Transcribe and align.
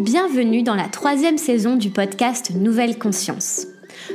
Bienvenue 0.00 0.62
dans 0.62 0.76
la 0.76 0.86
troisième 0.86 1.38
saison 1.38 1.74
du 1.74 1.90
podcast 1.90 2.52
Nouvelle 2.54 3.00
Conscience. 3.00 3.66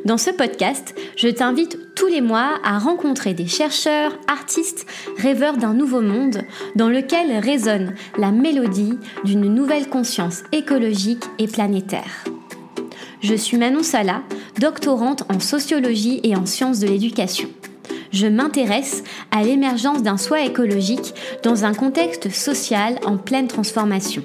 Dans 0.05 0.17
ce 0.17 0.29
podcast, 0.29 0.95
je 1.17 1.27
t'invite 1.27 1.93
tous 1.93 2.07
les 2.07 2.21
mois 2.21 2.57
à 2.63 2.79
rencontrer 2.79 3.33
des 3.33 3.47
chercheurs, 3.47 4.17
artistes, 4.29 4.85
rêveurs 5.17 5.57
d'un 5.57 5.73
nouveau 5.73 5.99
monde 5.99 6.43
dans 6.77 6.87
lequel 6.87 7.37
résonne 7.37 7.95
la 8.17 8.31
mélodie 8.31 8.97
d'une 9.25 9.53
nouvelle 9.53 9.89
conscience 9.89 10.43
écologique 10.53 11.25
et 11.37 11.47
planétaire. 11.47 12.23
Je 13.19 13.35
suis 13.35 13.57
Manon 13.57 13.83
Sala, 13.83 14.23
doctorante 14.61 15.23
en 15.29 15.41
sociologie 15.41 16.21
et 16.23 16.37
en 16.37 16.45
sciences 16.45 16.79
de 16.79 16.87
l'éducation. 16.87 17.49
Je 18.13 18.27
m'intéresse 18.27 19.03
à 19.31 19.43
l'émergence 19.43 20.01
d'un 20.01 20.17
soi 20.17 20.45
écologique 20.45 21.13
dans 21.43 21.65
un 21.65 21.73
contexte 21.73 22.29
social 22.29 22.99
en 23.05 23.17
pleine 23.17 23.47
transformation. 23.49 24.23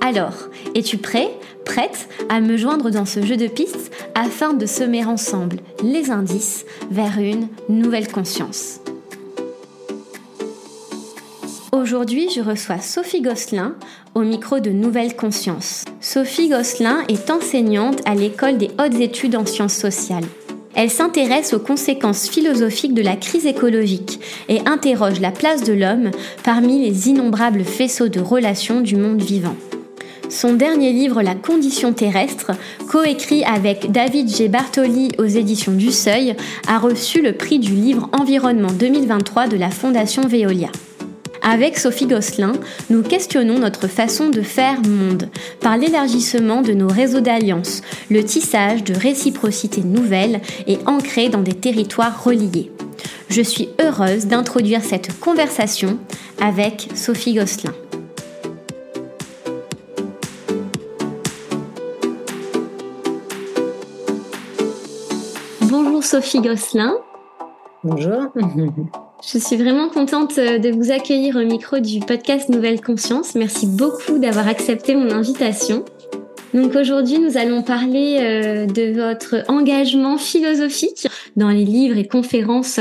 Alors, 0.00 0.48
es-tu 0.74 0.96
prêt, 0.96 1.30
prête 1.64 2.08
à 2.28 2.40
me 2.40 2.56
joindre 2.56 2.90
dans 2.90 3.04
ce 3.04 3.24
jeu 3.24 3.36
de 3.36 3.46
pistes 3.46 3.92
afin 4.14 4.54
de 4.54 4.66
semer 4.66 5.04
ensemble 5.04 5.58
les 5.84 6.10
indices 6.10 6.64
vers 6.90 7.18
une 7.18 7.48
nouvelle 7.68 8.08
conscience? 8.08 8.80
Aujourd'hui, 11.72 12.28
je 12.34 12.40
reçois 12.40 12.78
Sophie 12.78 13.20
Gosselin 13.20 13.76
au 14.14 14.22
micro 14.22 14.58
de 14.58 14.70
Nouvelle 14.70 15.14
Conscience. 15.14 15.84
Sophie 16.00 16.48
Gosselin 16.48 17.04
est 17.08 17.30
enseignante 17.30 18.00
à 18.06 18.14
l'école 18.14 18.58
des 18.58 18.70
hautes 18.78 19.00
études 19.00 19.36
en 19.36 19.46
sciences 19.46 19.76
sociales. 19.76 20.26
Elle 20.74 20.90
s'intéresse 20.90 21.52
aux 21.52 21.60
conséquences 21.60 22.28
philosophiques 22.28 22.94
de 22.94 23.02
la 23.02 23.16
crise 23.16 23.46
écologique 23.46 24.20
et 24.48 24.60
interroge 24.66 25.20
la 25.20 25.30
place 25.30 25.62
de 25.62 25.72
l'homme 25.72 26.10
parmi 26.42 26.80
les 26.80 27.08
innombrables 27.08 27.64
faisceaux 27.64 28.08
de 28.08 28.20
relations 28.20 28.80
du 28.80 28.96
monde 28.96 29.22
vivant. 29.22 29.56
Son 30.30 30.54
dernier 30.54 30.92
livre 30.92 31.22
La 31.22 31.34
condition 31.34 31.92
terrestre, 31.92 32.52
coécrit 32.88 33.42
avec 33.42 33.90
David 33.90 34.28
G. 34.28 34.48
Bartoli 34.48 35.08
aux 35.18 35.24
éditions 35.24 35.72
du 35.72 35.90
Seuil, 35.90 36.36
a 36.68 36.78
reçu 36.78 37.20
le 37.20 37.32
prix 37.32 37.58
du 37.58 37.72
livre 37.72 38.08
Environnement 38.12 38.70
2023 38.70 39.48
de 39.48 39.56
la 39.56 39.70
Fondation 39.70 40.22
Veolia. 40.28 40.68
Avec 41.42 41.78
Sophie 41.78 42.06
Gosselin, 42.06 42.52
nous 42.90 43.02
questionnons 43.02 43.58
notre 43.58 43.88
façon 43.88 44.28
de 44.28 44.40
faire 44.40 44.80
monde 44.82 45.28
par 45.60 45.76
l'élargissement 45.76 46.62
de 46.62 46.74
nos 46.74 46.88
réseaux 46.88 47.20
d'alliances, 47.20 47.82
le 48.08 48.22
tissage 48.22 48.84
de 48.84 48.94
réciprocités 48.94 49.82
nouvelles 49.82 50.40
et 50.68 50.78
ancrées 50.86 51.28
dans 51.28 51.42
des 51.42 51.54
territoires 51.54 52.22
reliés. 52.22 52.70
Je 53.30 53.42
suis 53.42 53.68
heureuse 53.82 54.26
d'introduire 54.26 54.84
cette 54.84 55.18
conversation 55.18 55.98
avec 56.40 56.88
Sophie 56.94 57.34
Gosselin. 57.34 57.72
Bonjour 66.00 66.22
Sophie 66.22 66.40
Gosselin. 66.40 66.94
Bonjour. 67.84 68.32
Je 69.22 69.38
suis 69.38 69.56
vraiment 69.56 69.90
contente 69.90 70.38
euh, 70.38 70.56
de 70.56 70.70
vous 70.70 70.90
accueillir 70.90 71.36
au 71.36 71.44
micro 71.44 71.78
du 71.78 72.00
podcast 72.00 72.48
Nouvelle 72.48 72.80
Conscience. 72.80 73.34
Merci 73.34 73.66
beaucoup 73.66 74.16
d'avoir 74.16 74.48
accepté 74.48 74.94
mon 74.94 75.10
invitation. 75.10 75.84
Donc 76.54 76.74
aujourd'hui, 76.74 77.18
nous 77.18 77.36
allons 77.36 77.62
parler 77.62 78.16
euh, 78.18 78.64
de 78.64 78.98
votre 78.98 79.44
engagement 79.48 80.16
philosophique 80.16 81.06
dans 81.36 81.50
les 81.50 81.66
livres 81.66 81.98
et 81.98 82.08
conférences 82.08 82.80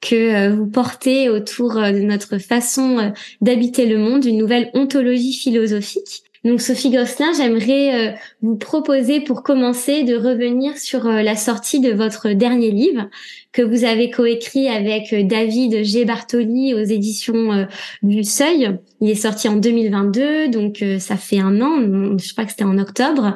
que 0.00 0.14
euh, 0.14 0.54
vous 0.56 0.66
portez 0.66 1.28
autour 1.28 1.74
de 1.74 2.00
notre 2.00 2.38
façon 2.38 3.12
d'habiter 3.42 3.84
le 3.84 3.98
monde, 3.98 4.24
une 4.24 4.38
nouvelle 4.38 4.70
ontologie 4.72 5.34
philosophique. 5.34 6.22
Donc 6.46 6.60
Sophie 6.60 6.90
Gosselin, 6.90 7.32
j'aimerais 7.36 8.12
euh, 8.12 8.16
vous 8.40 8.54
proposer 8.54 9.20
pour 9.20 9.42
commencer 9.42 10.04
de 10.04 10.14
revenir 10.14 10.78
sur 10.78 11.04
euh, 11.06 11.22
la 11.22 11.34
sortie 11.34 11.80
de 11.80 11.90
votre 11.90 12.30
dernier 12.30 12.70
livre 12.70 13.10
que 13.50 13.62
vous 13.62 13.82
avez 13.82 14.10
coécrit 14.10 14.68
avec 14.68 15.12
euh, 15.12 15.24
David 15.24 15.82
G. 15.82 16.04
Bartoli 16.04 16.72
aux 16.72 16.84
éditions 16.84 17.66
du 18.04 18.22
Seuil. 18.22 18.78
Il 19.00 19.10
est 19.10 19.16
sorti 19.16 19.48
en 19.48 19.56
2022, 19.56 20.46
donc 20.48 20.84
ça 21.00 21.16
fait 21.16 21.40
un 21.40 21.60
an, 21.60 21.80
je 22.16 22.32
crois 22.32 22.44
que 22.44 22.50
c'était 22.50 22.62
en 22.62 22.78
octobre. 22.78 23.34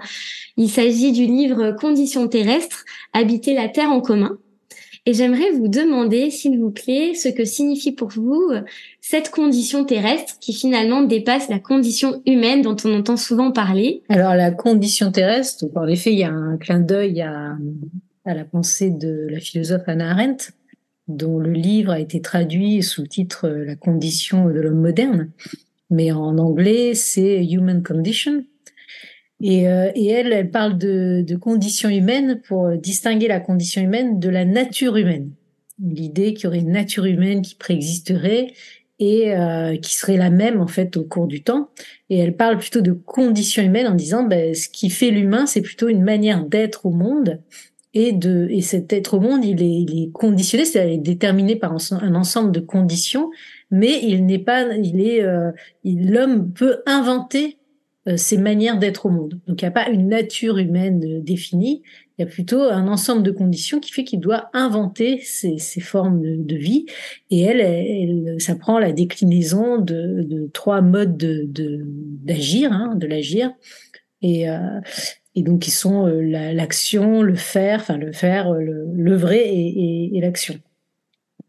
Il 0.57 0.71
s'agit 0.71 1.11
du 1.11 1.27
livre 1.27 1.73
Conditions 1.73 2.29
terrestres, 2.29 2.85
habiter 3.13 3.55
la 3.55 3.69
Terre 3.69 3.91
en 3.91 4.01
commun. 4.01 4.39
Et 5.07 5.15
j'aimerais 5.15 5.51
vous 5.53 5.69
demander, 5.69 6.31
s'il 6.31 6.59
vous 6.59 6.71
plaît, 6.71 7.15
ce 7.15 7.29
que 7.29 7.45
signifie 7.45 7.93
pour 7.93 8.09
vous 8.09 8.51
euh, 8.53 8.61
cette 9.01 9.31
condition 9.31 9.85
terrestre 9.85 10.35
qui 10.41 10.53
finalement 10.53 11.03
dépasse 11.03 11.49
la 11.49 11.59
condition 11.59 12.23
humaine 12.27 12.63
dont 12.63 12.77
on 12.85 12.99
entend 12.99 13.17
souvent 13.17 13.51
parler. 13.51 14.03
Alors 14.09 14.35
la 14.35 14.51
condition 14.51 15.11
terrestre, 15.11 15.65
en 15.75 15.89
effet, 15.89 16.13
il 16.13 16.19
y 16.19 16.25
a 16.25 16.31
un 16.31 16.59
clin 16.59 16.81
d'œil 16.81 17.23
à, 17.23 17.57
à 18.27 18.35
la 18.35 18.45
pensée 18.45 18.91
de 18.91 19.27
la 19.31 19.41
philosophe 19.41 19.83
Anna 19.87 20.11
Arendt, 20.11 20.51
dont 21.09 21.39
le 21.39 21.53
livre 21.53 21.93
a 21.93 22.01
été 22.01 22.21
traduit 22.21 22.83
sous 22.83 23.03
le 23.03 23.09
titre 23.09 23.49
La 23.49 23.77
condition 23.77 24.47
de 24.47 24.61
l'homme 24.61 24.81
moderne. 24.81 25.31
Mais 25.91 26.13
en 26.13 26.39
anglais, 26.39 26.95
c'est 26.95 27.45
Human 27.45 27.83
Condition. 27.83 28.45
Et, 29.41 29.69
euh, 29.69 29.91
et, 29.95 30.09
elle, 30.09 30.33
elle 30.33 30.51
parle 30.51 30.77
de, 30.77 31.25
de, 31.27 31.37
conditions 31.37 31.89
humaines 31.89 32.41
pour 32.47 32.77
distinguer 32.77 33.29
la 33.29 33.41
condition 33.41 33.83
humaine 33.83 34.21
de 34.21 34.29
la 34.29 34.45
nature 34.45 34.97
humaine. 34.97 35.31
L'idée 35.83 36.35
qu'il 36.35 36.45
y 36.45 36.47
aurait 36.49 36.59
une 36.59 36.73
nature 36.73 37.07
humaine 37.07 37.41
qui 37.41 37.55
préexisterait 37.55 38.53
et 39.01 39.35
euh, 39.35 39.77
qui 39.79 39.97
serait 39.97 40.19
la 40.19 40.31
même 40.31 40.61
en 40.61 40.67
fait 40.67 40.97
au 40.99 41.05
cours 41.05 41.27
du 41.27 41.43
temps. 41.43 41.71
Et 42.11 42.19
elle 42.19 42.37
parle 42.37 42.59
plutôt 42.59 42.83
de 42.83 42.93
conditions 42.93 43.63
humaines 43.63 43.89
en 43.89 43.95
disant 43.95 44.25
ben, 44.25 44.55
ce 44.55 44.69
qui 44.69 44.91
fait 44.91 45.11
l'humain, 45.11 45.47
c'est 45.47 45.63
plutôt 45.63 45.89
une 45.89 46.05
manière 46.05 46.45
d'être 46.45 46.87
au 46.87 46.91
monde. 46.91 47.41
Et, 47.93 48.13
de, 48.13 48.47
et 48.51 48.61
cet 48.61 48.93
être 48.93 49.15
au 49.15 49.21
monde, 49.21 49.45
il 49.45 49.63
est, 49.63 49.83
il 49.83 50.05
est 50.05 50.13
conditionné, 50.13 50.65
c'est-à-dire 50.65 51.01
déterminé 51.01 51.57
par 51.57 51.73
un 51.73 52.15
ensemble 52.15 52.53
de 52.53 52.61
conditions, 52.61 53.31
mais 53.73 53.99
il 54.05 54.27
n'est 54.27 54.39
pas, 54.39 54.77
il 54.77 55.01
est, 55.01 55.25
euh, 55.25 55.51
l'homme 55.85 56.53
peut 56.53 56.83
inventer 56.87 57.59
euh, 58.11 58.17
ces 58.17 58.37
manières 58.37 58.79
d'être 58.79 59.07
au 59.07 59.11
monde. 59.11 59.41
Donc 59.47 59.63
il 59.63 59.65
n'y 59.65 59.69
a 59.69 59.73
pas 59.73 59.89
une 59.89 60.09
nature 60.09 60.59
humaine 60.59 61.03
euh, 61.05 61.21
définie, 61.21 61.83
il 62.19 62.23
y 62.23 62.25
a 62.25 62.27
plutôt 62.27 62.63
un 62.63 62.87
ensemble 62.89 63.23
de 63.23 63.31
conditions 63.31 63.81
qui 63.81 63.93
fait 63.93 64.05
qu'il 64.05 64.21
doit 64.21 64.51
inventer 64.53 65.23
ces 65.23 65.81
formes 65.81 66.21
de, 66.21 66.55
vie. 66.55 66.85
Et 67.31 67.41
elle, 67.41 67.61
elle, 67.61 68.37
ça 68.39 68.57
prend 68.57 68.79
la 68.79 68.93
déclinaison 68.93 69.79
de, 69.79 70.51
trois 70.53 70.83
modes 70.83 71.17
de 71.17 71.49
d'agir, 72.23 72.73
hein, 72.73 72.95
de 72.95 73.07
l'agir. 73.07 73.53
Et, 74.21 74.51
euh, 74.51 74.59
donc 75.37 75.63
qui 75.63 75.71
sont 75.71 76.05
l'action, 76.05 77.23
le 77.23 77.37
faire, 77.37 77.81
enfin 77.81 77.97
le 77.97 78.13
faire, 78.13 78.53
le, 78.53 79.17
vrai 79.17 79.43
et, 79.49 80.19
l'action. 80.21 80.57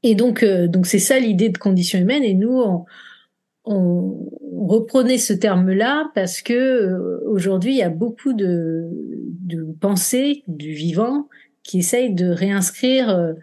Et 0.04 0.16
donc 0.16 0.46
donc 0.46 0.86
c'est 0.86 1.00
ça 1.00 1.20
l'idée 1.20 1.50
de 1.50 1.58
conditions 1.58 2.00
humaines. 2.00 2.24
Et 2.24 2.34
nous, 2.34 2.62
on, 2.62 2.86
on, 3.66 4.30
reprenait 4.68 5.18
ce 5.18 5.34
terme-là 5.34 6.12
parce 6.16 6.42
que 6.42 6.54
euh, 6.54 7.20
aujourd'hui 7.26 7.72
il 7.72 7.78
y 7.78 7.84
a 7.84 7.90
beaucoup 7.90 8.34
de, 8.34 8.88
pensées 9.80 10.44
du 10.48 10.72
vivant 10.74 11.28
qui 11.64 11.80
essayent 11.80 12.14
de 12.14 12.28
réinscrire 12.28 13.10
euh, 13.10 13.34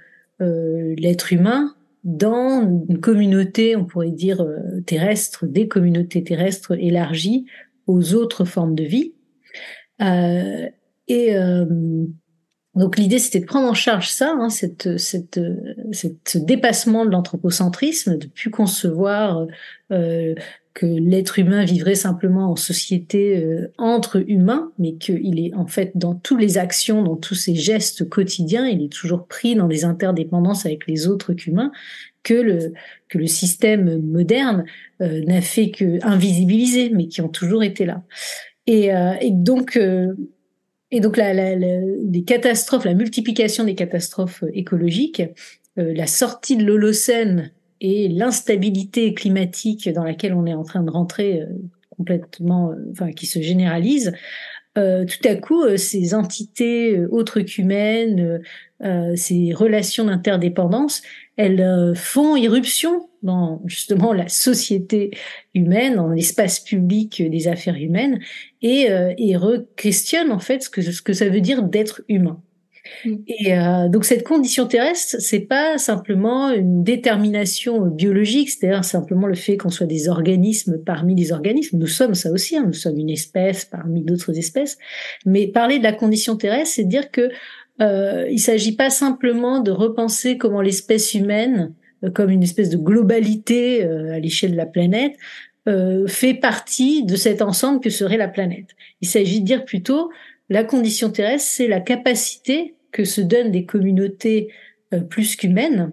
euh, 0.41 0.95
l'être 0.97 1.33
humain 1.33 1.75
dans 2.05 2.62
une 2.89 3.01
communauté, 3.01 3.77
on 3.77 3.84
pourrait 3.84 4.12
dire 4.12 4.47
terrestre, 4.87 5.47
des 5.47 5.67
communautés 5.69 6.23
terrestres 6.23 6.73
élargies 6.73 7.45
aux 7.87 8.15
autres 8.15 8.45
formes 8.45 8.77
de 8.77 8.84
vie. 8.84 9.15
et 11.09 11.34
donc 12.78 12.97
l'idée, 12.97 13.19
c'était 13.19 13.41
de 13.41 13.47
prendre 13.47 13.69
en 13.69 13.75
charge 13.75 14.09
ça, 14.09 14.34
hein, 14.39 14.49
cette, 14.49 14.99
cette, 14.99 15.41
ce 15.93 16.39
dépassement 16.39 17.05
de 17.05 17.11
l'anthropocentrisme, 17.11 18.16
de 18.16 18.27
plus 18.27 18.50
concevoir 18.50 19.47
euh, 19.91 20.34
que 20.75 20.86
l'être 20.86 21.41
humain 21.41 21.65
vivrait 21.65 21.97
simplement 21.97 22.53
en 22.53 22.57
société 22.57 23.36
euh, 23.39 23.72
entre 23.78 24.22
humains, 24.30 24.71
mais 24.78 24.95
qu'il 24.95 25.45
est 25.45 25.53
en 25.54 25.66
fait 25.66 25.91
dans 25.97 26.15
toutes 26.15 26.41
les 26.41 26.57
actions, 26.57 27.03
dans 27.03 27.16
tous 27.16 27.34
ses 27.34 27.57
gestes 27.57 28.09
quotidiens, 28.09 28.66
il 28.69 28.84
est 28.84 28.92
toujours 28.92 29.27
pris 29.27 29.57
dans 29.57 29.66
des 29.66 29.84
interdépendances 29.84 30.65
avec 30.65 30.86
les 30.86 31.09
autres 31.09 31.33
qu'humains, 31.33 31.72
que 32.22 32.34
le, 32.34 32.72
que 33.09 33.19
le 33.19 33.27
système 33.27 34.01
moderne 34.03 34.65
euh, 35.01 35.21
n'a 35.25 35.41
fait 35.41 35.71
que 35.71 35.98
invisibiliser, 36.07 36.91
mais 36.91 37.09
qui 37.09 37.22
ont 37.22 37.28
toujours 37.28 37.65
été 37.65 37.84
là. 37.84 38.03
Et, 38.71 38.91
donc, 39.33 39.80
et 40.91 41.01
donc 41.01 41.17
la, 41.17 41.35
la, 41.35 41.55
les 41.55 42.25
catastrophes, 42.25 42.85
la 42.85 42.95
multiplication 42.95 43.65
des 43.65 43.75
catastrophes 43.75 44.45
écologiques, 44.53 45.23
la 45.77 46.07
sortie 46.07 46.57
de 46.57 46.65
l'Holocène 46.65 47.53
et 47.81 48.09
l'instabilité 48.09 49.15
climatique 49.15 49.89
dans 49.89 50.05
laquelle 50.05 50.35
on 50.35 50.47
est 50.47 50.55
en 50.55 50.65
train 50.65 50.83
de 50.83 50.91
rentrer 50.91 51.43
euh, 51.43 51.47
complètement, 51.91 52.71
euh, 52.71 52.75
enfin 52.91 53.13
qui 53.13 53.27
se 53.27 53.41
généralise, 53.41 54.13
tout 54.75 55.29
à 55.29 55.35
coup, 55.35 55.77
ces 55.77 56.15
entités 56.15 57.05
autres 57.07 57.41
qu'humaines, 57.41 58.41
ces 59.17 59.53
relations 59.53 60.05
d'interdépendance, 60.05 61.03
elles 61.37 61.95
font 61.97 62.37
irruption 62.37 63.09
dans 63.25 63.61
justement 63.67 64.13
la 64.13 64.29
société 64.29 65.11
humaine, 65.53 65.97
dans 65.97 66.11
l'espace 66.11 66.61
public 66.61 67.29
des 67.29 67.49
affaires 67.49 67.75
humaines, 67.75 68.21
et, 68.63 68.89
et 69.19 69.37
re-questionnent 69.37 70.33
en 70.33 70.39
fait 70.41 70.63
ce 70.63 70.71
que, 70.71 70.83
ce 70.83 71.03
que 71.03 71.13
ça 71.13 71.28
veut 71.28 71.41
dire 71.41 71.63
d'être 71.63 72.03
humain. 72.09 72.43
Mm. 73.05 73.15
Et 73.27 73.57
euh, 73.57 73.89
donc 73.89 74.05
cette 74.05 74.25
condition 74.25 74.66
terrestre, 74.66 75.16
c'est 75.21 75.41
pas 75.41 75.78
simplement 75.78 76.51
une 76.51 76.83
détermination 76.83 77.87
biologique, 77.87 78.51
c'est-à-dire 78.51 78.84
simplement 78.84 79.27
le 79.27 79.34
fait 79.34 79.57
qu'on 79.57 79.71
soit 79.71 79.87
des 79.87 80.09
organismes 80.09 80.78
parmi 80.78 81.15
les 81.15 81.33
organismes. 81.33 81.78
Nous 81.78 81.87
sommes 81.87 82.15
ça 82.15 82.31
aussi, 82.31 82.57
hein, 82.57 82.65
nous 82.66 82.72
sommes 82.72 82.99
une 82.99 83.10
espèce 83.10 83.65
parmi 83.65 84.03
d'autres 84.03 84.37
espèces. 84.39 84.78
Mais 85.27 85.47
parler 85.47 85.78
de 85.78 85.84
la 85.84 85.93
condition 85.93 86.37
terrestre, 86.37 86.75
c'est 86.77 86.84
dire 86.84 87.11
que 87.11 87.31
euh, 87.81 88.27
il 88.31 88.41
s'agit 88.41 88.75
pas 88.75 88.91
simplement 88.91 89.61
de 89.61 89.71
repenser 89.71 90.37
comment 90.37 90.61
l'espèce 90.61 91.15
humaine, 91.15 91.75
euh, 92.04 92.11
comme 92.11 92.31
une 92.31 92.43
espèce 92.43 92.71
de 92.71 92.77
globalité 92.77 93.84
euh, 93.84 94.15
à 94.15 94.19
l'échelle 94.19 94.53
de 94.53 94.57
la 94.57 94.66
planète, 94.66 95.16
fait 96.06 96.34
partie 96.34 97.04
de 97.04 97.15
cet 97.15 97.42
ensemble 97.42 97.80
que 97.80 97.91
serait 97.91 98.16
la 98.16 98.28
planète. 98.28 98.68
Il 99.03 99.09
s'agit 99.09 99.41
de 99.41 99.44
dire 99.44 99.65
plutôt 99.66 100.10
la 100.48 100.65
condition 100.65 101.10
terrestre, 101.10 101.48
c'est 101.48 101.68
la 101.68 101.80
capacité 101.80 102.74
que 102.92 103.04
se 103.04 103.20
donnent 103.20 103.50
des 103.50 103.65
communautés 103.65 104.48
euh, 104.94 105.00
plus 105.00 105.36
qu'humaines 105.36 105.92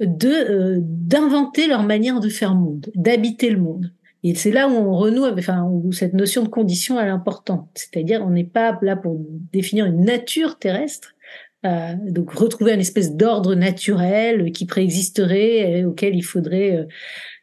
de 0.00 0.28
euh, 0.28 0.78
d'inventer 0.80 1.66
leur 1.66 1.82
manière 1.82 2.20
de 2.20 2.28
faire 2.28 2.54
monde, 2.54 2.90
d'habiter 2.94 3.50
le 3.50 3.58
monde. 3.58 3.92
Et 4.24 4.36
c'est 4.36 4.52
là 4.52 4.68
où 4.68 4.72
on 4.72 4.96
renoue, 4.96 5.24
enfin, 5.26 5.64
où 5.64 5.90
cette 5.90 6.14
notion 6.14 6.44
de 6.44 6.48
condition 6.48 7.00
est 7.00 7.08
importante. 7.08 7.68
C'est-à-dire, 7.74 8.22
on 8.24 8.30
n'est 8.30 8.44
pas 8.44 8.78
là 8.82 8.94
pour 8.94 9.20
définir 9.52 9.86
une 9.86 10.04
nature 10.04 10.60
terrestre, 10.60 11.16
euh, 11.64 11.94
donc 12.06 12.32
retrouver 12.32 12.72
une 12.72 12.80
espèce 12.80 13.16
d'ordre 13.16 13.54
naturel 13.56 14.52
qui 14.52 14.66
préexisterait 14.66 15.78
et 15.78 15.84
auquel 15.84 16.14
il 16.14 16.22
faudrait 16.22 16.76
euh, 16.76 16.84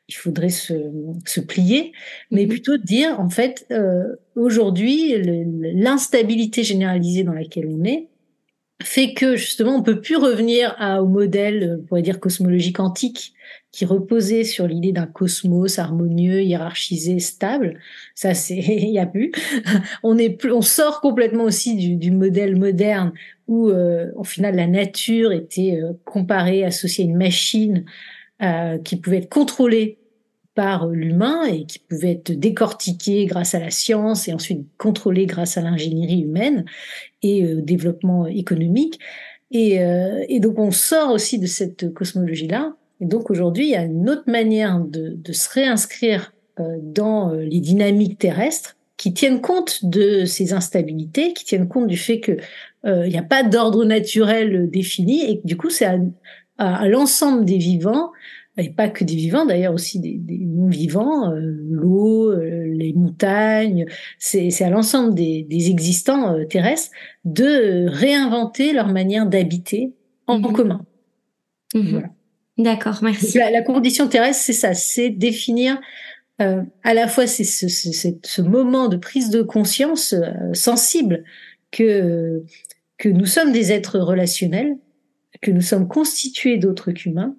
il 0.10 0.16
faudrait 0.16 0.50
se, 0.50 0.74
se 1.26 1.40
plier, 1.40 1.94
mais 2.32 2.44
mhm. 2.44 2.50
plutôt 2.50 2.78
dire 2.78 3.20
en 3.20 3.30
fait 3.30 3.66
euh, 3.72 4.16
aujourd'hui 4.36 5.16
l'instabilité 5.74 6.64
généralisée 6.64 7.24
dans 7.24 7.34
laquelle 7.34 7.68
on 7.68 7.84
est 7.86 8.08
fait 8.82 9.14
que 9.14 9.36
justement 9.36 9.76
on 9.76 9.84
peut 9.84 10.00
plus 10.00 10.16
revenir 10.16 10.76
à, 10.78 11.04
au 11.04 11.08
modèle, 11.08 11.80
on 11.82 11.86
pourrait 11.86 12.02
dire 12.02 12.20
cosmologique 12.20 12.80
antique, 12.80 13.34
qui 13.72 13.86
reposait 13.86 14.44
sur 14.44 14.68
l'idée 14.68 14.92
d'un 14.92 15.06
cosmos 15.06 15.78
harmonieux, 15.80 16.42
hiérarchisé, 16.42 17.20
stable. 17.20 17.80
Ça, 18.16 18.34
c'est 18.34 18.58
il 18.58 18.90
y 18.90 19.00
a 19.00 19.06
plus. 19.06 19.32
on 20.04 20.18
est 20.18 20.30
plus, 20.30 20.52
on 20.52 20.62
sort 20.62 21.02
complètement 21.02 21.44
aussi 21.44 21.76
du, 21.76 21.96
du 21.96 22.12
modèle 22.12 22.58
moderne 22.58 23.12
où, 23.48 23.70
euh, 23.70 24.12
au 24.16 24.24
final, 24.24 24.56
la 24.56 24.68
nature 24.68 25.32
était 25.32 25.80
euh, 25.82 25.94
comparée, 26.06 26.64
associée 26.64 27.04
à 27.04 27.08
une 27.08 27.18
machine 27.18 27.86
euh, 28.42 28.78
qui 28.80 28.96
pouvait 28.96 29.18
être 29.18 29.30
contrôlée 29.30 29.99
par 30.60 30.88
l'humain 30.88 31.46
et 31.46 31.64
qui 31.64 31.80
pouvait 31.80 32.12
être 32.12 32.34
décortiquée 32.34 33.26
grâce 33.28 33.56
à 33.56 33.60
la 33.60 33.72
science 33.72 34.28
et 34.28 34.34
ensuite 34.34 34.68
contrôlée 34.78 35.26
grâce 35.26 35.58
à 35.58 35.62
l'ingénierie 35.62 36.20
humaine 36.20 36.66
et 37.24 37.46
euh, 37.46 37.62
développement 37.62 38.28
économique. 38.28 39.00
Et, 39.52 39.82
euh, 39.82 40.26
et, 40.28 40.42
donc 40.42 40.60
on 40.60 40.72
sort 40.72 41.14
aussi 41.14 41.40
de 41.40 41.46
cette 41.46 41.94
cosmologie-là. 41.94 42.76
Et 43.00 43.06
donc 43.06 43.32
aujourd'hui, 43.32 43.68
il 43.68 43.72
y 43.72 43.76
a 43.78 43.84
une 43.84 44.10
autre 44.10 44.28
manière 44.28 44.82
de, 44.82 45.32
se 45.32 45.50
réinscrire 45.50 46.34
euh, 46.60 46.78
dans 46.82 47.34
euh, 47.34 47.44
les 47.44 47.62
dynamiques 47.62 48.18
terrestres 48.18 48.76
qui 48.98 49.14
tiennent 49.14 49.40
compte 49.40 49.86
de 49.86 50.26
ces 50.26 50.52
instabilités, 50.52 51.32
qui 51.32 51.46
tiennent 51.46 51.70
compte 51.70 51.88
du 51.88 51.96
fait 51.96 52.20
que 52.20 52.34
euh, 52.86 53.08
il 53.08 53.12
n'y 53.14 53.18
a 53.18 53.24
pas 53.24 53.44
d'ordre 53.44 53.86
naturel 53.86 54.70
défini 54.70 55.24
et 55.24 55.42
du 55.46 55.56
coup 55.56 55.70
c'est 55.70 55.86
à, 56.58 56.90
l'ensemble 56.90 57.46
des 57.46 57.58
vivants 57.58 58.12
et 58.60 58.70
pas 58.70 58.90
que 58.90 59.04
des 59.04 59.16
vivants 59.16 59.46
d'ailleurs 59.46 59.74
aussi 59.74 60.00
des, 60.00 60.14
des 60.14 60.38
non-vivants, 60.38 61.32
euh, 61.32 61.40
l'eau, 61.70 62.32
euh, 62.32 62.66
les 62.66 62.94
montagnes, 62.94 63.86
c'est 64.18 64.62
à 64.62 64.70
l'ensemble 64.70 65.16
des, 65.16 65.44
des, 65.44 65.70
existants 65.70 66.36
euh, 66.36 66.46
terrestres 66.46 66.92
de 67.26 67.88
réinventer 67.88 68.74
leur 68.74 68.88
manière 68.88 69.26
d'habiter 69.26 69.94
en, 70.28 70.40
mhm. 70.40 70.54
commun. 70.54 70.86
Mhm. 71.74 71.90
Voilà. 71.92 72.10
D'accord, 72.58 73.00
merci. 73.02 73.38
La, 73.38 73.50
la, 73.52 73.62
condition 73.62 74.08
terrestre, 74.08 74.44
c'est 74.44 74.54
ça, 74.54 74.74
c'est 74.74 75.10
définir 75.10 75.80
à 76.84 76.94
la 76.94 77.10
fois 77.10 77.28
c'est 77.28 77.44
ce, 77.44 77.68
ce, 77.68 77.90
ce, 77.92 78.42
moment 78.42 78.88
de 78.88 78.96
prise 78.96 79.30
de 79.30 79.42
conscience 79.42 80.16
sensible 80.54 81.26
que 81.70 82.46
que 82.98 83.10
nous 83.10 83.26
sommes 83.26 83.52
des 83.52 83.74
êtres 83.74 84.00
relationnels, 84.00 84.78
que 85.42 85.52
nous 85.52 85.62
sommes 85.62 85.90
constitués 85.90 86.58
d'autres 86.58 86.92
qu'humains, 86.92 87.36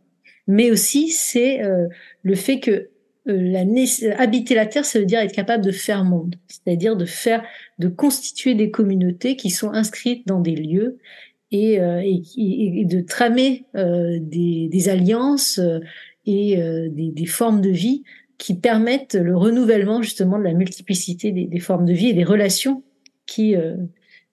mais 0.50 0.73
aussi 0.73 1.11
c'est 1.11 1.62
euh, 1.62 1.87
le 2.23 2.35
fait 2.35 2.58
que 2.58 2.91
euh, 3.29 4.12
habiter 4.19 4.55
la 4.56 4.67
terre, 4.67 4.85
ça 4.85 4.99
veut 4.99 5.05
dire 5.05 5.20
être 5.20 5.32
capable 5.32 5.64
de 5.64 5.70
faire 5.70 6.05
monde, 6.05 6.35
c'est-à-dire 6.49 6.97
de 6.97 7.05
faire, 7.05 7.44
de 7.79 7.87
constituer 7.87 8.55
des 8.55 8.70
communautés 8.73 9.37
qui 9.37 9.50
sont 9.50 9.70
inscrites 9.70 10.26
dans 10.26 10.41
des 10.41 10.56
lieux 10.56 10.99
et, 11.52 11.81
euh, 11.81 12.02
de 12.02 13.00
tramer 13.00 13.64
des, 13.75 14.88
alliances 14.88 15.61
et 16.26 16.56
des, 16.91 17.26
formes 17.26 17.61
de 17.61 17.70
vie 17.70 18.03
qui 18.38 18.55
permettent 18.55 19.14
le 19.14 19.37
renouvellement 19.37 20.03
justement 20.03 20.38
de 20.38 20.44
la 20.44 20.55
multiplicité 20.55 21.31
des, 21.31 21.61
formes 21.61 21.85
de 21.85 21.93
vie 21.93 22.08
et 22.08 22.14
des 22.14 22.25
relations 22.25 22.82
qui 23.26 23.55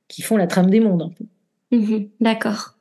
qui 0.07 0.21
font 0.21 0.37
la 0.37 0.47
trame 0.47 0.69
des 0.69 0.79
mondes. 0.79 1.11
Mmh 1.71 2.05
d'accord. 2.21 2.76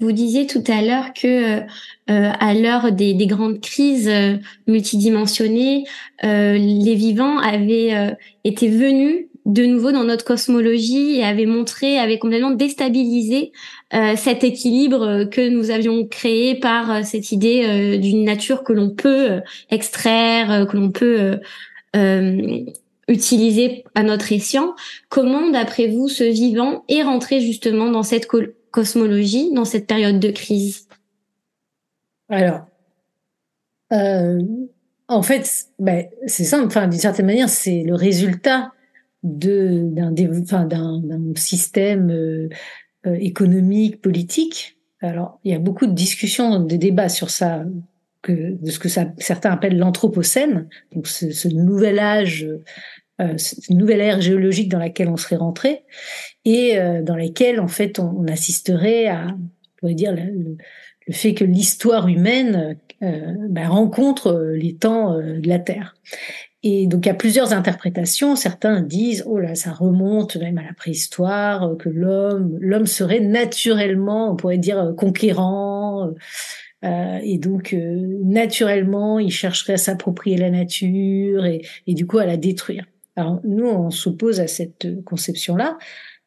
Vous 0.00 0.12
disiez 0.12 0.46
tout 0.46 0.62
à 0.68 0.80
l'heure 0.80 1.12
que 1.12 1.58
euh, 1.58 1.60
à 2.06 2.54
l'heure 2.54 2.92
des, 2.92 3.14
des, 3.14 3.26
grandes 3.26 3.60
crises 3.60 4.08
euh, 4.08 4.36
multidimensionnées, 4.68 5.86
euh, 6.22 6.56
les 6.56 6.94
vivants 6.94 7.38
avaient 7.38 7.94
euh, 7.94 8.14
été 8.44 8.68
venus 8.68 9.26
de 9.44 9.64
nouveau 9.64 9.90
dans 9.90 10.04
notre 10.04 10.24
cosmologie 10.24 11.16
et 11.16 11.24
avaient 11.24 11.46
montré, 11.46 11.98
avaient 11.98 12.18
complètement 12.18 12.50
déstabilisé 12.50 13.52
cet 13.90 14.44
équilibre 14.44 15.24
que 15.24 15.48
nous 15.48 15.70
avions 15.70 16.06
créé 16.06 16.54
par 16.54 17.02
cette 17.02 17.32
idée 17.32 17.96
d'une 17.96 18.24
nature 18.24 18.62
que 18.62 18.74
l'on 18.74 18.90
peut 18.90 19.40
extraire, 19.70 20.66
que 20.66 20.76
l'on 20.76 20.90
peut 20.90 21.38
utiliser 23.08 23.84
à 23.94 24.02
notre 24.02 24.30
escient. 24.32 24.74
Comment, 25.08 25.48
d'après 25.48 25.86
vous, 25.86 26.10
ce 26.10 26.24
vivant 26.24 26.84
est 26.90 27.02
rentré 27.02 27.40
justement 27.40 27.90
dans 27.90 28.02
cette 28.02 28.26
cosmologie 28.70 29.52
dans 29.52 29.64
cette 29.64 29.86
période 29.86 30.20
de 30.20 30.30
crise 30.30 30.88
Alors, 32.28 32.66
euh, 33.92 34.40
en 35.08 35.22
fait, 35.22 35.66
ben, 35.78 36.06
c'est 36.26 36.44
simple. 36.44 36.66
Enfin, 36.66 36.86
d'une 36.86 37.00
certaine 37.00 37.26
manière, 37.26 37.48
c'est 37.48 37.82
le 37.82 37.94
résultat 37.94 38.72
d'un 39.22 40.14
enfin, 40.42 40.68
système 41.36 42.10
euh, 42.10 42.48
euh, 43.06 43.14
économique, 43.14 44.00
politique. 44.00 44.78
Alors, 45.00 45.40
il 45.44 45.52
y 45.52 45.54
a 45.54 45.58
beaucoup 45.58 45.86
de 45.86 45.92
discussions, 45.92 46.60
de 46.60 46.76
débats 46.76 47.08
sur 47.08 47.30
ça, 47.30 47.64
que, 48.22 48.32
de 48.32 48.70
ce 48.70 48.78
que 48.78 48.88
certains 48.88 49.50
appellent 49.50 49.78
l'anthropocène, 49.78 50.68
donc 50.94 51.06
ce, 51.06 51.48
nouvel 51.48 51.98
âge 51.98 52.48
euh, 53.20 53.36
une 53.68 53.78
nouvelle 53.78 54.00
ère 54.00 54.20
géologique 54.20 54.68
dans 54.68 54.78
laquelle 54.78 55.08
on 55.08 55.16
serait 55.16 55.36
rentré 55.36 55.82
et 56.44 56.78
euh, 56.78 57.02
dans 57.02 57.16
laquelle 57.16 57.58
en 57.60 57.68
fait 57.68 57.98
on, 57.98 58.26
assisterait 58.28 59.06
à, 59.06 59.26
on 59.28 59.76
pourrait 59.76 59.94
dire 59.94 60.12
le, 60.12 60.56
le 61.06 61.12
fait 61.12 61.34
que 61.34 61.44
l'histoire 61.44 62.06
humaine 62.06 62.76
euh, 63.02 63.34
bah, 63.48 63.68
rencontre 63.68 64.52
les 64.54 64.76
temps 64.76 65.18
de 65.18 65.48
la 65.48 65.58
Terre. 65.58 65.96
Et 66.62 66.86
donc 66.86 67.06
il 67.06 67.08
y 67.08 67.12
a 67.12 67.14
plusieurs 67.14 67.52
interprétations. 67.52 68.36
Certains 68.36 68.82
disent 68.82 69.24
oh 69.26 69.38
là 69.38 69.54
ça 69.54 69.72
remonte 69.72 70.36
même 70.36 70.58
à 70.58 70.62
la 70.62 70.72
préhistoire, 70.72 71.76
que 71.76 71.88
l'homme 71.88 72.56
l'homme 72.60 72.86
serait 72.86 73.20
naturellement, 73.20 74.32
on 74.32 74.36
pourrait 74.36 74.58
dire 74.58 74.94
conquérant. 74.96 76.12
Euh, 76.84 77.18
et 77.22 77.38
donc, 77.38 77.74
naturellement, 78.22 79.18
il 79.18 79.32
chercherait 79.32 79.74
à 79.74 79.78
s'approprier 79.78 80.36
la 80.36 80.50
nature 80.50 81.44
et, 81.44 81.62
et, 81.86 81.94
du 81.94 82.06
coup 82.06 82.18
à 82.18 82.26
la 82.26 82.36
détruire. 82.36 82.84
Alors 83.18 83.40
nous, 83.42 83.66
on 83.66 83.90
s'oppose 83.90 84.38
à 84.38 84.46
cette 84.46 84.86
conception-là 85.04 85.76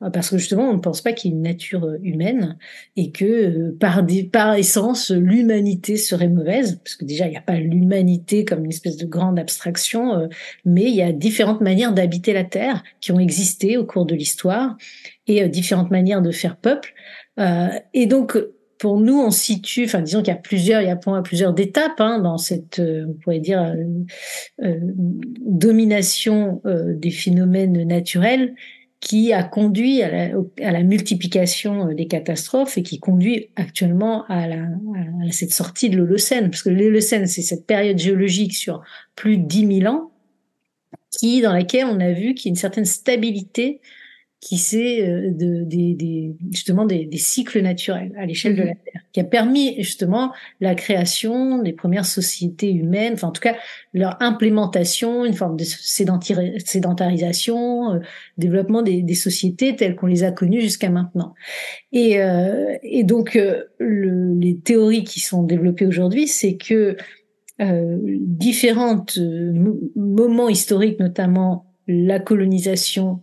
euh, 0.04 0.10
parce 0.10 0.30
que 0.30 0.38
justement, 0.38 0.70
on 0.70 0.74
ne 0.74 0.82
pense 0.82 1.02
pas 1.02 1.14
qu'il 1.14 1.32
y 1.32 1.34
ait 1.34 1.38
une 1.38 1.44
nature 1.44 1.86
euh, 1.86 1.98
humaine 2.04 2.58
et 2.98 3.12
que 3.12 3.24
euh, 3.24 3.78
par, 3.80 4.06
par 4.34 4.56
essence, 4.56 5.10
l'humanité 5.10 5.96
serait 5.96 6.28
mauvaise, 6.28 6.82
parce 6.84 6.98
que 6.98 7.06
déjà, 7.06 7.28
il 7.28 7.32
n'y 7.32 7.38
a 7.38 7.42
pas 7.42 7.56
l'humanité 7.56 8.44
comme 8.44 8.66
une 8.66 8.72
espèce 8.72 8.98
de 8.98 9.06
grande 9.06 9.40
abstraction, 9.40 10.28
mais 10.66 10.84
il 10.84 10.96
y 10.96 11.02
a 11.02 11.14
différentes 11.14 11.62
manières 11.62 11.94
d'habiter 11.94 12.34
la 12.34 12.44
Terre 12.44 12.84
qui 13.00 13.14
ont 13.14 13.20
existé 13.20 13.78
au 13.78 13.86
cours 13.86 14.06
de 14.06 14.16
l'histoire 14.16 14.76
et 15.28 15.48
différentes 15.48 15.92
manières 15.92 16.22
de 16.22 16.32
faire 16.32 16.58
peuple. 16.58 16.94
Et 17.94 18.06
donc, 18.06 18.38
pour 18.82 19.00
nous, 19.00 19.22
on 19.22 19.30
situe, 19.30 19.86
enfin 19.86 20.02
disons 20.02 20.24
qu'il 20.24 20.34
y 20.34 20.36
a 20.36 20.40
plusieurs, 20.40 20.82
il 20.82 20.88
y 20.88 20.90
a 20.90 20.96
plusieurs 21.22 21.58
étapes 21.60 22.00
hein, 22.02 22.18
dans 22.18 22.40
cette, 22.40 22.80
euh, 22.80 23.06
on 23.08 23.14
pourrait 23.14 23.38
dire, 23.38 23.62
euh, 23.62 23.76
euh, 24.64 24.80
domination 24.82 26.64
des 26.66 27.12
phénomènes 27.12 27.84
naturels. 27.84 28.56
qui 29.00 29.34
a 29.34 29.44
conduit 29.44 30.04
à 30.04 30.32
la, 30.58 30.84
multiplication 30.84 31.92
des 31.92 32.08
catastrophes 32.08 32.78
et 32.78 32.84
qui 32.84 33.00
conduit 33.00 33.50
actuellement 33.56 34.26
à, 34.28 34.48
la, 34.48 34.58
à 34.58 35.32
cette 35.32 35.54
sortie 35.54 35.90
de 35.90 35.98
l'Holocène. 35.98 36.52
Parce 36.52 36.62
que 36.62 36.70
l'Holocène, 36.70 37.26
c'est 37.26 37.42
cette 37.42 37.66
période 37.66 37.98
géologique 37.98 38.56
sur 38.56 38.84
plus 39.16 39.38
de 39.38 39.46
10 39.46 39.80
000 39.82 39.94
ans 39.94 40.12
qui, 41.12 41.42
dans 41.42 41.54
laquelle 41.54 41.86
on 41.86 42.00
a 42.00 42.12
vu 42.12 42.36
qu'il 42.36 42.50
y 42.50 42.50
a 42.50 42.54
une 42.54 42.56
certaine 42.56 42.86
stabilité 42.86 43.82
qui 44.42 44.58
c'est 44.58 45.08
euh, 45.08 45.32
de, 45.32 45.64
des, 45.64 45.94
des, 45.94 46.36
justement 46.52 46.86
des, 46.86 47.06
des, 47.06 47.20
cycles 47.20 47.62
naturels 47.62 48.12
à 48.18 48.26
l'échelle 48.26 48.56
de 48.56 48.64
la 48.64 48.74
mhm. 48.74 48.80
Terre, 48.84 49.02
qui 49.14 49.20
a 49.20 49.24
permis 49.24 49.76
justement 49.78 50.34
la 50.60 50.74
création 50.74 51.62
des 51.62 51.74
premières 51.74 52.08
sociétés 52.08 52.72
humaines, 52.72 53.14
enfin 53.14 53.28
en 53.28 53.32
tout 53.32 53.42
cas 53.42 53.56
leur 53.94 54.18
implémentation, 54.20 55.26
une 55.26 55.36
forme 55.36 55.58
de 55.58 55.64
sédentarisation, 55.64 57.94
euh, 57.94 58.00
développement 58.38 58.82
des, 58.82 59.04
des, 59.04 59.14
sociétés 59.14 59.76
telles 59.76 59.96
qu'on 59.96 60.08
les 60.08 60.24
a 60.24 60.32
connues 60.32 60.62
jusqu'à 60.62 60.90
maintenant. 60.90 61.36
Et, 61.92 62.20
euh, 62.20 62.76
et 62.82 63.04
donc 63.04 63.36
euh, 63.36 63.66
le, 63.78 64.34
les 64.40 64.58
théories 64.58 65.04
qui 65.04 65.20
sont 65.20 65.44
développées 65.44 65.86
aujourd'hui, 65.86 66.28
c'est 66.28 66.58
que 66.58 66.98
euh, 67.62 68.00
différents 68.22 69.06
moments 69.96 70.50
historiques, 70.50 71.00
notamment 71.00 71.68
la 71.88 72.20
colonisation 72.20 73.22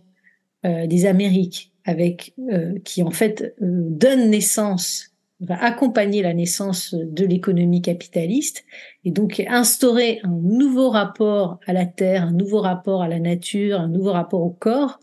euh, 0.65 0.87
des 0.87 1.05
Amériques, 1.05 1.71
avec 1.85 2.33
euh, 2.51 2.77
qui 2.83 3.01
en 3.03 3.11
fait 3.11 3.55
euh, 3.61 3.87
donne 3.89 4.29
naissance, 4.29 5.11
va 5.39 5.55
accompagner 5.63 6.21
la 6.21 6.33
naissance 6.33 6.93
de 6.93 7.25
l'économie 7.25 7.81
capitaliste 7.81 8.65
et 9.05 9.11
donc 9.11 9.41
instaurer 9.47 10.19
un 10.23 10.37
nouveau 10.41 10.89
rapport 10.89 11.59
à 11.65 11.71
la 11.71 11.85
terre, 11.85 12.23
un 12.23 12.33
nouveau 12.33 12.59
rapport 12.59 13.01
à 13.01 13.07
la 13.07 13.19
nature, 13.19 13.79
un 13.79 13.87
nouveau 13.87 14.11
rapport 14.11 14.41
au 14.41 14.49
corps, 14.49 14.99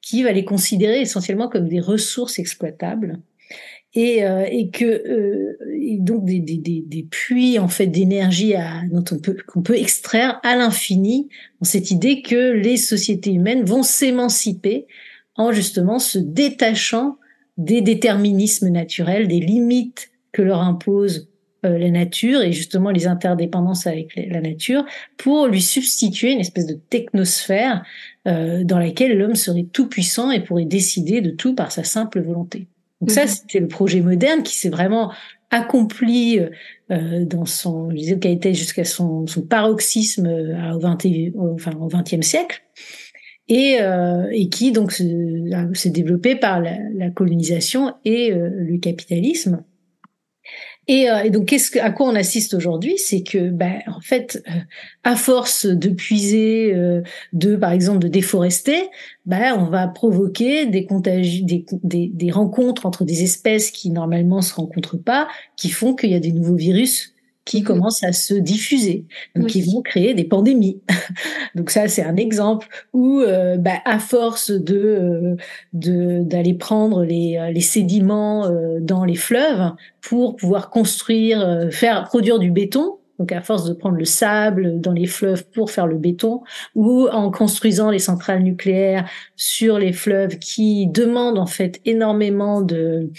qui 0.00 0.22
va 0.22 0.30
les 0.30 0.44
considérer 0.44 1.00
essentiellement 1.00 1.48
comme 1.48 1.66
des 1.66 1.80
ressources 1.80 2.38
exploitables 2.38 3.18
et, 3.94 4.24
euh, 4.24 4.46
et 4.50 4.70
que 4.70 4.84
euh, 4.84 5.56
donc 6.00 6.24
des, 6.24 6.40
des, 6.40 6.58
des, 6.58 6.82
des, 6.86 7.02
puits 7.04 7.58
en 7.58 7.68
fait 7.68 7.86
d'énergie 7.86 8.54
dont 8.90 9.04
on 9.12 9.18
peut 9.18 9.36
qu'on 9.46 9.62
peut 9.62 9.76
extraire 9.76 10.40
à 10.42 10.56
l'infini 10.56 11.28
dans 11.60 11.66
cette 11.66 11.90
idée 11.90 12.22
que 12.22 12.52
les 12.52 12.76
sociétés 12.76 13.32
humaines 13.32 13.64
vont 13.64 13.82
s'émanciper 13.82 14.86
en 15.36 15.52
justement 15.52 15.98
se 15.98 16.18
détachant 16.18 17.18
des 17.56 17.80
déterminismes 17.82 18.68
naturels, 18.68 19.28
des 19.28 19.40
limites 19.40 20.10
que 20.32 20.42
leur 20.42 20.60
impose 20.60 21.28
euh, 21.64 21.78
la 21.78 21.90
nature 21.90 22.42
et 22.42 22.52
justement 22.52 22.90
les 22.90 23.06
interdépendances 23.06 23.86
avec 23.86 24.14
la 24.16 24.40
nature 24.40 24.84
pour 25.16 25.46
lui 25.46 25.62
substituer 25.62 26.32
une 26.32 26.40
espèce 26.40 26.66
de 26.66 26.74
technosphère 26.74 27.84
euh, 28.26 28.64
dans 28.64 28.78
laquelle 28.78 29.16
l'homme 29.16 29.36
serait 29.36 29.66
tout 29.72 29.88
puissant 29.88 30.30
et 30.30 30.40
pourrait 30.40 30.66
décider 30.66 31.20
de 31.20 31.30
tout 31.30 31.54
par 31.54 31.72
sa 31.72 31.84
simple 31.84 32.20
volonté. 32.20 32.66
Donc 33.04 33.10
ça, 33.10 33.24
mhm. 33.24 33.28
c'était 33.28 33.60
le 33.60 33.68
projet 33.68 34.00
moderne 34.00 34.42
qui 34.42 34.56
s'est 34.56 34.70
vraiment 34.70 35.12
accompli 35.50 36.40
euh, 36.90 37.26
dans 37.26 37.44
son, 37.44 37.90
je 37.90 37.96
disais, 37.96 38.18
qui 38.18 38.28
a 38.28 38.30
été 38.30 38.54
jusqu'à 38.54 38.84
son, 38.84 39.26
son 39.26 39.42
paroxysme 39.42 40.26
euh, 40.26 40.72
au 40.72 40.78
20 40.78 41.06
enfin 41.52 41.72
au 41.78 41.88
20e 41.90 42.22
siècle, 42.22 42.62
et, 43.48 43.76
euh, 43.82 44.26
et 44.32 44.48
qui 44.48 44.72
donc 44.72 44.90
s'est 44.92 45.90
développé 45.90 46.34
par 46.34 46.62
la, 46.62 46.78
la 46.94 47.10
colonisation 47.10 47.92
et 48.06 48.32
euh, 48.32 48.48
le 48.50 48.78
capitalisme. 48.78 49.62
Et, 50.86 51.10
euh, 51.10 51.24
et, 51.24 51.30
donc, 51.30 51.46
qu'est-ce 51.46 51.70
que, 51.70 51.78
à 51.78 51.90
quoi 51.90 52.06
on 52.06 52.14
assiste 52.14 52.54
aujourd'hui, 52.54 52.98
c'est 52.98 53.22
que, 53.22 53.50
ben, 53.50 53.80
en 53.86 54.00
fait, 54.00 54.42
euh, 54.48 54.52
à 55.02 55.16
force 55.16 55.66
de 55.66 55.88
puiser, 55.88 56.74
euh, 56.74 57.02
de, 57.32 57.56
par 57.56 57.72
exemple, 57.72 58.00
de 58.00 58.08
déforester, 58.08 58.90
ben, 59.24 59.56
on 59.58 59.64
va 59.64 59.88
provoquer 59.88 60.66
des, 60.66 60.86
des, 60.90 61.64
des, 61.82 62.10
des 62.12 62.30
rencontres 62.30 62.84
entre 62.84 63.04
des 63.04 63.22
espèces 63.22 63.70
qui 63.70 63.90
normalement 63.90 64.42
se 64.42 64.54
rencontrent 64.54 64.98
pas, 64.98 65.28
qui 65.56 65.70
font 65.70 65.94
qu'il 65.94 66.10
y 66.10 66.14
a 66.14 66.20
des 66.20 66.32
nouveaux 66.32 66.56
virus 66.56 67.13
qui 67.44 67.60
mhm. 67.60 67.64
commencent 67.64 68.04
à 68.04 68.12
se 68.12 68.34
diffuser, 68.34 69.04
donc 69.34 69.48
qui 69.48 69.62
vont 69.62 69.82
créer 69.82 70.14
des 70.14 70.24
pandémies. 70.24 70.80
donc 71.54 71.70
ça, 71.70 71.88
c'est 71.88 72.02
un 72.02 72.16
exemple 72.16 72.68
où, 72.92 73.20
euh, 73.20 73.56
bah, 73.56 73.80
à 73.84 73.98
force 73.98 74.50
de 74.50 74.76
euh, 74.76 75.36
de 75.72 76.22
d'aller 76.22 76.54
prendre 76.54 77.04
les, 77.04 77.36
euh, 77.36 77.50
les 77.50 77.60
sédiments 77.60 78.48
dans 78.80 79.04
les 79.04 79.14
fleuves 79.14 79.72
pour 80.00 80.36
pouvoir 80.36 80.70
construire, 80.70 81.68
faire 81.70 82.04
produire 82.04 82.38
du 82.38 82.50
béton. 82.50 82.98
Donc 83.18 83.30
à 83.30 83.40
force 83.40 83.64
de 83.64 83.74
prendre 83.74 83.96
le 83.96 84.04
sable 84.04 84.80
dans 84.80 84.92
les 84.92 85.06
fleuves 85.06 85.44
pour 85.50 85.70
faire 85.70 85.86
le 85.86 85.96
béton, 85.96 86.42
ou 86.74 87.08
en 87.08 87.30
construisant 87.30 87.90
les 87.90 88.00
centrales 88.00 88.42
nucléaires 88.42 89.08
sur 89.36 89.78
les 89.78 89.92
fleuves 89.92 90.38
qui 90.38 90.88
demandent 90.88 91.38
en 91.38 91.46
fait 91.46 91.80
énormément 91.84 92.60
de 92.60 93.10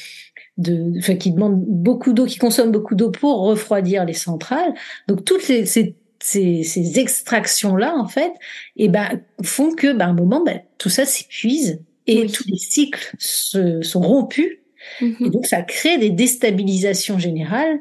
de, 0.58 0.98
enfin, 0.98 1.16
qui 1.16 1.32
demande 1.32 1.64
beaucoup 1.66 2.14
d'eau, 2.14 2.26
qui 2.26 2.38
consomme 2.38 2.72
beaucoup 2.72 2.96
d'eau 2.96 3.12
pour 3.12 3.42
refroidir 3.42 4.06
les 4.06 4.14
centrales. 4.14 4.74
Donc 5.08 5.26
toutes 5.26 5.42
ces, 5.42 5.66
ces, 5.66 5.96
ces, 6.20 7.00
extractions-là, 7.00 7.96
en 7.98 8.08
fait, 8.08 8.32
et 8.78 8.86
eh 8.86 8.90
ben, 8.90 9.22
font 9.44 9.74
que, 9.74 9.94
ben, 9.94 10.08
à 10.08 10.10
un 10.10 10.14
moment, 10.14 10.44
ben, 10.44 10.62
tout 10.78 10.90
ça 10.90 11.06
s'épuise 11.06 11.82
et 12.08 12.28
tous 12.28 12.46
les 12.48 12.58
cycles 12.58 13.16
se, 13.18 13.82
sont 13.82 14.02
rompus. 14.02 14.58
Mm-hmm. 15.02 15.26
Et 15.26 15.30
donc, 15.30 15.46
ça 15.46 15.62
crée 15.62 15.98
des 15.98 16.12
déstabilisations 16.12 17.20
générales 17.20 17.80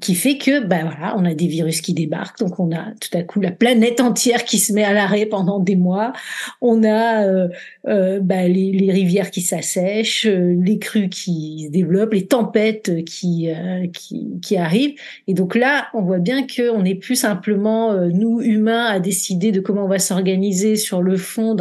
qui 0.00 0.16
fait 0.16 0.38
que 0.38 0.64
ben 0.64 0.82
voilà, 0.82 1.14
on 1.16 1.24
a 1.24 1.34
des 1.34 1.46
virus 1.46 1.80
qui 1.80 1.94
débarquent, 1.94 2.40
donc 2.40 2.58
on 2.58 2.72
a 2.72 2.92
tout 3.00 3.16
à 3.16 3.22
coup 3.22 3.40
la 3.40 3.52
planète 3.52 4.00
entière 4.00 4.44
qui 4.44 4.58
se 4.58 4.72
met 4.72 4.82
à 4.82 4.92
l'arrêt 4.92 5.26
pendant 5.26 5.60
des 5.60 5.76
mois. 5.76 6.12
On 6.60 6.82
a 6.82 7.24
euh, 7.24 7.48
euh 7.86 8.18
ben, 8.20 8.52
les, 8.52 8.72
les, 8.72 8.90
rivières 8.90 9.30
qui 9.30 9.40
s'assèchent, 9.40 10.26
euh, 10.26 10.56
les 10.60 10.80
crues 10.80 11.08
qui 11.08 11.66
se 11.66 11.70
développent, 11.70 12.12
les 12.12 12.26
tempêtes 12.26 13.04
qui, 13.04 13.50
euh, 13.50 13.86
qui, 13.92 14.40
qui 14.42 14.56
arrivent. 14.56 14.94
Et 15.28 15.34
donc 15.34 15.54
là, 15.54 15.86
on 15.94 16.02
voit 16.02 16.18
bien 16.18 16.44
que 16.44 16.70
on 16.70 16.82
n'est 16.82 16.96
plus 16.96 17.16
simplement 17.16 17.94
nous 18.08 18.40
humains 18.40 18.86
à 18.86 18.98
décider 18.98 19.52
de 19.52 19.60
comment 19.60 19.84
on 19.84 19.88
va 19.88 20.00
s'organiser 20.00 20.74
sur 20.74 21.02
le 21.02 21.16
fond 21.16 21.56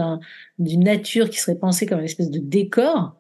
d'une 0.58 0.84
nature 0.84 1.30
qui 1.30 1.40
serait 1.40 1.56
pensée 1.56 1.86
comme 1.86 2.00
une 2.00 2.06
espèce 2.06 2.32
de 2.32 2.40
décor, 2.40 3.16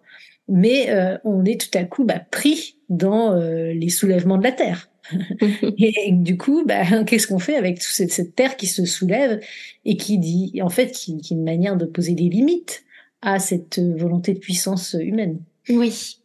mais 0.47 0.89
on 1.23 1.45
est 1.45 1.59
tout 1.59 1.77
à 1.77 1.83
coup 1.83 2.03
bah, 2.03 2.21
pris 2.31 2.77
dans 2.89 3.35
les 3.35 3.89
soulèvements 3.89 4.37
de 4.37 4.43
la 4.43 4.51
terre. 4.51 4.89
et, 5.77 6.11
du 6.11 6.37
coup, 6.37 6.63
bah, 6.65 7.03
qu'est-ce 7.05 7.27
qu'on 7.27 7.39
fait 7.39 7.55
avec 7.55 7.79
toute 7.79 8.09
cette, 8.09 8.35
terre 8.35 8.57
qui 8.57 8.67
se 8.67 8.85
soulève 8.85 9.39
et 9.85 9.97
qui 9.97 10.17
dit, 10.17 10.59
en 10.61 10.69
fait, 10.69 10.91
qui, 10.91 11.17
qui 11.17 11.33
est 11.33 11.37
une 11.37 11.43
manière 11.43 11.77
de 11.77 11.85
poser 11.85 12.13
des 12.13 12.29
limites 12.29 12.83
à 13.21 13.39
cette 13.39 13.79
volonté 13.79 14.33
de 14.33 14.39
puissance 14.39 14.95
humaine? 14.99 15.39
Oui. 15.69 16.17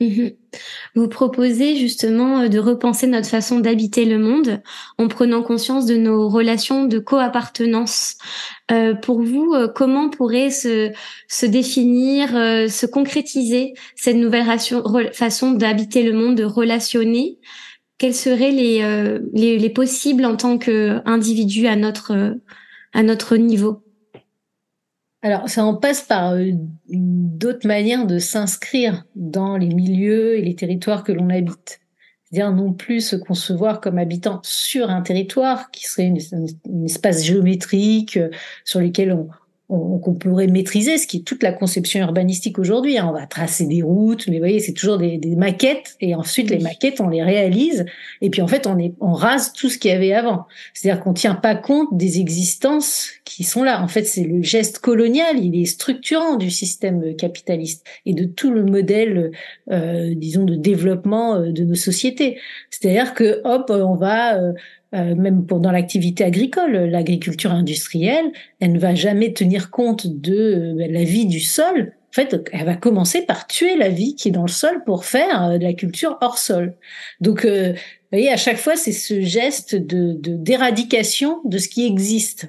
Mhm. 0.00 0.32
Vous 0.96 1.08
proposez 1.08 1.76
justement 1.76 2.40
euh, 2.40 2.48
de 2.48 2.58
repenser 2.58 3.06
notre 3.06 3.28
façon 3.28 3.60
d'habiter 3.60 4.04
le 4.04 4.18
monde 4.18 4.60
en 4.98 5.06
prenant 5.06 5.42
conscience 5.42 5.86
de 5.86 5.96
nos 5.96 6.28
relations 6.28 6.84
de 6.84 6.98
co-appartenance. 6.98 8.16
Euh, 8.72 8.94
pour 8.94 9.22
vous, 9.22 9.52
euh, 9.54 9.68
comment 9.68 10.10
pourrait 10.10 10.50
se, 10.50 10.90
se 11.28 11.46
définir, 11.46 12.34
euh, 12.34 12.68
se 12.68 12.86
concrétiser 12.86 13.74
cette 13.94 14.16
nouvelle 14.16 14.46
façon 15.12 15.52
d'habiter 15.52 16.02
le 16.02 16.12
monde, 16.12 16.36
de 16.36 16.44
relationner 16.44 17.38
quels 17.98 18.14
seraient 18.14 18.50
les, 18.50 18.82
euh, 18.82 19.20
les, 19.32 19.58
les, 19.58 19.70
possibles 19.70 20.24
en 20.24 20.36
tant 20.36 20.58
qu'individu 20.58 21.66
à 21.66 21.76
notre, 21.76 22.36
à 22.92 23.02
notre 23.02 23.36
niveau? 23.36 23.82
Alors, 25.22 25.48
ça 25.48 25.64
en 25.64 25.74
passe 25.74 26.02
par 26.02 26.34
euh, 26.34 26.50
d'autres 26.88 27.66
manières 27.66 28.06
de 28.06 28.18
s'inscrire 28.18 29.04
dans 29.14 29.56
les 29.56 29.68
milieux 29.68 30.36
et 30.36 30.42
les 30.42 30.54
territoires 30.54 31.02
que 31.02 31.12
l'on 31.12 31.30
habite. 31.30 31.80
C'est-à-dire 32.24 32.52
non 32.52 32.72
plus 32.72 33.00
se 33.00 33.16
concevoir 33.16 33.80
comme 33.80 33.96
habitant 33.96 34.40
sur 34.42 34.90
un 34.90 35.00
territoire 35.00 35.70
qui 35.70 35.86
serait 35.86 36.12
un 36.32 36.84
espace 36.84 37.24
géométrique 37.24 38.16
euh, 38.16 38.28
sur 38.64 38.80
lequel 38.80 39.12
on, 39.12 39.28
qu'on 39.68 40.14
pourrait 40.14 40.46
maîtriser, 40.46 40.98
ce 40.98 41.06
qui 41.06 41.18
est 41.18 41.22
toute 41.22 41.42
la 41.42 41.52
conception 41.52 42.00
urbanistique 42.00 42.58
aujourd'hui. 42.58 42.98
Hein. 42.98 43.06
On 43.08 43.12
va 43.12 43.26
tracer 43.26 43.64
des 43.64 43.82
routes, 43.82 44.26
mais 44.28 44.34
vous 44.34 44.40
voyez, 44.40 44.60
c'est 44.60 44.74
toujours 44.74 44.98
des, 44.98 45.16
des, 45.16 45.36
maquettes, 45.36 45.96
et 46.00 46.14
ensuite 46.14 46.50
les 46.50 46.58
maquettes, 46.58 47.00
on 47.00 47.08
les 47.08 47.22
réalise, 47.22 47.86
et 48.20 48.30
puis 48.30 48.42
en 48.42 48.46
fait, 48.46 48.66
on, 48.66 48.78
est, 48.78 48.92
on 49.00 49.12
rase 49.12 49.52
tout 49.52 49.70
ce 49.70 49.78
qu'il 49.78 49.90
y 49.90 49.94
avait 49.94 50.12
avant. 50.12 50.46
C'est-à-dire 50.74 51.02
qu'on 51.02 51.14
tient 51.14 51.34
pas 51.34 51.54
compte 51.54 51.96
des 51.96 52.20
existences 52.20 53.08
qui 53.24 53.44
sont 53.44 53.62
là. 53.62 53.82
En 53.82 53.88
fait, 53.88 54.04
c'est 54.04 54.24
le 54.24 54.42
geste 54.42 54.78
colonial, 54.78 55.42
il 55.42 55.60
est 55.60 55.66
structurant 55.66 56.36
du 56.36 56.50
système 56.50 57.16
capitaliste 57.16 57.86
et 58.06 58.14
de 58.14 58.24
tout 58.24 58.50
le 58.50 58.64
modèle, 58.64 59.32
euh, 59.70 60.14
disons, 60.14 60.44
de 60.44 60.54
développement 60.54 61.36
euh, 61.36 61.52
de 61.52 61.64
nos 61.64 61.74
sociétés. 61.74 62.38
C'est-à-dire 62.70 63.14
que, 63.14 63.40
hop, 63.44 63.70
on 63.70 63.94
va 63.94 64.38
euh, 64.38 64.52
euh, 64.94 65.16
même 65.16 65.44
pour 65.44 65.58
dans 65.58 65.72
l'activité 65.72 66.22
agricole, 66.22 66.72
l'agriculture 66.72 67.50
industrielle, 67.50 68.30
elle 68.60 68.72
ne 68.72 68.78
va 68.78 68.94
jamais 68.94 69.32
tenir 69.32 69.70
compte 69.70 70.06
de 70.06 70.76
euh, 70.78 70.86
la 70.88 71.02
vie 71.02 71.26
du 71.26 71.40
sol. 71.40 71.92
En 72.10 72.14
fait, 72.14 72.48
elle 72.52 72.64
va 72.64 72.76
commencer 72.76 73.22
par 73.22 73.48
tuer 73.48 73.76
la 73.76 73.88
vie 73.88 74.14
qui 74.14 74.28
est 74.28 74.30
dans 74.30 74.42
le 74.42 74.48
sol 74.48 74.84
pour 74.86 75.04
faire 75.04 75.42
euh, 75.42 75.58
de 75.58 75.64
la 75.64 75.72
culture 75.72 76.16
hors 76.20 76.38
sol. 76.38 76.76
Donc, 77.20 77.44
vous 77.44 77.74
voyez, 78.12 78.30
à 78.30 78.36
chaque 78.36 78.58
fois, 78.58 78.76
c'est 78.76 78.92
ce 78.92 79.20
geste 79.20 79.74
de 79.74 80.12
d'éradication 80.36 81.40
de, 81.44 81.58
ce 81.58 81.68
qui 81.68 81.84
existe. 81.86 82.48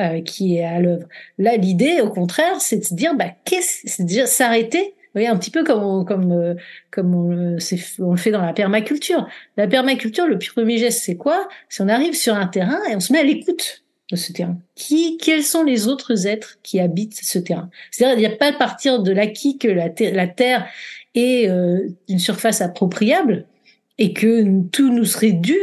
Euh, 0.00 0.20
qui 0.20 0.56
est 0.56 0.64
à 0.64 0.80
l'œuvre. 0.80 1.06
Là, 1.38 1.56
l'idée, 1.56 2.00
au 2.00 2.10
contraire, 2.10 2.60
c'est 2.60 2.78
de 2.78 2.84
se 2.84 2.94
dire, 2.94 3.14
bah, 3.14 3.30
qu'est-ce, 3.44 3.82
c'est 3.86 4.04
déjà 4.04 4.26
s'arrêter. 4.26 4.94
Voyez, 5.14 5.28
un 5.28 5.36
petit 5.38 5.50
peu 5.50 5.64
comme 5.64 5.82
on, 5.82 6.04
comme 6.04 6.30
euh, 6.32 6.54
comme 6.90 7.14
on, 7.14 7.56
on, 8.00 8.10
le 8.10 8.16
fait 8.18 8.30
dans 8.30 8.42
la 8.42 8.52
permaculture. 8.52 9.26
La 9.56 9.66
permaculture, 9.66 10.26
le 10.26 10.38
premier 10.38 10.76
geste, 10.76 11.02
c'est 11.02 11.16
quoi? 11.16 11.48
C'est 11.70 11.82
on 11.82 11.88
arrive 11.88 12.14
sur 12.14 12.34
un 12.34 12.46
terrain 12.46 12.78
et 12.90 12.94
on 12.94 13.00
se 13.00 13.12
met 13.14 13.20
à 13.20 13.22
l'écoute 13.22 13.82
de 14.10 14.16
ce 14.16 14.32
terrain. 14.32 14.58
Qui, 14.74 15.16
quels 15.16 15.42
sont 15.42 15.64
les 15.64 15.88
autres 15.88 16.26
êtres 16.26 16.58
qui 16.62 16.80
habitent 16.80 17.14
ce 17.14 17.38
terrain? 17.38 17.70
C'est-à-dire, 17.90 18.18
il 18.18 18.20
n'y 18.20 18.34
a 18.34 18.36
pas 18.36 18.48
à 18.48 18.52
partir 18.52 19.02
de 19.02 19.10
l'acquis 19.10 19.56
que 19.56 19.68
la, 19.68 19.88
la 20.12 20.26
terre 20.28 20.66
est 21.14 21.48
euh, 21.48 21.88
une 22.08 22.18
surface 22.18 22.60
appropriable 22.60 23.46
et 23.98 24.12
que 24.12 24.62
tout 24.70 24.92
nous 24.92 25.06
serait 25.06 25.32
dû. 25.32 25.56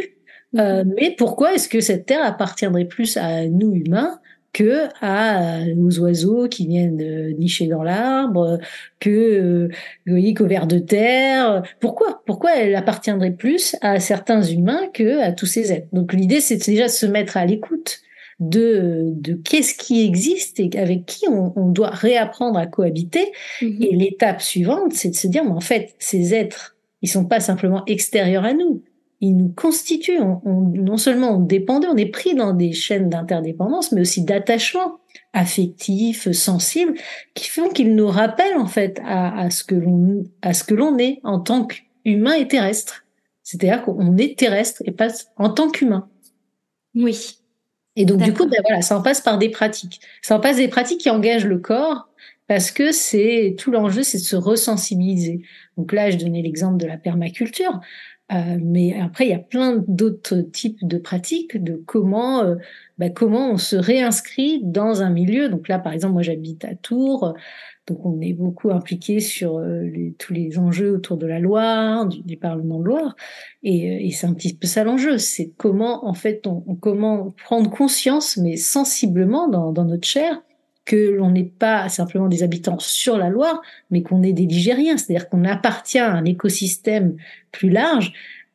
Euh, 0.57 0.83
mais 0.97 1.15
pourquoi 1.17 1.53
est-ce 1.53 1.69
que 1.69 1.81
cette 1.81 2.05
terre 2.05 2.23
appartiendrait 2.23 2.85
plus 2.85 3.17
à 3.17 3.45
nous 3.47 3.73
humains 3.73 4.19
que 4.53 4.87
à 5.01 5.59
aux 5.77 5.99
oiseaux 5.99 6.47
qui 6.47 6.67
viennent 6.67 7.01
euh, 7.01 7.33
nicher 7.33 7.67
dans 7.67 7.83
l'arbre, 7.83 8.59
que 8.99 9.09
euh, 9.09 9.69
voyez 10.05 10.33
qu'au 10.33 10.45
vers 10.45 10.67
de 10.67 10.79
terre. 10.79 11.63
Pourquoi? 11.79 12.21
Pourquoi 12.25 12.55
elle 12.55 12.75
appartiendrait 12.75 13.31
plus 13.31 13.75
à 13.81 13.99
certains 13.99 14.43
humains 14.43 14.87
que 14.93 15.19
à 15.19 15.31
tous 15.31 15.47
ces 15.47 15.73
êtres? 15.73 15.87
Donc 15.91 16.13
l'idée 16.13 16.39
c'est 16.39 16.63
déjà 16.65 16.85
de 16.85 16.91
se 16.91 17.05
mettre 17.05 17.35
à 17.35 17.45
l'écoute 17.45 18.01
de, 18.39 19.13
de 19.15 19.33
qu'est-ce 19.33 19.75
qui 19.75 20.05
existe 20.05 20.59
et 20.59 20.69
avec 20.77 21.05
qui 21.05 21.27
on, 21.27 21.53
on 21.55 21.69
doit 21.69 21.89
réapprendre 21.89 22.57
à 22.57 22.67
cohabiter. 22.67 23.31
Mhm. 23.61 23.81
Et 23.81 23.95
l'étape 23.95 24.41
suivante, 24.41 24.93
c'est 24.93 25.09
de 25.09 25.15
se 25.15 25.27
dire, 25.27 25.43
mais 25.43 25.51
en 25.51 25.61
fait, 25.61 25.95
ces 25.99 26.33
êtres, 26.33 26.75
ils 27.01 27.09
sont 27.09 27.25
pas 27.25 27.39
simplement 27.39 27.83
extérieurs 27.85 28.45
à 28.45 28.53
nous, 28.53 28.83
ils 29.23 29.37
nous 29.37 29.49
constituent. 29.49 30.19
On, 30.19 30.59
non 30.61 30.97
seulement 30.97 31.37
on 31.37 31.39
dépend 31.39 31.79
on 31.85 31.95
est 31.95 32.07
pris 32.07 32.35
dans 32.35 32.53
des 32.53 32.73
chaînes 32.73 33.09
d'interdépendance, 33.09 33.93
mais 33.93 34.01
aussi 34.01 34.23
d'attachement 34.23 34.99
affectif, 35.31 36.29
sensible, 36.31 36.93
qui 37.33 37.49
font 37.49 37.69
qu'ils 37.69 37.95
nous 37.95 38.07
rappellent 38.07 38.57
en 38.57 38.67
fait 38.67 38.99
à, 39.05 39.45
à 39.45 39.49
ce 39.49 39.63
que 39.63 39.75
l'on 39.75 40.25
à 40.41 40.53
ce 40.53 40.65
que 40.65 40.73
l'on 40.73 40.97
est 40.97 41.21
en 41.23 41.39
tant 41.39 41.65
qu'humain 41.65 42.33
et 42.33 42.49
terrestre. 42.49 43.05
C'est-à-dire 43.43 43.83
qu'on 43.83 44.17
est 44.17 44.37
terrestre 44.37 44.83
et 44.85 44.91
pas 44.91 45.07
en 45.37 45.49
tant 45.49 45.69
qu'humain. 45.69 46.09
Oui. 46.93 47.39
Et 47.95 48.05
donc 48.05 48.21
du 48.21 48.33
coup, 48.33 48.45
ben 48.45 48.59
voilà, 48.63 48.81
ça 48.81 48.97
en 48.97 49.01
passe 49.01 49.21
par 49.21 49.37
des 49.37 49.49
pratiques. 49.49 50.01
Ça 50.21 50.35
en 50.35 50.41
passe 50.41 50.57
des 50.57 50.67
pratiques 50.67 50.99
qui 50.99 51.09
engagent 51.09 51.45
le 51.45 51.59
corps 51.59 52.09
parce 52.47 52.71
que 52.71 52.91
c'est 52.91 53.55
tout 53.57 53.71
l'enjeu, 53.71 54.03
c'est 54.03 54.17
de 54.17 54.23
se 54.23 54.35
resensibiliser. 54.35 55.43
Donc 55.77 55.93
là, 55.93 56.11
je 56.11 56.17
donnais 56.17 56.41
l'exemple 56.41 56.77
de 56.77 56.85
la 56.85 56.97
permaculture, 56.97 57.79
euh, 58.31 58.57
mais 58.61 58.99
après, 58.99 59.25
il 59.25 59.31
y 59.31 59.33
a 59.33 59.39
plein 59.39 59.83
d'autres 59.87 60.37
types 60.41 60.79
de 60.87 60.97
pratiques 60.97 61.61
de 61.61 61.75
comment 61.85 62.43
euh, 62.43 62.55
ben, 62.97 63.13
comment 63.13 63.51
on 63.51 63.57
se 63.57 63.75
réinscrit 63.75 64.61
dans 64.63 65.01
un 65.01 65.09
milieu. 65.09 65.49
Donc 65.49 65.67
là, 65.67 65.77
par 65.77 65.93
exemple, 65.93 66.13
moi, 66.13 66.21
j'habite 66.21 66.63
à 66.63 66.73
Tours. 66.75 67.33
Donc 67.85 68.05
on 68.05 68.21
est 68.21 68.33
beaucoup 68.33 68.71
impliqué 68.71 69.19
sur 69.19 69.57
euh, 69.57 69.89
tous 70.17 70.33
les 70.33 70.57
enjeux 70.57 70.93
autour 70.93 71.17
de 71.17 71.27
la 71.27 71.39
Loire, 71.39 72.05
du, 72.07 72.37
Parlement 72.37 72.79
de 72.79 72.85
Loire, 72.85 73.15
et, 73.61 74.09
c'est 74.11 74.25
un 74.25 74.33
petit 74.33 74.53
peu 74.53 74.67
ça 74.67 74.85
l'enjeu, 74.85 75.17
c'est 75.17 75.51
comment 75.57 76.07
en 76.07 76.13
fait 76.13 76.47
on, 76.47 76.61
comment 76.75 77.31
prendre 77.43 77.69
conscience, 77.69 78.37
mais 78.37 78.55
sensiblement 78.55 79.49
dans, 79.49 79.73
dans 79.73 79.83
notre 79.83 80.07
chair, 80.07 80.41
que 80.85 81.11
l'on 81.11 81.31
n'est 81.31 81.43
pas 81.43 81.87
simplement 81.89 82.27
des 82.27 82.43
habitants 82.43 82.79
sur 82.79 83.17
la 83.17 83.29
Loire, 83.29 83.61
mais 83.89 84.01
qu'on 84.03 84.23
est 84.23 84.33
des 84.33 84.45
Ligériens, 84.45 84.97
c'est-à-dire 84.97 85.29
qu'on 85.29 85.45
appartient 85.45 85.99
à 85.99 86.11
un 86.11 86.25
écosystème 86.25 87.15
plus 87.51 87.69
large 87.69 88.13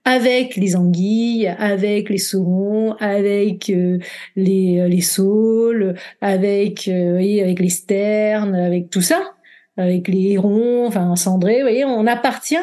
avec 0.09 0.57
les 0.57 0.75
anguilles, 0.75 1.49
avec 1.59 2.09
les 2.09 2.19
saumons, 2.19 2.95
avec 2.95 3.69
euh, 3.69 3.99
les, 4.37 4.81
euh, 4.81 4.89
les 4.89 5.03
saules, 5.03 5.97
avec, 6.23 6.89
euh, 6.89 7.17
avec 7.17 7.61
les 7.61 7.69
sternes, 7.69 8.55
avec 8.55 8.89
tout 8.89 9.03
ça, 9.03 9.35
avec 9.77 10.09
les 10.09 10.33
hérons, 10.33 10.87
enfin 10.87 11.15
cendrés, 11.15 11.57
vous 11.57 11.63
voyez, 11.63 11.85
on 11.85 12.07
appartient 12.07 12.57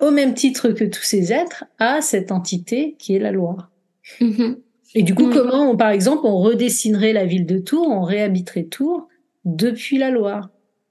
au 0.00 0.10
même 0.10 0.32
titre 0.32 0.70
que 0.70 0.84
tous 0.84 1.02
ces 1.02 1.30
êtres 1.30 1.64
à 1.78 2.00
cette 2.00 2.32
entité 2.32 2.96
qui 2.98 3.14
est 3.14 3.18
la 3.18 3.32
Loire. 3.32 3.70
Mm-hmm. 4.18 4.56
Et 4.94 5.02
du 5.02 5.14
coup, 5.14 5.26
mm. 5.26 5.32
comment, 5.32 5.70
on, 5.70 5.76
par 5.76 5.90
exemple, 5.90 6.22
on 6.24 6.38
redessinerait 6.38 7.12
la 7.12 7.24
ville 7.24 7.46
de 7.46 7.58
Tours, 7.58 7.88
on 7.88 8.02
réhabiterait 8.02 8.64
Tours 8.64 9.08
depuis 9.44 9.98
la 9.98 10.10
Loire? 10.10 10.50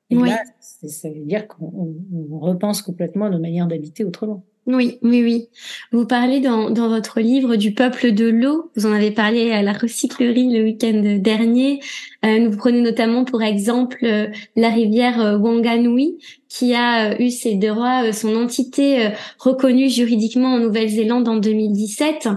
Et 0.10 0.18
oui. 0.18 0.30
là, 0.30 0.42
ça 0.60 1.10
veut 1.10 1.26
dire 1.26 1.48
qu'on 1.48 1.96
repense 2.40 2.82
complètement 2.82 3.30
nos 3.30 3.40
manières 3.40 3.68
d'habiter 3.68 4.06
autrement. 4.06 4.46
Oui, 4.68 5.00
oui, 5.02 5.24
oui. 5.24 5.48
Vous 5.94 6.06
parlez 6.06 6.42
dans, 6.42 6.70
dans 6.70 6.90
votre 6.90 7.22
livre 7.22 7.56
du 7.56 7.74
peuple 7.74 8.12
de 8.12 8.28
l'eau. 8.28 8.70
Vous 8.76 8.86
en 8.86 8.92
avez 8.92 9.12
parlé 9.12 9.52
à 9.52 9.62
la 9.62 9.72
recyclerie 9.72 10.52
le 10.52 10.62
week-end 10.62 11.20
dernier. 11.20 11.80
Euh, 12.26 12.50
vous 12.50 12.58
prenez 12.58 12.82
notamment 12.82 13.24
pour 13.24 13.42
exemple 13.42 14.00
euh, 14.04 14.28
la 14.58 14.68
rivière 14.70 15.22
euh, 15.22 15.38
Wanganui 15.38 16.18
qui 16.50 16.74
a 16.74 17.12
euh, 17.12 17.16
eu 17.20 17.30
ses 17.30 17.56
droits, 17.56 18.12
son 18.12 18.36
entité 18.36 19.12
reconnue 19.40 19.90
juridiquement 19.90 20.56
en 20.56 20.60
Nouvelle-Zélande 20.60 21.30
en 21.30 21.38
2017 21.38 22.28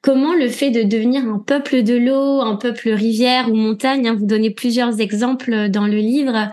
comment 0.00 0.34
le 0.34 0.48
fait 0.48 0.70
de 0.70 0.82
devenir 0.82 1.24
un 1.24 1.38
peuple 1.38 1.82
de 1.82 1.94
l'eau, 1.94 2.40
un 2.40 2.56
peuple 2.56 2.90
rivière 2.90 3.50
ou 3.50 3.54
montagne, 3.54 4.08
hein, 4.08 4.14
vous 4.14 4.26
donnez 4.26 4.50
plusieurs 4.50 5.00
exemples 5.00 5.68
dans 5.68 5.86
le 5.86 5.98
livre, 5.98 6.50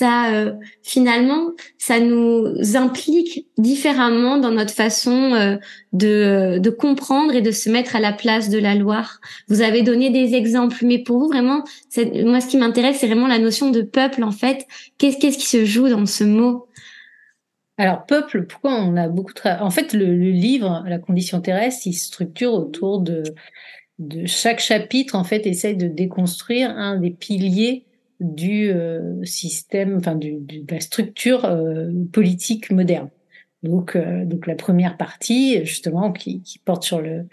ça 0.00 0.32
euh, 0.32 0.52
finalement 0.82 1.50
ça 1.76 2.00
nous 2.00 2.54
implique 2.74 3.46
différemment 3.58 4.38
dans 4.38 4.50
notre 4.50 4.72
façon 4.72 5.34
euh, 5.34 5.56
de, 5.92 6.58
de 6.58 6.70
comprendre 6.70 7.34
et 7.34 7.42
de 7.42 7.50
se 7.50 7.68
mettre 7.68 7.96
à 7.96 8.00
la 8.00 8.12
place 8.12 8.48
de 8.48 8.58
la 8.58 8.74
Loire. 8.74 9.20
Vous 9.48 9.60
avez 9.60 9.82
donné 9.82 10.10
des 10.10 10.34
exemples, 10.34 10.78
mais 10.82 10.98
pour 10.98 11.18
vous 11.18 11.28
vraiment, 11.28 11.64
moi 12.24 12.40
ce 12.40 12.46
qui 12.46 12.56
m'intéresse 12.56 12.98
c'est 13.00 13.08
vraiment 13.08 13.28
la 13.28 13.38
notion 13.38 13.70
de 13.70 13.82
peuple 13.82 14.22
en 14.22 14.32
fait. 14.32 14.66
Qu'est-ce 14.98 15.18
qu'est-ce 15.18 15.38
qui 15.38 15.46
se 15.46 15.64
joue 15.64 15.88
dans 15.88 16.06
ce 16.06 16.24
mot? 16.24 16.66
Alors 17.80 18.04
peuple, 18.04 18.44
pourquoi 18.44 18.74
on 18.74 18.94
a 18.98 19.08
beaucoup 19.08 19.32
travaillé 19.32 19.62
En 19.62 19.70
fait, 19.70 19.94
le, 19.94 20.12
livre 20.12 20.84
La 20.86 20.98
condition 20.98 21.40
terrestre, 21.40 21.86
il 21.86 21.94
structure 21.94 22.52
autour 22.52 23.00
de 23.00 23.22
chaque 24.26 24.60
chapitre. 24.60 25.14
En 25.14 25.24
fait, 25.24 25.46
essaye 25.46 25.76
de 25.76 25.88
déconstruire 25.88 26.68
un 26.68 27.00
des 27.00 27.10
piliers 27.10 27.86
du 28.20 28.70
euh, 28.70 29.24
système, 29.24 29.96
enfin 29.96 30.14
de 30.14 30.42
la 30.70 30.80
structure 30.80 31.46
euh, 31.46 31.90
politique 32.12 32.70
moderne. 32.70 33.08
Donc, 33.62 33.96
euh, 33.96 34.26
donc 34.26 34.46
la 34.46 34.56
première 34.56 34.98
partie, 34.98 35.64
justement, 35.64 36.12
qui, 36.12 36.42
porte 36.66 36.82
sur 36.82 37.00
le, 37.00 37.28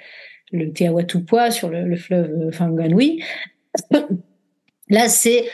le 0.54 0.72
Teawatupua, 0.72 1.52
sur 1.52 1.70
le, 1.70 1.84
le 1.84 1.98
fleuve 1.98 2.52
Fanganui, 2.52 3.22
là, 4.90 5.10
c'est 5.10 5.46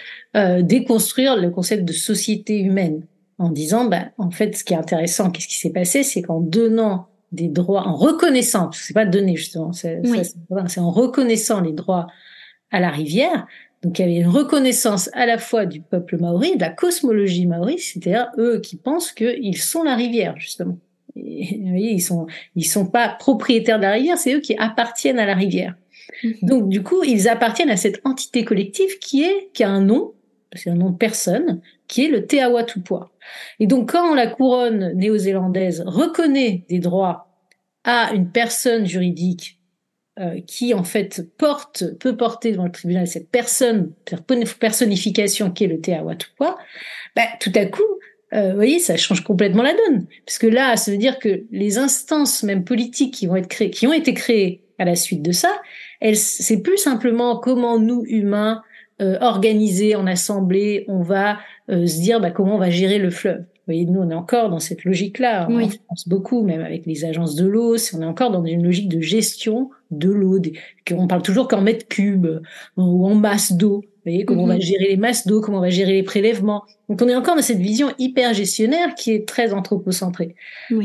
déconstruire 0.61 1.35
le 1.35 1.49
concept 1.51 1.83
de 1.83 1.93
société 1.93 2.59
humaine 2.59 3.03
en 3.37 3.49
disant, 3.49 3.85
bah, 3.85 4.05
en 4.17 4.31
fait, 4.31 4.55
ce 4.55 4.63
qui 4.63 4.73
est 4.73 4.77
intéressant, 4.77 5.31
qu'est-ce 5.31 5.47
qui 5.47 5.59
s'est 5.59 5.71
passé, 5.71 6.03
c'est 6.03 6.21
qu'en 6.21 6.39
donnant 6.39 7.07
des 7.31 7.47
droits, 7.47 7.87
en 7.87 7.95
reconnaissant, 7.95 8.71
c'est 8.71 8.93
pas 8.93 9.05
donner 9.05 9.35
justement, 9.35 9.71
c'est 9.73 9.99
en 10.77 10.91
reconnaissant 10.91 11.61
les 11.61 11.73
droits 11.73 12.07
à 12.69 12.79
la 12.79 12.89
rivière, 12.89 13.47
donc 13.83 13.99
il 13.99 14.01
y 14.03 14.05
avait 14.05 14.15
une 14.15 14.27
reconnaissance 14.27 15.09
à 15.13 15.25
la 15.25 15.37
fois 15.37 15.65
du 15.65 15.81
peuple 15.81 16.17
maori, 16.17 16.55
de 16.55 16.61
la 16.61 16.69
cosmologie 16.69 17.45
maori, 17.45 17.79
c'est-à-dire 17.79 18.31
eux 18.37 18.61
qui 18.61 18.77
pensent 18.77 19.11
qu'ils 19.11 19.57
sont 19.57 19.83
la 19.83 19.95
rivière 19.95 20.37
justement. 20.37 20.77
Et, 21.15 21.59
vous 21.61 21.69
voyez, 21.69 21.91
ils 21.91 22.01
sont 22.01 22.25
ils 22.55 22.65
sont 22.65 22.85
pas 22.85 23.09
propriétaires 23.09 23.77
de 23.77 23.83
la 23.83 23.91
rivière, 23.91 24.17
c'est 24.17 24.33
eux 24.33 24.39
qui 24.39 24.55
appartiennent 24.57 25.19
à 25.19 25.25
la 25.25 25.35
rivière. 25.35 25.75
Mhm. 26.23 26.33
Donc 26.43 26.69
du 26.69 26.81
coup, 26.81 27.03
ils 27.03 27.27
appartiennent 27.27 27.69
à 27.69 27.77
cette 27.77 27.99
entité 28.05 28.45
collective 28.45 28.99
qui 28.99 29.23
est 29.23 29.49
qui 29.53 29.63
a 29.63 29.69
un 29.69 29.81
nom, 29.81 30.13
c'est 30.53 30.69
un 30.69 30.75
nom 30.75 30.91
de 30.91 30.97
personne, 30.97 31.59
qui 31.93 32.05
est 32.05 32.07
le 32.07 32.25
Te 32.25 32.35
Awatupua. 32.37 33.11
Et 33.59 33.67
donc 33.67 33.91
quand 33.91 34.15
la 34.15 34.25
couronne 34.25 34.93
néo-zélandaise 34.95 35.83
reconnaît 35.85 36.65
des 36.67 36.79
droits 36.79 37.27
à 37.83 38.13
une 38.13 38.31
personne 38.31 38.87
juridique 38.87 39.59
euh, 40.19 40.41
qui 40.47 40.73
en 40.73 40.83
fait 40.83 41.21
porte, 41.37 41.95
peut 41.99 42.17
porter 42.17 42.51
devant 42.51 42.65
le 42.65 42.71
tribunal 42.71 43.05
cette 43.05 43.29
personne, 43.29 43.93
qui 44.05 44.15
est 44.15 45.67
le 45.67 45.81
Teawatupua, 45.81 46.57
bah, 47.15 47.21
tout 47.39 47.51
à 47.53 47.67
coup, 47.67 47.83
euh, 48.33 48.49
vous 48.49 48.55
voyez, 48.55 48.79
ça 48.79 48.97
change 48.97 49.23
complètement 49.23 49.61
la 49.61 49.73
donne. 49.73 50.07
Parce 50.25 50.39
que 50.39 50.47
là, 50.47 50.75
ça 50.77 50.89
veut 50.89 50.97
dire 50.97 51.19
que 51.19 51.43
les 51.51 51.77
instances, 51.77 52.41
même 52.41 52.63
politiques, 52.63 53.13
qui 53.13 53.27
vont 53.27 53.35
être 53.35 53.47
créées, 53.47 53.69
qui 53.69 53.85
ont 53.85 53.93
été 53.93 54.15
créées 54.15 54.63
à 54.79 54.85
la 54.85 54.95
suite 54.95 55.21
de 55.21 55.31
ça, 55.31 55.61
c'est 56.15 56.63
plus 56.63 56.77
simplement 56.77 57.37
comment 57.37 57.77
nous, 57.77 58.03
humains, 58.07 58.63
euh, 59.03 59.17
organisés 59.19 59.95
en 59.95 60.07
assemblée, 60.07 60.85
on 60.87 61.01
va 61.01 61.37
euh, 61.69 61.85
se 61.85 61.99
dire 61.99 62.21
bah, 62.21 62.31
comment 62.31 62.55
on 62.55 62.59
va 62.59 62.69
gérer 62.69 62.99
le 62.99 63.09
fleuve. 63.09 63.39
Vous 63.39 63.71
voyez, 63.71 63.85
nous, 63.85 64.01
on 64.01 64.09
est 64.09 64.15
encore 64.15 64.49
dans 64.49 64.59
cette 64.59 64.83
logique-là. 64.83 65.47
On 65.49 65.69
pense 65.87 66.07
beaucoup, 66.07 66.43
même 66.43 66.61
avec 66.61 66.85
les 66.85 67.05
agences 67.05 67.35
de 67.35 67.45
l'eau. 67.45 67.75
On 67.93 68.01
est 68.01 68.05
encore 68.05 68.31
dans 68.31 68.43
une 68.43 68.63
logique 68.63 68.89
de 68.89 68.99
gestion 68.99 69.69
de 69.91 70.09
l'eau. 70.09 70.39
On 70.91 71.07
parle 71.07 71.21
toujours 71.21 71.47
qu'en 71.47 71.61
mètres 71.61 71.87
cubes 71.87 72.41
ou 72.75 73.05
en 73.07 73.15
masse 73.15 73.53
d'eau. 73.53 73.77
Vous 73.81 74.11
voyez, 74.11 74.25
comment 74.25 74.43
on 74.43 74.47
va 74.47 74.55
mhm. 74.55 74.61
gérer 74.61 74.87
les 74.89 74.97
masses 74.97 75.25
d'eau, 75.25 75.39
comment 75.39 75.59
on 75.59 75.61
va 75.61 75.69
gérer 75.69 75.93
les 75.93 76.03
prélèvements. 76.03 76.63
Donc, 76.89 77.01
on 77.01 77.07
est 77.07 77.15
encore 77.15 77.37
dans 77.37 77.41
cette 77.41 77.59
vision 77.59 77.89
hyper 77.97 78.33
gestionnaire 78.33 78.95
qui 78.95 79.11
est 79.11 79.25
très 79.25 79.53
anthropocentrée. 79.53 80.35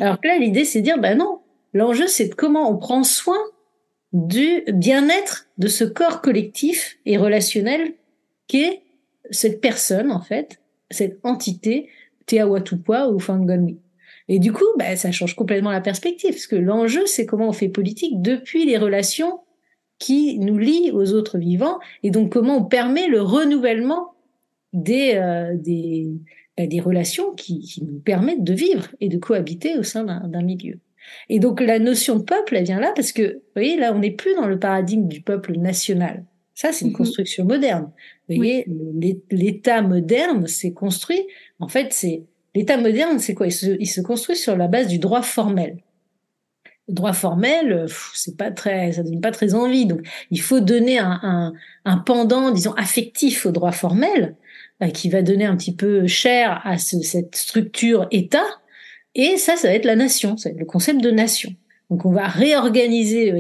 Alors 0.00 0.20
que 0.20 0.28
là, 0.28 0.38
l'idée, 0.38 0.64
c'est 0.64 0.78
de 0.78 0.85
dire, 0.85 1.00
bah 1.00 1.16
non, 1.16 1.40
l'enjeu, 1.72 2.07
c'est 2.07 2.28
de 2.28 2.35
comment 2.35 2.70
on 2.70 2.76
prend 2.76 3.02
soin 3.02 3.38
du 4.12 4.62
bien-être 4.72 5.48
de 5.59 5.66
ce 5.66 5.85
corps 5.85 6.20
collectif 6.20 6.98
et 7.07 7.16
relationnel 7.16 7.92
qu'est 8.48 8.82
cette 9.30 9.61
personne, 9.61 10.11
en 10.11 10.20
fait, 10.20 10.61
cette 10.90 11.18
entité 11.22 11.88
Te 12.26 12.37
Awatupwa 12.37 13.11
ou 13.11 13.18
Fangonmi. 13.18 13.78
Et 14.28 14.38
du 14.38 14.52
coup, 14.52 14.66
bah, 14.78 14.96
ça 14.96 15.11
change 15.11 15.34
complètement 15.34 15.70
la 15.70 15.80
perspective, 15.80 16.30
parce 16.30 16.46
que 16.46 16.56
l'enjeu, 16.56 17.06
c'est 17.06 17.26
comment 17.26 17.48
on 17.48 17.52
fait 17.52 17.68
politique 17.68 18.20
depuis 18.20 18.66
les 18.66 18.76
relations 18.76 19.40
qui 19.98 20.38
nous 20.38 20.58
lient 20.58 20.90
aux 20.92 21.12
autres 21.12 21.38
vivants, 21.38 21.78
et 22.02 22.11
donc 22.11 22.32
comment 22.32 22.58
on 22.58 22.64
permet 22.64 23.08
le 23.08 23.20
renouvellement 23.20 24.12
des, 24.72 25.14
euh, 25.14 25.56
bah, 26.56 26.66
des 26.66 26.80
relations 26.80 27.32
qui, 27.34 27.61
qui, 27.61 27.82
nous 27.84 27.98
permettent 28.00 28.44
de 28.44 28.52
vivre 28.52 28.88
et 29.00 29.08
de 29.08 29.18
cohabiter 29.18 29.76
au 29.78 29.82
sein 29.82 30.04
d'un 30.04 30.42
milieu. 30.42 30.78
Et 31.30 31.38
donc 31.38 31.61
la 31.61 31.78
notion 31.78 32.16
de 32.16 32.22
peuple, 32.22 32.56
elle 32.56 32.64
vient 32.64 32.80
là 32.80 32.92
parce 32.94 33.12
que, 33.12 33.34
vous 33.34 33.40
voyez, 33.56 33.76
là, 33.76 33.92
on 33.94 33.98
n'est 33.98 34.11
plus 34.11 34.34
dans 34.34 34.46
le 34.46 34.58
paradigme 34.58 35.08
du 35.08 35.22
peuple 35.22 35.56
national. 35.56 36.24
Ça, 36.59 36.73
c'est 36.73 36.87
une 36.87 36.90
mhm. 36.90 36.97
construction 36.97 37.44
moderne. 37.44 37.92
Vous 38.29 38.35
voyez, 38.35 38.66
l'État 39.31 39.81
moderne 39.81 40.49
s'est 40.49 40.73
construit. 40.73 41.25
En 41.61 41.68
fait, 41.68 41.92
c'est 41.92 42.25
l'État 42.53 42.77
moderne, 42.77 43.21
c'est 43.21 43.33
quoi? 43.33 43.47
Il 43.47 43.53
se, 43.53 43.77
il 43.79 43.87
se, 43.87 44.01
construit 44.01 44.35
sur 44.35 44.57
la 44.57 44.66
base 44.66 44.88
du 44.88 44.99
droit 44.99 45.23
formel. 45.23 45.77
Le 46.88 46.94
droit 46.94 47.12
formel, 47.12 47.87
c'est 48.12 48.37
pas 48.37 48.51
très, 48.51 48.90
ça 48.90 49.05
donne 49.05 49.21
pas 49.21 49.31
très 49.31 49.55
envie. 49.55 49.87
Donc, 49.87 50.01
il 50.33 50.40
faut 50.40 50.59
donner 50.59 50.99
un, 50.99 51.21
un, 51.23 51.53
un 51.85 51.99
pendant, 51.99 52.51
disons, 52.51 52.73
affectif 52.73 53.47
au 53.47 53.53
droit 53.53 53.71
formel, 53.71 54.35
euh, 54.83 54.88
qui 54.88 55.11
va 55.11 55.23
donner 55.23 55.44
un 55.44 55.57
petit 55.57 55.77
peu 55.77 56.09
cher 56.09 56.61
à 56.64 56.77
ce, 56.77 57.01
cette 57.03 57.37
structure 57.37 58.09
État 58.11 58.42
et 59.14 59.37
ça, 59.37 59.57
ça 59.57 59.68
va 59.68 59.75
être 59.75 59.85
la 59.85 59.94
nation, 59.94 60.37
ça 60.37 60.49
va 60.49 60.55
être 60.55 60.61
le 60.61 60.66
concept 60.66 61.03
de 61.03 61.12
nation. 61.12 61.55
Donc 61.90 62.05
on 62.05 62.12
va 62.12 62.27
réorganiser 62.27 63.33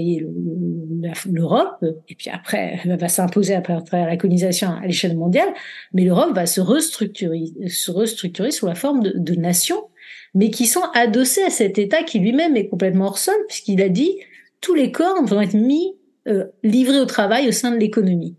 l'Europe, 1.30 1.84
et 2.08 2.14
puis 2.14 2.30
après, 2.30 2.80
elle 2.84 2.98
va 2.98 3.08
s'imposer 3.08 3.54
après, 3.54 3.76
la 3.92 4.16
colonisation 4.16 4.70
à 4.70 4.86
l'échelle 4.86 5.16
mondiale, 5.16 5.48
mais 5.92 6.04
l'Europe 6.04 6.34
va 6.34 6.46
se 6.46 6.60
restructurer, 6.60 7.44
se 7.68 7.90
restructurer 7.90 8.50
sous 8.50 8.66
la 8.66 8.74
forme 8.74 9.02
de, 9.02 9.12
de 9.16 9.34
nations, 9.34 9.84
mais 10.34 10.50
qui 10.50 10.66
sont 10.66 10.84
adossées 10.94 11.42
à 11.42 11.50
cet 11.50 11.78
État 11.78 12.02
qui 12.02 12.18
lui-même 12.18 12.56
est 12.56 12.68
complètement 12.68 13.06
hors 13.06 13.18
sol, 13.18 13.34
puisqu'il 13.48 13.82
a 13.82 13.88
dit 13.88 14.18
tous 14.60 14.74
les 14.74 14.92
corps 14.92 15.24
vont 15.24 15.40
être 15.40 15.54
mis, 15.54 15.94
euh, 16.26 16.46
livrés 16.62 17.00
au 17.00 17.06
travail 17.06 17.48
au 17.48 17.52
sein 17.52 17.70
de 17.70 17.78
l'économie. 17.78 18.36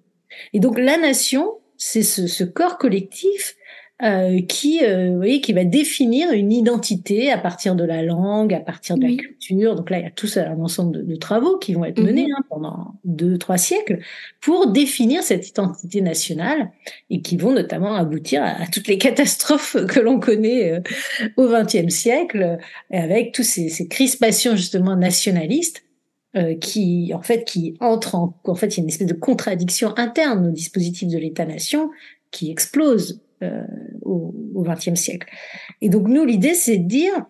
Et 0.54 0.60
donc 0.60 0.78
la 0.78 0.98
nation, 0.98 1.54
c'est 1.78 2.04
ce, 2.04 2.28
ce 2.28 2.44
corps 2.44 2.78
collectif 2.78 3.56
euh, 4.02 4.42
qui, 4.42 4.82
euh, 4.82 5.18
voyez, 5.18 5.42
qui 5.42 5.52
va 5.52 5.66
définir 5.66 6.32
une 6.32 6.54
identité 6.54 7.34
à 7.34 7.38
partir 7.38 7.76
de 7.76 7.84
la 7.84 8.02
langue, 8.02 8.54
à 8.54 8.62
partir 8.62 8.98
de 8.98 9.06
la 9.06 9.14
culture. 9.14 9.76
Donc 9.76 9.90
là, 9.90 10.00
il 10.00 10.04
y 10.04 10.08
a 10.08 10.12
tout 10.12 10.30
un 10.38 10.58
ensemble 10.62 11.00
de, 11.00 11.02
de 11.02 11.16
travaux 11.18 11.58
qui 11.58 11.74
vont 11.74 11.84
être 11.84 12.02
menés 12.02 12.28
mhm. 12.28 12.36
hein, 12.38 12.46
pendant 12.50 12.94
deux, 13.04 13.38
trois 13.38 13.58
siècles 13.58 14.00
pour 14.40 14.72
définir 14.72 15.22
cette 15.22 15.50
identité 15.50 16.00
nationale 16.00 16.72
et 17.10 17.22
qui 17.22 17.36
vont 17.36 17.52
notamment 17.52 17.94
aboutir 17.94 18.42
à, 18.42 18.68
toutes 18.68 18.88
les 18.88 18.98
catastrophes 18.98 19.76
que 19.88 20.00
l'on 20.00 20.22
connaît 20.22 20.72
euh, 20.72 20.80
au 21.36 21.50
XXe 21.50 21.94
siècle, 21.94 22.58
avec 22.92 23.34
tous 23.34 23.44
ces, 23.44 23.68
ces 23.68 23.90
crispations 23.90 24.56
justement 24.56 24.96
nationalistes. 24.96 25.84
Euh, 26.36 26.54
qui 26.54 27.12
en 27.16 27.24
fait 27.24 27.44
qui 27.44 27.76
entrent 27.80 28.14
en 28.14 28.40
en 28.44 28.54
fait 28.54 28.68
il 28.68 28.78
y 28.78 28.82
a 28.82 28.84
une 28.84 28.90
espèce 28.90 29.08
de 29.08 29.16
contradiction 29.16 29.98
interne 29.98 30.50
au 30.50 30.52
dispositif 30.52 31.08
de 31.08 31.18
l'État-nation 31.18 31.90
qui 32.30 32.52
explose 32.52 33.20
euh, 33.44 33.64
au 34.04 34.64
XXe 34.64 35.00
siècle. 35.00 35.28
Et 35.82 35.90
donc 35.90 36.08
nous, 36.08 36.26
l'idée, 36.26 36.54
c'est 36.54 36.78
de 36.78 36.88
dire, 36.88 37.26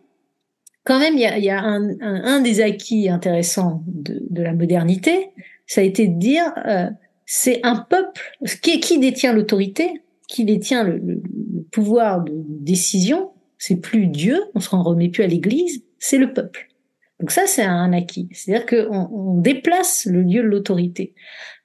quand 0.83 0.99
même, 0.99 1.13
il 1.15 1.21
y 1.21 1.25
a, 1.25 1.37
y 1.37 1.49
a 1.49 1.61
un, 1.61 1.89
un, 2.01 2.23
un, 2.23 2.41
des 2.41 2.61
acquis 2.61 3.09
intéressants 3.09 3.83
de, 3.85 4.25
de, 4.29 4.41
la 4.41 4.53
modernité, 4.53 5.29
ça 5.67 5.81
a 5.81 5.83
été 5.83 6.07
de 6.07 6.17
dire, 6.17 6.51
euh, 6.65 6.89
c'est 7.25 7.59
un 7.63 7.75
peuple, 7.75 8.21
qui, 8.61 8.79
qui 8.79 8.99
détient 8.99 9.33
l'autorité, 9.33 10.01
qui 10.27 10.45
détient 10.45 10.83
le, 10.83 10.97
le, 10.97 11.21
le, 11.53 11.61
pouvoir 11.71 12.23
de 12.23 12.33
décision, 12.47 13.31
c'est 13.57 13.75
plus 13.75 14.07
Dieu, 14.07 14.41
on 14.55 14.59
se 14.59 14.69
remet 14.75 15.09
plus 15.09 15.23
à 15.23 15.27
l'Église, 15.27 15.83
c'est 15.99 16.17
le 16.17 16.33
peuple. 16.33 16.69
Donc 17.19 17.31
ça, 17.31 17.43
c'est 17.47 17.63
un 17.63 17.91
acquis. 17.91 18.29
C'est-à-dire 18.31 18.65
qu'on 18.65 19.09
on 19.11 19.39
déplace 19.39 20.05
le 20.05 20.21
lieu 20.21 20.41
de 20.41 20.47
l'autorité. 20.47 21.13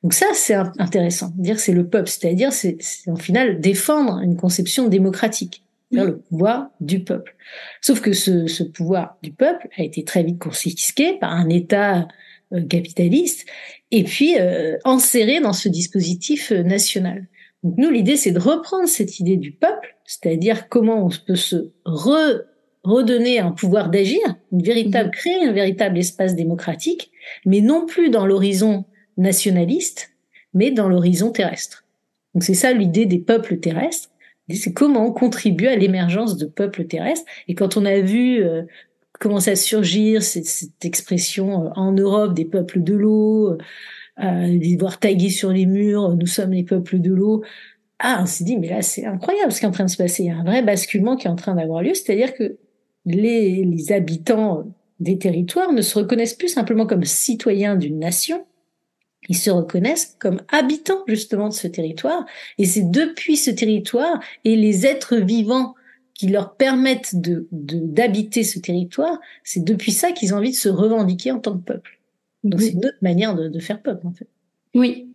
Donc 0.03 0.13
ça, 0.13 0.27
c'est 0.35 0.55
intéressant. 0.79 1.33
Dire 1.37 1.59
c'est 1.59 1.73
le 1.73 1.89
peuple, 1.89 2.09
c'est-à-dire 2.09 2.53
c'est 2.53 2.79
en 3.07 3.17
final 3.17 3.61
défendre 3.61 4.19
une 4.19 4.37
conception 4.37 4.89
démocratique, 4.89 5.65
c'est-à-dire 5.91 6.11
le 6.11 6.19
pouvoir 6.19 6.71
du 6.81 7.05
peuple. 7.05 7.37
Sauf 7.81 8.01
que 8.01 8.13
ce, 8.13 8.47
ce, 8.47 8.65
pouvoir 8.65 9.17
du 9.23 9.33
peuple 9.33 9.69
a 9.79 9.83
été 9.83 10.05
très 10.05 10.23
vite 10.23 10.39
confisqué 10.39 11.19
par 11.19 11.33
un 11.33 11.49
État 11.49 12.09
euh, 12.53 12.63
capitaliste 12.63 13.47
et 13.91 14.05
puis 14.05 14.39
euh, 14.39 14.77
enserré 14.85 15.41
dans 15.41 15.53
ce 15.53 15.69
dispositif 15.69 16.53
euh, 16.53 16.63
national. 16.63 17.27
Donc 17.63 17.79
nous, 17.79 17.91
l'idée, 17.91 18.17
c'est 18.17 18.33
de 18.33 18.39
reprendre 18.39 18.89
cette 18.89 19.19
idée 19.21 19.37
du 19.37 19.53
peuple, 19.53 19.97
c'est-à-dire 20.05 20.69
comment 20.69 21.07
on 21.07 21.11
peut 21.27 21.37
se 21.37 21.73
re 21.87 22.43
redonner 22.85 23.39
un 23.39 23.51
pouvoir 23.51 23.91
d'agir, 23.91 24.21
une 24.53 24.63
véritable, 24.63 25.07
mhm. 25.07 25.13
créer 25.13 25.45
un 25.45 25.53
véritable 25.53 25.99
espace 25.99 26.37
démocratique, 26.37 27.11
mais 27.47 27.61
non 27.61 27.87
plus 27.87 28.11
dans 28.11 28.27
l'horizon 28.27 28.85
nationaliste, 29.17 30.11
mais 30.53 30.71
dans 30.71 30.89
l'horizon 30.89 31.31
terrestre. 31.31 31.85
Donc 32.35 32.43
c'est 32.45 32.55
ça 32.55 32.73
l'idée 32.73 33.07
des 33.07 33.19
peuples 33.19 33.59
terrestres, 33.59 34.11
c'est 34.51 34.75
comment 34.75 35.07
on 35.07 35.13
contribue 35.13 35.69
à 35.69 35.77
l'émergence 35.77 36.37
de 36.37 36.45
peuples 36.45 36.85
terrestres. 36.85 37.25
Et 37.49 37.55
quand 37.55 37.79
on 37.79 37.87
a 37.87 38.01
vu 38.01 38.43
euh, 38.43 38.63
commencer 39.19 39.53
à 39.53 39.57
surgir 39.57 40.23
cette, 40.23 40.45
cette, 40.45 40.85
expression 40.85 41.65
euh, 41.65 41.71
en 41.77 41.93
Europe 41.93 42.35
des 42.35 42.45
peuples 42.45 42.83
de 42.83 42.95
l'eau, 42.95 43.57
euh, 44.23 44.47
les 44.47 44.77
voir 44.77 44.99
taguer 44.99 45.31
sur 45.31 45.51
les 45.51 45.65
murs, 45.65 46.15
nous 46.17 46.27
sommes 46.27 46.53
les 46.53 46.65
peuples 46.65 47.01
de 47.01 47.13
l'eau, 47.13 47.43
ah, 48.01 48.19
on 48.23 48.27
s'est 48.27 48.45
dit, 48.45 48.59
mais 48.59 48.69
là, 48.69 48.83
c'est 48.83 49.07
incroyable 49.07 49.51
ce 49.51 49.61
qui 49.61 49.65
est 49.65 49.69
en 49.69 49.73
train 49.73 49.85
de 49.85 49.91
se 49.91 49.97
passer. 49.97 50.25
Il 50.25 50.27
y 50.27 50.31
a 50.31 50.37
un 50.37 50.45
vrai 50.45 50.63
basculement 50.63 51.17
qui 51.17 51.27
est 51.27 51.31
en 51.31 51.37
train 51.37 51.55
d'avoir 51.55 51.83
lieu, 51.83 51.95
c'est-à-dire 51.95 52.35
que 52.35 52.59
les, 53.07 53.65
les 53.65 53.93
habitants 53.93 54.65
des 55.01 55.19
territoires 55.19 55.73
ne 55.73 55.83
se 55.83 55.99
reconnaissent 55.99 56.35
plus 56.35 56.49
simplement 56.49 56.87
comme 56.87 57.05
citoyens 57.05 57.77
d'une 57.77 57.99
nation, 57.99 58.47
ils 59.29 59.37
se 59.37 59.51
reconnaissent 59.51 60.17
comme 60.19 60.43
habitants 60.49 61.03
justement 61.07 61.49
de 61.49 61.55
ce 61.55 61.67
territoire. 61.67 62.27
Et 62.59 62.67
c'est 62.67 62.91
depuis 62.91 63.37
ce 63.37 63.51
territoire 63.51 64.21
et 64.45 64.57
les 64.57 64.87
êtres 64.87 65.17
vivants 65.17 65.75
qui 66.15 66.29
leur 66.29 66.55
permettent 66.55 67.21
de 67.21 67.49
d'habiter 67.51 68.45
ce 68.45 68.59
territoire, 68.61 69.19
c'est 69.43 69.65
depuis 69.65 69.93
ça 69.93 70.13
qu'ils 70.13 70.33
ont 70.33 70.37
envie 70.37 70.53
de 70.53 70.57
se 70.57 70.69
revendiquer 70.69 71.33
en 71.33 71.41
tant 71.41 71.59
que 71.59 71.65
peuple. 71.65 71.99
Donc 72.45 72.61
c'est 72.61 72.71
une 72.71 72.87
autre 72.87 72.99
manière 73.03 73.35
de, 73.35 73.49
de, 73.49 73.59
faire 73.59 73.81
peuple 73.83 74.07
en 74.07 74.13
fait. 74.13 74.29
Oui. 74.75 75.09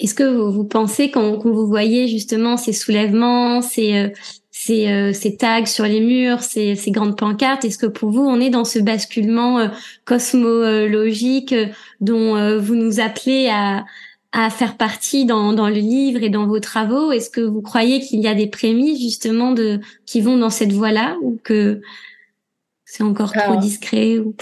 Est-ce 0.00 0.14
que 0.14 0.24
vous, 0.24 0.52
vous 0.52 0.64
pensez 0.64 1.10
quand, 1.10 1.38
quand, 1.38 1.50
vous 1.50 1.66
voyez 1.66 2.06
justement 2.06 2.56
ces 2.56 2.72
soulèvements, 2.72 3.62
ces, 3.62 3.94
euh, 3.94 4.08
ces, 4.52 4.88
euh, 4.88 5.12
ces 5.12 5.36
tags 5.36 5.66
sur 5.66 5.84
les 5.84 6.00
murs, 6.00 6.40
ces, 6.40 6.76
ces, 6.76 6.92
grandes 6.92 7.16
pancartes 7.16 7.64
Est-ce 7.64 7.78
que 7.78 7.86
pour 7.86 8.10
vous, 8.10 8.22
on 8.22 8.40
est 8.40 8.50
dans 8.50 8.64
ce 8.64 8.78
basculement 8.78 9.58
euh, 9.58 9.68
cosmologique 10.04 11.54
dont 12.00 12.58
vous 12.58 12.76
nous 12.76 13.00
appelez 13.00 13.48
à, 13.50 13.84
à 14.32 14.50
faire 14.50 14.76
partie 14.76 15.24
dans, 15.26 15.52
dans, 15.52 15.68
le 15.68 15.74
livre 15.74 16.22
et 16.22 16.30
dans 16.30 16.46
vos 16.46 16.60
travaux? 16.60 17.10
Est-ce 17.10 17.30
que 17.30 17.40
vous 17.40 17.62
croyez 17.62 18.00
qu'il 18.00 18.20
y 18.20 18.28
a 18.28 18.34
des 18.34 18.46
prémices 18.46 19.00
justement 19.00 19.50
de 19.50 19.80
qui 20.06 20.20
vont 20.20 20.36
dans 20.38 20.50
cette 20.50 20.72
voie-là 20.72 21.16
ou 21.22 21.38
que 21.42 21.80
c'est 22.84 23.02
encore 23.02 23.32
trop 23.32 23.56
discret 23.56 24.18
ou... 24.18 24.34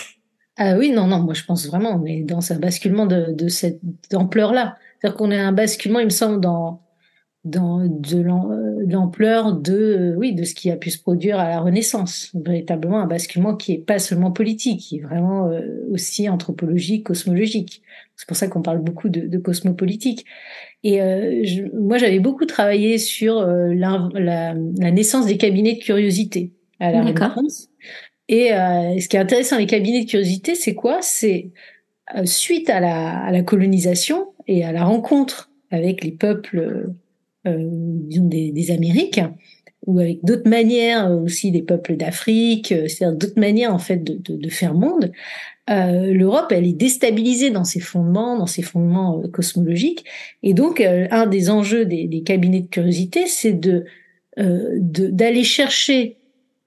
Ah 0.58 0.76
oui, 0.78 0.90
non, 0.90 1.06
non, 1.06 1.18
moi 1.18 1.34
je 1.34 1.44
pense 1.44 1.66
vraiment 1.66 2.00
on 2.02 2.06
est 2.06 2.22
dans 2.22 2.52
un 2.52 2.58
basculement 2.58 3.04
de, 3.06 3.32
de 3.32 3.48
cette 3.48 3.80
ampleur-là. 4.14 4.76
C'est-à-dire 5.00 5.16
qu'on 5.16 5.30
est 5.30 5.38
un 5.38 5.52
basculement, 5.52 6.00
il 6.00 6.06
me 6.06 6.10
semble, 6.10 6.40
dans 6.40 6.86
dans 7.46 7.86
de 7.86 8.20
l'ampleur 8.86 9.52
de 9.54 9.72
euh, 9.72 10.14
oui 10.16 10.34
de 10.34 10.42
ce 10.42 10.52
qui 10.52 10.70
a 10.70 10.76
pu 10.76 10.90
se 10.90 11.00
produire 11.00 11.38
à 11.38 11.48
la 11.48 11.60
Renaissance. 11.60 12.32
Véritablement 12.34 13.00
un 13.00 13.06
basculement 13.06 13.54
qui 13.54 13.72
est 13.72 13.78
pas 13.78 14.00
seulement 14.00 14.32
politique 14.32 14.80
qui 14.80 14.98
est 14.98 15.00
vraiment 15.00 15.48
euh, 15.48 15.60
aussi 15.90 16.28
anthropologique 16.28 17.04
cosmologique. 17.04 17.82
C'est 18.16 18.26
pour 18.26 18.36
ça 18.36 18.48
qu'on 18.48 18.62
parle 18.62 18.80
beaucoup 18.80 19.08
de, 19.08 19.20
de 19.20 19.38
cosmopolitique. 19.38 20.26
Et 20.82 21.00
euh, 21.00 21.42
je, 21.44 21.62
moi 21.72 21.98
j'avais 21.98 22.18
beaucoup 22.18 22.46
travaillé 22.46 22.98
sur 22.98 23.38
euh, 23.38 23.72
la, 23.72 24.08
la, 24.14 24.54
la, 24.54 24.90
naissance 24.90 25.26
des 25.26 25.36
cabinets 25.36 25.74
de 25.74 25.82
curiosité 25.82 26.52
à 26.80 26.90
la 26.90 27.02
Renaissance. 27.02 27.68
Et 28.28 28.48
ce 28.48 29.06
qui 29.06 29.16
est 29.16 29.20
intéressant 29.20 29.56
les 29.56 29.66
cabinets 29.66 30.04
de 30.04 30.10
curiosité 30.10 30.56
c'est 30.56 30.74
quoi? 30.74 30.98
C'est 31.00 31.52
suite 32.24 32.70
à 32.70 32.80
la, 32.80 33.24
à 33.24 33.32
la 33.32 33.42
colonisation 33.42 34.28
et 34.46 34.64
à 34.64 34.72
la 34.72 34.84
rencontre 34.84 35.50
avec 35.70 36.04
les 36.04 36.12
peuples 36.12 36.92
euh, 37.46 37.68
disons 37.68 38.26
des, 38.26 38.50
des, 38.50 38.70
Amériques 38.70 39.20
ou 39.86 40.00
avec 40.00 40.24
d'autres 40.24 40.48
manières 40.48 41.10
aussi 41.10 41.50
des 41.50 41.62
peuples 41.62 41.96
d'Afrique, 41.96 42.72
euh, 42.72 42.88
c'est-à-dire 42.88 43.16
d'autres 43.16 43.38
manières 43.38 43.72
en 43.72 43.78
fait 43.78 44.02
de, 44.02 44.14
de, 44.14 44.36
de 44.36 44.48
faire 44.48 44.74
monde. 44.74 45.12
Euh, 45.68 46.12
L'Europe, 46.12 46.52
elle 46.52 46.66
est 46.66 46.72
déstabilisée 46.72 47.50
dans 47.50 47.64
ses 47.64 47.80
fondements, 47.80 48.38
dans 48.38 48.46
ses 48.46 48.62
fondements 48.62 49.20
euh, 49.20 49.28
cosmologiques, 49.28 50.04
et 50.42 50.54
donc 50.54 50.80
euh, 50.80 51.06
un 51.10 51.26
des 51.26 51.50
enjeux 51.50 51.84
des, 51.84 52.06
des, 52.06 52.22
cabinets 52.22 52.60
de 52.60 52.68
curiosité, 52.68 53.26
c'est 53.26 53.52
de 53.52 53.84
d'aller 54.38 55.44
chercher 55.44 56.18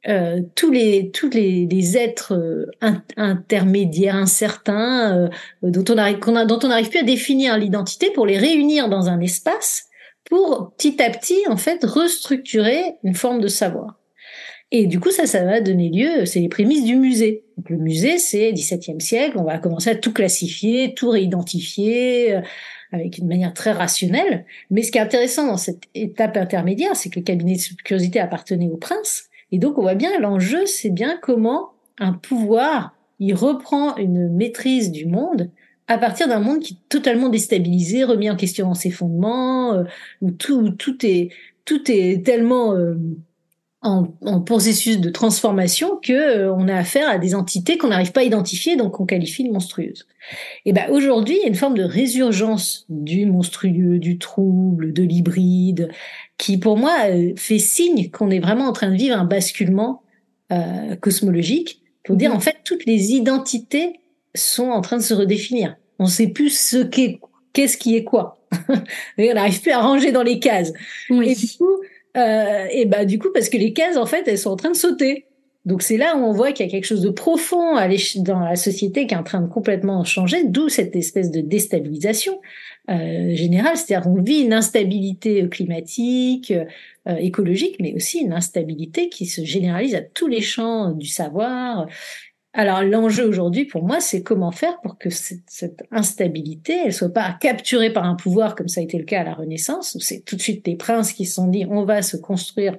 euh, 0.08 0.40
tous 0.56 0.72
les 0.72 1.12
tous 1.12 1.30
les, 1.30 1.66
les 1.66 1.98
êtres 1.98 2.34
euh, 2.34 2.72
intermédiaires 3.18 4.16
incertains 4.16 5.14
euh, 5.14 5.30
dont 5.62 5.84
on 5.94 5.98
arrive 5.98 6.20
dont 6.20 6.60
on 6.64 6.70
n'arrive 6.70 6.88
plus 6.90 7.00
à 7.00 7.04
définir 7.04 7.58
l'identité 7.58 8.10
pour 8.12 8.26
les 8.26 8.38
réunir 8.38 8.88
dans 8.88 9.10
un 9.10 9.20
espace 9.20 9.90
pour 10.24 10.72
petit 10.78 11.04
à 11.04 11.10
petit 11.10 11.40
en 11.50 11.58
fait 11.58 11.84
restructurer 11.84 12.96
une 13.04 13.14
forme 13.14 13.42
de 13.42 13.50
savoir. 13.50 14.00
Et 14.72 14.88
du 14.88 15.02
coup 15.02 15.12
ça 15.12 15.26
ça 15.26 15.44
va 15.44 15.60
donner 15.60 15.90
lieu 15.90 16.26
c'est 16.26 16.40
les 16.40 16.48
prémices 16.48 16.86
du 16.86 16.96
musée. 16.96 17.44
Donc 17.58 17.70
le 17.70 17.78
musée 17.78 18.20
c'est 18.20 18.54
17e 18.54 19.02
siècle, 19.02 19.38
on 19.38 19.44
va 19.44 19.58
commencer 19.58 19.90
à 19.90 19.96
tout 19.96 20.14
classifier, 20.14 20.94
tout 20.94 21.10
réidentifier 21.10 22.40
avec 22.94 23.18
une 23.18 23.28
manière 23.28 23.54
très 23.54 23.74
rationnelle. 23.74 24.46
Mais 24.72 24.82
ce 24.82 24.94
qui 24.94 24.98
est 24.98 25.02
intéressant 25.02 25.46
dans 25.46 25.58
cette 25.58 25.84
étape 25.94 26.38
intermédiaire, 26.38 26.96
c'est 26.96 27.10
que 27.10 27.20
le 27.20 27.26
cabinet 27.26 27.56
de 27.56 27.82
curiosité 27.84 28.22
appartenait 28.22 28.70
au 28.70 28.78
prince 28.78 29.29
et 29.52 29.58
donc 29.58 29.78
on 29.78 29.82
voit 29.82 29.96
bien 29.96 30.20
l'enjeu, 30.20 30.66
c'est 30.66 30.90
bien 30.90 31.18
comment 31.22 31.72
un 31.98 32.14
pouvoir 32.14 32.94
il 33.20 33.34
reprend 33.34 33.98
une 33.98 34.30
maîtrise 34.30 34.92
du 34.92 35.06
monde 35.06 35.50
à 35.88 35.98
partir 35.98 36.28
d'un 36.28 36.40
monde 36.40 36.60
qui 36.60 36.76
est 36.76 36.90
totalement 36.90 37.30
déstabilisé, 37.30 38.04
remis 38.04 38.30
en 38.30 38.36
question 38.36 38.68
dans 38.68 38.76
ses 38.76 38.92
fondements, 38.92 39.74
euh, 39.74 39.84
où 40.22 40.32
tout 40.32 40.70
tout 40.70 41.06
est 41.06 41.30
tout 41.66 41.92
est 41.92 42.24
tellement 42.26 42.76
euh, 42.76 42.96
en, 43.82 44.08
en, 44.26 44.42
processus 44.42 45.00
de 45.00 45.10
transformation 45.10 45.98
que 46.04 46.12
euh, 46.12 46.54
on 46.54 46.68
a 46.68 46.76
affaire 46.76 47.08
à 47.08 47.18
des 47.18 47.34
entités 47.34 47.78
qu'on 47.78 47.88
n'arrive 47.88 48.12
pas 48.12 48.22
à 48.22 48.24
identifier, 48.24 48.76
donc 48.76 48.94
qu'on 48.94 49.06
qualifie 49.06 49.46
de 49.46 49.52
monstrueuses. 49.52 50.06
Et 50.66 50.74
ben 50.74 50.90
aujourd'hui, 50.92 51.38
il 51.38 51.42
y 51.42 51.46
a 51.46 51.48
une 51.48 51.56
forme 51.56 51.76
de 51.76 51.84
résurgence 51.84 52.86
du 52.90 53.26
monstrueux, 53.26 54.00
du 54.00 54.18
trouble, 54.18 54.92
de 54.92 55.04
l'hybride, 55.04 55.90
qui 56.38 56.58
pour 56.58 56.78
moi 56.78 56.94
euh, 57.06 57.32
fait 57.38 57.60
signe 57.60 58.10
qu'on 58.12 58.30
est 58.30 58.40
vraiment 58.40 58.66
en 58.66 58.74
train 58.74 58.90
de 58.90 58.98
vivre 58.98 59.18
un 59.18 59.26
basculement 59.26 60.04
euh, 60.52 60.96
cosmologique 60.98 61.82
pour 62.04 62.18
dire 62.18 62.32
mhm. 62.32 62.38
en 62.38 62.40
fait 62.40 62.58
toutes 62.66 62.86
les 62.86 63.14
identités 63.14 64.00
sont 64.36 64.70
en 64.70 64.82
train 64.82 64.98
de 64.98 65.04
se 65.04 65.14
redéfinir. 65.14 65.78
On 66.00 66.06
ne 66.06 66.10
sait 66.10 66.28
plus 66.28 66.50
ce 66.50 66.84
qu'est 66.84 67.20
qu'est-ce 67.54 67.78
qui 67.78 67.96
est 67.96 68.04
quoi. 68.04 68.40
on 69.18 69.34
n'arrive 69.34 69.62
plus 69.62 69.72
à 69.72 69.80
ranger 69.80 70.12
dans 70.12 70.24
les 70.24 70.40
cases. 70.40 70.74
Et 71.10 71.36
du 71.36 71.48
coup, 71.58 71.80
euh, 72.20 72.68
et 72.72 72.86
bah 72.86 73.06
du 73.06 73.20
coup 73.20 73.30
parce 73.34 73.50
que 73.50 73.58
les 73.58 73.74
cases 73.74 73.98
en 73.98 74.06
fait 74.06 74.28
elles 74.28 74.38
sont 74.38 74.52
en 74.52 74.56
train 74.56 74.72
de 74.72 74.76
sauter. 74.76 75.26
Donc 75.66 75.82
c'est 75.82 75.98
là 75.98 76.16
où 76.16 76.20
on 76.20 76.32
voit 76.32 76.52
qu'il 76.52 76.66
y 76.66 76.70
a 76.70 76.72
quelque 76.72 76.86
chose 76.86 77.02
de 77.02 77.10
profond 77.10 77.76
dans 78.18 78.40
la 78.40 78.56
société 78.56 79.06
qui 79.06 79.14
est 79.14 79.18
en 79.18 79.24
train 79.24 79.42
de 79.42 79.50
complètement 79.50 80.04
changer, 80.04 80.46
d'où 80.46 80.70
cette 80.70 80.96
espèce 80.96 81.32
de 81.32 81.42
déstabilisation 81.42 82.40
euh, 82.90 83.36
générale, 83.36 83.76
c'est-à-dire 83.76 84.10
qu'on 84.10 84.22
vit 84.22 84.40
une 84.40 84.54
instabilité 84.54 85.48
climatique, 85.50 86.54
euh, 87.08 87.16
écologique, 87.18 87.76
mais 87.80 87.94
aussi 87.94 88.20
une 88.20 88.34
instabilité 88.34 89.10
qui 89.10 89.26
se 89.26 89.44
généralise 89.44 89.96
à 89.96 90.02
tous 90.02 90.28
les 90.28 90.42
champs 90.42 90.92
du 90.92 91.08
savoir. 91.08 91.88
Alors 92.54 92.82
l'enjeu 92.82 93.28
aujourd'hui 93.28 93.66
pour 93.66 93.84
moi, 93.84 94.00
c'est 94.00 94.24
comment 94.24 94.52
faire 94.52 94.80
pour 94.82 94.98
que 94.98 95.10
cette, 95.10 95.44
cette, 95.48 95.84
instabilité, 95.92 96.82
elle 96.86 96.94
soit 96.94 97.14
pas 97.14 97.38
capturée 97.40 97.94
par 97.94 98.06
un 98.06 98.16
pouvoir 98.16 98.56
comme 98.56 98.68
ça 98.68 98.82
a 98.82 98.84
été 98.84 98.98
le 98.98 99.04
cas 99.04 99.22
à 99.22 99.24
la 99.24 99.34
Renaissance, 99.34 99.96
où 99.96 100.00
c'est 100.00 100.22
tout 100.22 100.36
de 100.36 100.42
suite 100.42 100.66
les 100.66 100.76
princes 100.76 101.14
qui 101.14 101.26
se 101.26 101.36
sont 101.36 101.48
dit 101.48 101.66
on 101.70 101.84
va 101.86 102.02
se 102.02 102.18
construire 102.18 102.78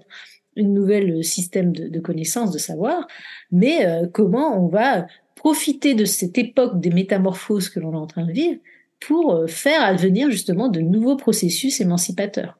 une 0.56 0.74
nouvelle 0.74 1.22
système 1.24 1.72
de, 1.72 1.88
de 1.88 2.00
connaissances, 2.00 2.50
de 2.50 2.58
savoir, 2.58 3.06
mais 3.52 3.86
euh, 3.86 4.08
comment 4.12 4.62
on 4.62 4.68
va 4.68 5.06
profiter 5.36 5.94
de 5.94 6.04
cette 6.04 6.36
époque 6.36 6.80
des 6.80 6.90
métamorphoses 6.90 7.68
que 7.68 7.80
l'on 7.80 7.92
est 7.92 7.96
en 7.96 8.06
train 8.06 8.26
de 8.26 8.32
vivre 8.32 8.60
pour 8.98 9.34
euh, 9.34 9.46
faire 9.46 9.82
advenir 9.82 10.30
justement 10.30 10.68
de 10.68 10.80
nouveaux 10.80 11.16
processus 11.16 11.80
émancipateurs. 11.80 12.58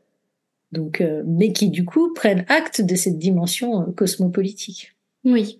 Donc, 0.73 1.01
euh, 1.01 1.23
mais 1.27 1.53
qui 1.53 1.69
du 1.69 1.85
coup 1.85 2.15
prennent 2.15 2.45
acte 2.49 2.81
de 2.81 2.95
cette 2.95 3.19
dimension 3.19 3.93
cosmopolitique. 3.93 4.95
Oui. 5.25 5.60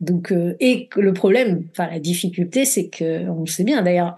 Donc, 0.00 0.32
et 0.60 0.88
le 0.96 1.12
problème, 1.14 1.64
enfin 1.70 1.88
la 1.90 2.00
difficulté, 2.00 2.64
c'est 2.64 2.88
que 2.88 3.28
on 3.28 3.40
le 3.40 3.46
sait 3.46 3.64
bien. 3.64 3.82
D'ailleurs, 3.82 4.16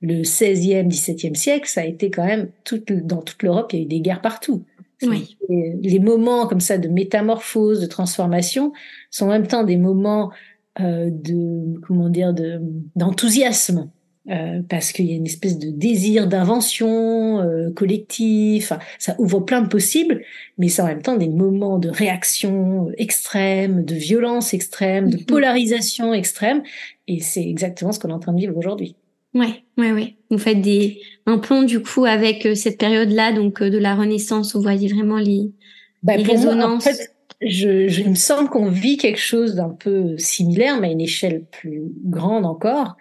le 0.00 0.22
16e, 0.22 0.88
17e 0.88 1.34
siècle, 1.34 1.68
ça 1.68 1.82
a 1.82 1.84
été 1.84 2.10
quand 2.10 2.24
même 2.24 2.48
tout, 2.64 2.82
dans 2.88 3.22
toute 3.22 3.42
l'Europe, 3.42 3.72
il 3.72 3.78
y 3.78 3.82
a 3.82 3.84
eu 3.84 3.88
des 3.88 4.00
guerres 4.00 4.22
partout. 4.22 4.64
Oui. 5.02 5.36
Les 5.48 6.00
moments 6.00 6.46
comme 6.46 6.60
ça 6.60 6.78
de 6.78 6.88
métamorphose, 6.88 7.80
de 7.80 7.86
transformation, 7.86 8.72
sont 9.10 9.26
en 9.26 9.30
même 9.30 9.46
temps 9.46 9.62
des 9.62 9.76
moments 9.76 10.32
euh, 10.80 11.10
de 11.10 11.78
comment 11.86 12.08
dire 12.08 12.32
de 12.34 12.60
d'enthousiasme 12.96 13.90
euh, 14.30 14.60
parce 14.68 14.92
qu'il 14.92 15.06
y 15.06 15.12
a 15.12 15.16
une 15.16 15.26
espèce 15.26 15.58
de 15.58 15.70
désir 15.70 16.26
d'invention 16.26 17.40
euh, 17.40 17.70
collectif. 17.70 18.72
ça 18.98 19.14
ouvre 19.18 19.40
plein 19.40 19.62
de 19.62 19.68
possibles, 19.68 20.22
mais 20.58 20.68
c'est 20.68 20.82
en 20.82 20.86
même 20.86 21.02
temps 21.02 21.16
des 21.16 21.28
moments 21.28 21.78
de 21.78 21.88
réaction 21.88 22.90
extrême, 22.98 23.84
de 23.84 23.94
violence 23.94 24.54
extrême, 24.54 25.10
de 25.10 25.16
mm-hmm. 25.16 25.26
polarisation 25.26 26.12
extrême, 26.14 26.62
et 27.06 27.20
c'est 27.20 27.48
exactement 27.48 27.92
ce 27.92 27.98
qu'on 27.98 28.10
est 28.10 28.12
en 28.12 28.18
train 28.18 28.32
de 28.32 28.40
vivre 28.40 28.56
aujourd'hui. 28.56 28.94
Ouais, 29.34 29.62
ouais, 29.76 29.92
ouais. 29.92 30.16
Vous 30.30 30.38
faites 30.38 30.60
des 30.60 31.00
un 31.26 31.38
pont 31.38 31.62
du 31.62 31.82
coup 31.82 32.04
avec 32.04 32.46
euh, 32.46 32.54
cette 32.54 32.78
période-là, 32.78 33.32
donc 33.32 33.60
euh, 33.60 33.70
de 33.70 33.78
la 33.78 33.94
Renaissance. 33.94 34.54
Vous 34.54 34.62
voyez 34.62 34.88
vraiment 34.88 35.18
les, 35.18 35.52
bah, 36.02 36.14
résonances. 36.16 36.86
en 36.86 36.90
fait, 36.90 37.14
je, 37.40 37.88
je, 37.88 38.00
il 38.00 38.10
me 38.10 38.14
semble 38.14 38.48
qu'on 38.48 38.68
vit 38.68 38.96
quelque 38.96 39.20
chose 39.20 39.54
d'un 39.54 39.68
peu 39.68 40.16
similaire, 40.16 40.80
mais 40.80 40.88
à 40.88 40.90
une 40.90 41.00
échelle 41.00 41.44
plus 41.50 41.82
grande 42.04 42.46
encore. 42.46 42.96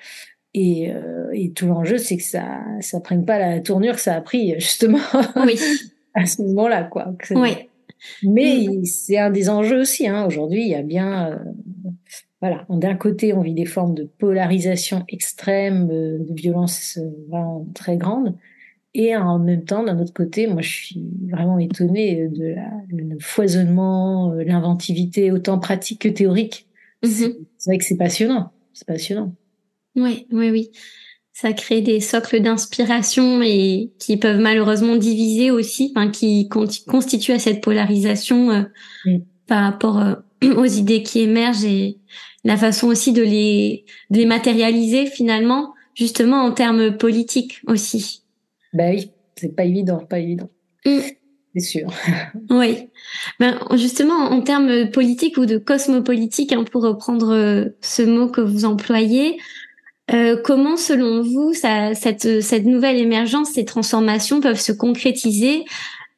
Et, 0.60 0.92
euh, 0.92 1.30
et 1.34 1.52
tout 1.52 1.68
l'enjeu, 1.68 2.00
c'est 2.00 2.18
que 2.18 2.24
ça 2.24 2.64
ça 2.82 3.00
prenne 3.00 3.26
pas 3.26 3.38
la 3.38 3.60
tournure 3.60 3.94
que 3.94 4.02
ça 4.02 4.16
a 4.16 4.22
pris 4.22 4.56
justement 4.56 4.98
oui. 5.36 5.60
à 6.16 6.26
ce 6.26 6.42
moment-là, 6.42 6.84
quoi. 6.84 7.14
Oui. 7.30 7.52
Mais 8.24 8.66
mm. 8.68 8.86
c'est 8.86 9.20
un 9.20 9.30
des 9.30 9.52
enjeux 9.52 9.82
aussi. 9.82 10.08
Hein. 10.08 10.26
Aujourd'hui, 10.26 10.64
il 10.64 10.70
y 10.70 10.74
a 10.74 10.82
bien 10.82 11.32
euh, 11.32 11.36
voilà, 12.42 12.66
d'un 12.70 12.96
côté, 12.96 13.34
on 13.34 13.42
vit 13.42 13.54
des 13.54 13.66
formes 13.66 13.94
de 13.94 14.06
polarisation 14.18 15.06
extrême, 15.10 15.90
euh, 15.92 16.18
de 16.28 16.34
violence 16.34 16.98
vraiment 17.28 17.68
très 17.76 17.98
grande, 17.98 18.34
et 18.96 19.16
en 19.16 19.38
même 19.38 19.64
temps, 19.64 19.84
d'un 19.84 20.00
autre 20.00 20.14
côté, 20.14 20.48
moi, 20.48 20.64
je 20.64 20.70
suis 20.70 21.06
vraiment 21.30 21.60
étonnée 21.60 22.30
de 22.30 22.56
la, 22.56 22.72
le 22.90 23.20
foisonnement, 23.20 24.34
l'inventivité, 24.34 25.32
autant 25.32 25.60
pratique 25.60 26.02
que 26.02 26.10
théorique. 26.10 26.66
Mm-hmm. 27.04 27.36
C'est 27.60 27.70
vrai 27.70 27.78
que 27.78 27.86
c'est 27.86 27.98
passionnant, 27.98 28.50
c'est 28.74 28.88
passionnant. 28.88 29.36
Oui, 29.98 30.28
oui, 30.32 30.50
oui. 30.50 30.72
Ça 31.34 31.54
crée 31.54 31.82
des 31.82 32.00
socles 32.00 32.40
d'inspiration 32.40 33.42
et 33.42 33.92
qui 34.00 34.18
peuvent 34.18 34.40
malheureusement 34.40 34.96
diviser 34.96 35.52
aussi, 35.52 35.92
enfin, 35.96 36.10
qui 36.10 36.50
constituent 36.50 37.34
à 37.34 37.40
cette 37.40 37.62
polarisation 37.62 38.66
mm. 39.06 39.18
par 39.48 39.64
rapport 39.64 40.02
aux 40.44 40.66
idées 40.66 41.04
qui 41.04 41.20
émergent 41.20 41.66
et 41.66 41.98
la 42.44 42.58
façon 42.58 42.88
aussi 42.88 43.12
de 43.12 43.24
les, 43.24 43.86
de 44.10 44.18
les 44.18 44.26
matérialiser 44.26 45.06
finalement, 45.06 45.74
justement 45.94 46.44
en 46.44 46.52
termes 46.52 46.96
politiques 46.98 47.62
aussi. 47.68 48.24
Ben 48.74 48.96
oui, 48.96 49.12
c'est 49.36 49.56
pas 49.56 49.66
évident, 49.66 50.00
pas 50.00 50.20
évident. 50.20 50.50
Mm. 50.86 51.00
C'est 51.56 51.80
sûr. 51.80 51.88
oui. 52.50 52.90
Ben, 53.40 53.60
justement, 53.76 54.14
en 54.14 54.42
termes 54.42 54.92
politiques 54.92 55.38
ou 55.38 55.46
de 55.46 55.58
cosmopolitique, 55.58 56.54
hein, 56.54 56.64
pour 56.64 56.84
reprendre 56.84 57.34
euh, 57.34 57.66
ce 57.82 58.04
mot 58.04 58.30
que 58.30 58.42
vous 58.42 58.66
employez, 58.66 59.38
euh, 60.14 60.38
comment, 60.42 60.78
selon 60.78 61.22
vous, 61.22 61.54
ça, 61.54 61.94
cette, 61.94 62.42
cette 62.42 62.66
nouvelle 62.66 62.98
émergence, 62.98 63.52
ces 63.52 63.66
transformations 63.66 64.40
peuvent 64.40 64.60
se 64.60 64.72
concrétiser 64.72 65.66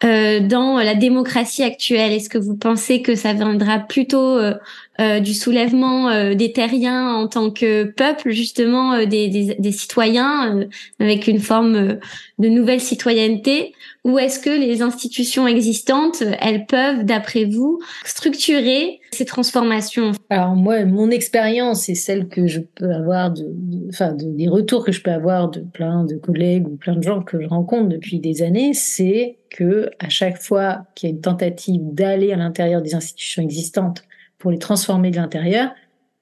euh, 0.03 0.39
dans 0.39 0.77
la 0.77 0.93
démocratie 0.93 1.63
actuelle? 1.63 2.11
Est-ce 2.11 2.29
que 2.29 2.37
vous 2.37 2.55
pensez 2.55 3.01
que 3.01 3.15
ça 3.15 3.33
viendra 3.33 3.79
plutôt 3.79 4.37
euh, 4.37 4.53
euh, 4.99 5.19
du 5.19 5.33
soulèvement 5.33 6.33
des 6.33 6.51
terriens 6.51 7.15
en 7.15 7.27
tant 7.27 7.51
que 7.51 7.83
peuple, 7.83 8.31
justement 8.31 9.05
des, 9.05 9.27
des, 9.29 9.55
des, 9.57 9.71
citoyens, 9.71 10.67
avec 10.99 11.27
une 11.27 11.39
forme 11.39 11.99
de 12.39 12.47
nouvelle 12.47 12.81
citoyenneté. 12.81 13.73
Ou 14.05 14.17
est-ce 14.17 14.39
que 14.39 14.49
les 14.49 14.81
institutions 14.81 15.45
existantes, 15.45 16.23
elles 16.39 16.65
peuvent, 16.65 17.03
d'après 17.03 17.43
vous, 17.43 17.79
structurer 18.05 19.01
ces 19.11 19.25
transformations? 19.25 20.13
Alors 20.29 20.55
moi, 20.55 20.85
mon 20.85 21.09
expérience 21.11 21.89
et 21.89 21.95
celle 21.95 22.29
que 22.29 22.47
je 22.47 22.61
peux 22.61 22.91
avoir, 22.91 23.31
de, 23.31 23.45
enfin 23.89 24.13
des 24.15 24.47
retours 24.47 24.85
que 24.85 24.93
je 24.93 25.01
peux 25.01 25.11
avoir 25.11 25.49
de 25.49 25.59
plein 25.59 26.05
de 26.05 26.15
collègues 26.15 26.67
ou 26.67 26.77
plein 26.77 26.95
de 26.95 27.03
gens 27.03 27.21
que 27.21 27.41
je 27.41 27.47
rencontre 27.47 27.89
depuis 27.89 28.19
des 28.19 28.41
années, 28.41 28.73
c'est 28.73 29.37
que 29.49 29.89
à 29.99 30.09
chaque 30.09 30.41
fois 30.41 30.85
qu'il 30.95 31.09
y 31.09 31.11
a 31.11 31.15
une 31.15 31.21
tentative 31.21 31.81
d'aller 31.83 32.31
à 32.31 32.37
l'intérieur 32.37 32.81
des 32.81 32.95
institutions 32.95 33.41
existantes 33.41 34.03
pour 34.39 34.51
les 34.51 34.57
transformer 34.57 35.11
de 35.11 35.17
l'intérieur, 35.17 35.71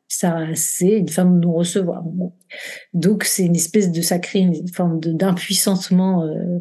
ça 0.07 0.45
c'est 0.55 0.97
une 0.97 1.09
forme 1.09 1.39
de 1.39 1.45
non 1.45 1.53
recevoir. 1.53 2.03
Donc 2.93 3.23
c'est 3.23 3.43
une 3.43 3.55
espèce 3.55 3.91
de 3.91 4.01
ça 4.01 4.19
crée 4.19 4.39
une 4.39 4.67
forme 4.67 4.99
d'impuissantement, 4.99 6.23
euh, 6.23 6.59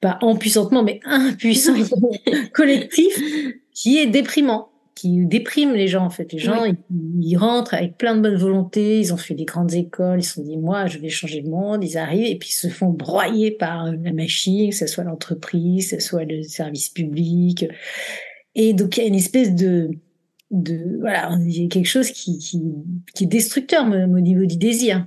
pas 0.00 0.18
empuissantement, 0.20 0.82
mais 0.82 1.00
impuissant 1.04 1.74
collectif 2.52 3.18
qui 3.74 3.98
est 3.98 4.06
déprimant, 4.06 4.68
qui 4.94 5.24
déprime 5.24 5.72
les 5.72 5.88
gens 5.88 6.04
en 6.04 6.10
fait. 6.10 6.32
Les 6.32 6.38
gens 6.38 6.64
ils, 7.18 7.36
rentrent 7.36 7.72
avec 7.72 7.96
plein 7.96 8.14
de 8.14 8.20
bonne 8.20 8.36
volonté, 8.36 9.00
ils 9.00 9.14
ont 9.14 9.16
fait 9.16 9.34
des 9.34 9.46
grandes 9.46 9.72
écoles, 9.72 10.20
ils 10.20 10.24
se 10.24 10.34
sont 10.34 10.42
dit 10.42 10.58
moi 10.58 10.86
je 10.86 10.98
vais 10.98 11.08
changer 11.08 11.40
le 11.40 11.48
monde, 11.48 11.82
ils 11.82 11.96
arrivent 11.96 12.30
et 12.30 12.36
puis 12.36 12.50
ils 12.50 12.52
se 12.52 12.68
font 12.68 12.90
broyer 12.90 13.52
par 13.52 13.90
la 13.90 14.12
machine, 14.12 14.68
que 14.68 14.76
ce 14.76 14.86
soit 14.86 15.04
l'entreprise, 15.04 15.90
que 15.90 15.98
ce 15.98 16.06
soit 16.06 16.24
le 16.24 16.42
service 16.42 16.90
public. 16.90 17.66
Et 18.54 18.74
donc 18.74 18.98
il 18.98 19.00
y 19.00 19.04
a 19.04 19.08
une 19.08 19.14
espèce 19.14 19.54
de 19.54 19.90
de 20.52 20.98
voilà, 21.00 21.30
il 21.40 21.62
y 21.62 21.64
a 21.64 21.68
quelque 21.68 21.86
chose 21.86 22.10
qui, 22.10 22.38
qui, 22.38 22.62
qui 23.14 23.24
est 23.24 23.26
destructeur 23.26 23.84
au 23.86 24.20
niveau 24.20 24.44
du 24.44 24.56
désir. 24.56 25.06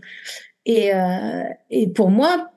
Et, 0.66 0.94
euh, 0.94 1.44
et 1.70 1.88
pour 1.88 2.10
moi, 2.10 2.52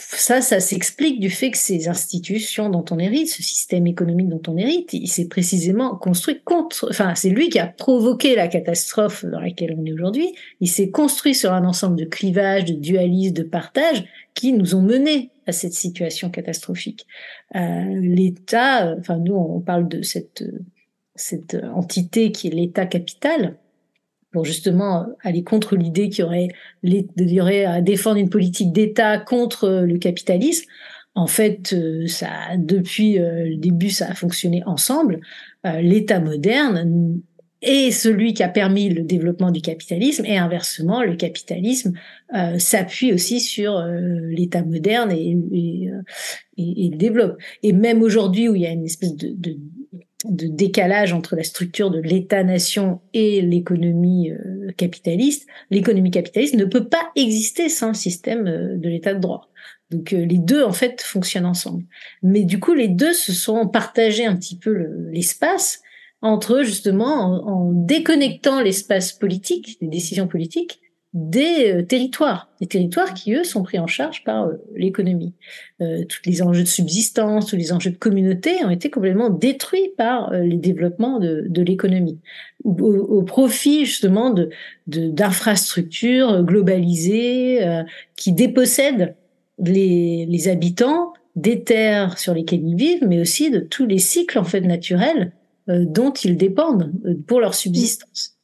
ça, 0.00 0.40
ça 0.40 0.60
s'explique 0.60 1.18
du 1.18 1.28
fait 1.28 1.50
que 1.50 1.58
ces 1.58 1.88
institutions 1.88 2.70
dont 2.70 2.84
on 2.92 3.00
hérite, 3.00 3.28
ce 3.28 3.42
système 3.42 3.86
économique 3.88 4.28
dont 4.28 4.42
on 4.46 4.56
hérite, 4.56 4.92
il 4.92 5.08
s'est 5.08 5.26
précisément 5.26 5.96
construit 5.96 6.40
contre, 6.44 6.86
enfin, 6.88 7.14
c'est 7.16 7.30
lui 7.30 7.48
qui 7.48 7.58
a 7.58 7.66
provoqué 7.66 8.36
la 8.36 8.46
catastrophe 8.46 9.24
dans 9.24 9.40
laquelle 9.40 9.74
on 9.76 9.84
est 9.84 9.92
aujourd'hui. 9.92 10.32
Il 10.60 10.68
s'est 10.68 10.90
construit 10.90 11.34
sur 11.34 11.52
un 11.52 11.64
ensemble 11.64 11.96
de 11.96 12.04
clivages, 12.04 12.64
de 12.64 12.74
dualisme, 12.74 13.34
de 13.34 13.42
partage 13.42 14.04
qui 14.34 14.52
nous 14.52 14.76
ont 14.76 14.82
menés 14.82 15.30
à 15.46 15.52
cette 15.52 15.72
situation 15.72 16.30
catastrophique. 16.30 17.06
Euh, 17.56 18.00
L'État, 18.00 18.94
enfin, 19.00 19.16
nous, 19.16 19.34
on 19.34 19.60
parle 19.60 19.88
de 19.88 20.02
cette, 20.02 20.44
cette 21.18 21.56
entité 21.74 22.32
qui 22.32 22.48
est 22.48 22.50
l'État 22.50 22.86
capital, 22.86 23.56
pour 24.30 24.44
justement 24.44 25.06
aller 25.22 25.42
contre 25.42 25.76
l'idée 25.76 26.08
qu'il 26.08 26.24
y 26.24 26.26
aurait, 26.26 26.48
il 26.82 27.06
y 27.16 27.40
aurait 27.40 27.64
à 27.64 27.80
défendre 27.80 28.18
une 28.18 28.28
politique 28.28 28.72
d'État 28.72 29.18
contre 29.18 29.84
le 29.86 29.98
capitalisme. 29.98 30.66
En 31.14 31.26
fait, 31.26 31.72
euh, 31.72 32.06
ça, 32.06 32.28
depuis 32.56 33.18
euh, 33.18 33.46
le 33.46 33.56
début, 33.56 33.90
ça 33.90 34.08
a 34.08 34.14
fonctionné 34.14 34.62
ensemble. 34.66 35.20
Euh, 35.66 35.80
L'État 35.80 36.20
moderne 36.20 37.20
est 37.60 37.90
celui 37.90 38.34
qui 38.34 38.44
a 38.44 38.48
permis 38.48 38.88
le 38.88 39.02
développement 39.02 39.50
du 39.50 39.60
capitalisme 39.60 40.24
et 40.24 40.38
inversement, 40.38 41.02
le 41.02 41.16
capitalisme 41.16 41.92
s'appuie 42.58 43.12
aussi 43.12 43.40
sur 43.40 43.84
l'État 43.84 44.62
moderne 44.62 45.10
et, 45.10 45.90
et, 46.56 46.88
développe. 46.90 47.36
Et 47.64 47.72
même 47.72 48.02
aujourd'hui 48.02 48.48
où 48.48 48.54
il 48.54 48.62
y 48.62 48.66
a 48.66 48.70
une 48.70 48.84
espèce 48.84 49.16
de, 49.16 49.32
de 49.34 49.58
de 50.24 50.48
décalage 50.48 51.12
entre 51.12 51.36
la 51.36 51.44
structure 51.44 51.90
de 51.90 52.00
l'État-nation 52.00 53.00
et 53.14 53.40
l'économie 53.40 54.30
euh, 54.30 54.72
capitaliste, 54.76 55.46
l'économie 55.70 56.10
capitaliste 56.10 56.56
ne 56.56 56.64
peut 56.64 56.88
pas 56.88 57.10
exister 57.14 57.68
sans 57.68 57.88
le 57.88 57.94
système 57.94 58.46
euh, 58.46 58.76
de 58.76 58.88
l'État 58.88 59.14
de 59.14 59.20
droit. 59.20 59.48
Donc 59.90 60.12
euh, 60.12 60.24
les 60.24 60.38
deux 60.38 60.64
en 60.64 60.72
fait 60.72 61.00
fonctionnent 61.02 61.46
ensemble. 61.46 61.84
Mais 62.22 62.42
du 62.42 62.58
coup 62.58 62.74
les 62.74 62.88
deux 62.88 63.12
se 63.12 63.32
sont 63.32 63.68
partagés 63.68 64.26
un 64.26 64.34
petit 64.34 64.58
peu 64.58 64.72
l'espace 65.10 65.82
entre 66.20 66.62
justement 66.64 67.46
en 67.46 67.70
déconnectant 67.72 68.60
l'espace 68.60 69.12
politique, 69.12 69.78
des 69.80 69.86
décisions 69.86 70.26
politiques, 70.26 70.80
des 71.14 71.72
euh, 71.72 71.82
territoires, 71.82 72.50
des 72.60 72.66
territoires 72.66 73.14
qui 73.14 73.32
eux 73.32 73.44
sont 73.44 73.62
pris 73.62 73.78
en 73.78 73.86
charge 73.86 74.24
par 74.24 74.44
euh, 74.44 74.54
l'économie. 74.76 75.32
Euh, 75.80 76.04
tous 76.04 76.20
les 76.26 76.42
enjeux 76.42 76.62
de 76.62 76.68
subsistance, 76.68 77.46
tous 77.46 77.56
les 77.56 77.72
enjeux 77.72 77.90
de 77.90 77.96
communauté 77.96 78.62
ont 78.64 78.70
été 78.70 78.90
complètement 78.90 79.30
détruits 79.30 79.90
par 79.96 80.32
les 80.32 80.56
développements 80.56 81.18
de, 81.18 81.46
de 81.48 81.62
l'économie, 81.62 82.18
au, 82.64 83.22
profit 83.22 83.86
justement 83.86 84.30
de 84.30 84.50
d'infrastructures 84.86 86.42
globalisées 86.42 87.60
qui 88.16 88.32
dépossèdent 88.32 89.14
les, 89.62 90.26
les 90.26 90.48
habitants 90.48 91.12
des 91.36 91.62
terres 91.62 92.18
sur 92.18 92.32
lesquelles 92.32 92.66
ils 92.66 92.76
vivent, 92.76 93.06
mais 93.06 93.20
aussi 93.20 93.50
de 93.50 93.60
tous 93.60 93.86
les 93.86 93.98
cycles 93.98 94.38
en 94.38 94.44
fait 94.44 94.62
naturels 94.62 95.32
dont 95.68 96.12
ils 96.12 96.38
dépendent 96.38 96.92
pour 97.26 97.40
leur 97.40 97.54
subsistance. 97.54 98.37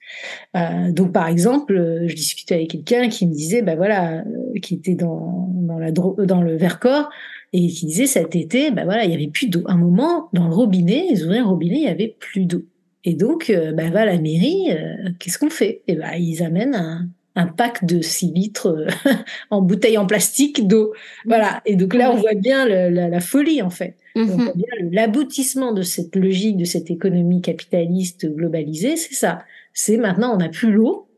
Euh, 0.57 0.93
donc 0.93 1.13
par 1.13 1.29
exemple, 1.29 1.77
euh, 1.77 2.09
je 2.09 2.15
discutais 2.15 2.55
avec 2.55 2.69
quelqu'un 2.69 3.09
qui 3.09 3.27
me 3.27 3.33
disait, 3.33 3.63
bah 3.63 3.77
voilà, 3.77 4.19
euh, 4.19 4.59
qui 4.63 4.75
était 4.75 4.95
dans 4.95 5.51
dans 5.55 5.79
la 5.79 5.91
dans 5.91 6.43
le 6.43 6.57
Vercors 6.57 7.11
et 7.53 7.69
qui 7.69 7.87
disait 7.87 8.07
cet 8.07 8.37
été, 8.37 8.71
bah 8.71 8.85
voilà, 8.85 9.05
il 9.05 9.11
y 9.11 9.15
avait 9.15 9.29
plus 9.29 9.49
d'eau. 9.49 9.63
Un 9.67 9.77
moment, 9.77 10.29
dans 10.33 10.49
le 10.49 10.55
robinet, 10.55 11.07
ils 11.11 11.25
ouvraient 11.25 11.39
le 11.39 11.45
robinet, 11.45 11.77
il 11.77 11.85
y 11.85 11.89
avait 11.89 12.17
plus 12.19 12.47
d'eau. 12.47 12.63
Et 13.05 13.15
donc, 13.15 13.53
bah 13.75 13.91
va 13.91 14.07
la 14.07 14.19
mairie, 14.19 14.71
qu'est-ce 15.19 15.39
qu'on 15.39 15.51
fait? 15.51 15.83
Et 15.87 15.95
ben 15.95 16.15
ils 16.19 16.43
amènent 16.43 16.75
un, 16.75 17.07
un 17.37 17.47
pack 17.47 17.85
de 17.85 18.01
6 18.01 18.33
litres 18.33 18.87
en 19.51 19.61
bouteille 19.61 19.99
en 19.99 20.07
plastique 20.07 20.67
d'eau. 20.67 20.95
Voilà. 21.27 21.61
Et 21.67 21.77
donc 21.77 21.93
là, 21.93 22.11
on 22.13 22.17
voit 22.17 22.35
bien 22.35 22.67
le, 22.67 22.89
la, 22.89 23.09
la, 23.09 23.21
folie, 23.21 23.61
en 23.61 23.69
fait. 23.69 23.97
On 24.17 24.21
mhm. 24.21 24.27
voit 24.27 24.55
bien 24.55 24.91
l'aboutissement 24.91 25.73
de 25.73 25.83
cette 25.83 26.17
logique, 26.17 26.57
de 26.57 26.65
cette 26.65 26.91
économie 26.91 27.43
capitaliste 27.43 28.27
globalisée, 28.27 28.97
c'est 28.97 29.15
ça 29.15 29.45
c'est 29.75 29.99
maintenant 29.99 30.33
on 30.35 30.39
n'a 30.39 30.49
plus 30.49 30.73
l'eau 30.73 31.09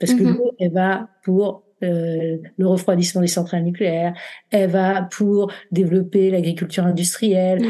parce 0.00 0.14
que 0.14 0.22
mhm. 0.22 0.36
l'eau 0.36 0.50
elle 0.58 0.72
va 0.72 1.08
pour 1.22 1.62
euh, 1.82 2.38
le 2.56 2.66
refroidissement 2.66 3.20
des 3.20 3.26
centrales 3.26 3.62
nucléaires, 3.62 4.14
elle 4.50 4.70
va 4.70 5.02
pour 5.02 5.52
développer 5.70 6.30
l'agriculture 6.30 6.84
industrielle, 6.86 7.62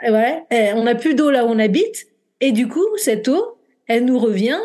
elle 0.00 0.12
va, 0.12 0.76
on 0.76 0.82
n'a 0.82 0.96
plus 0.96 1.14
d'eau 1.14 1.30
là 1.30 1.46
où 1.46 1.48
on 1.48 1.58
habite 1.60 2.06
et 2.40 2.50
du 2.50 2.68
coup 2.68 2.84
cette 2.96 3.28
eau 3.28 3.56
elle 3.86 4.04
nous 4.04 4.18
revient 4.18 4.58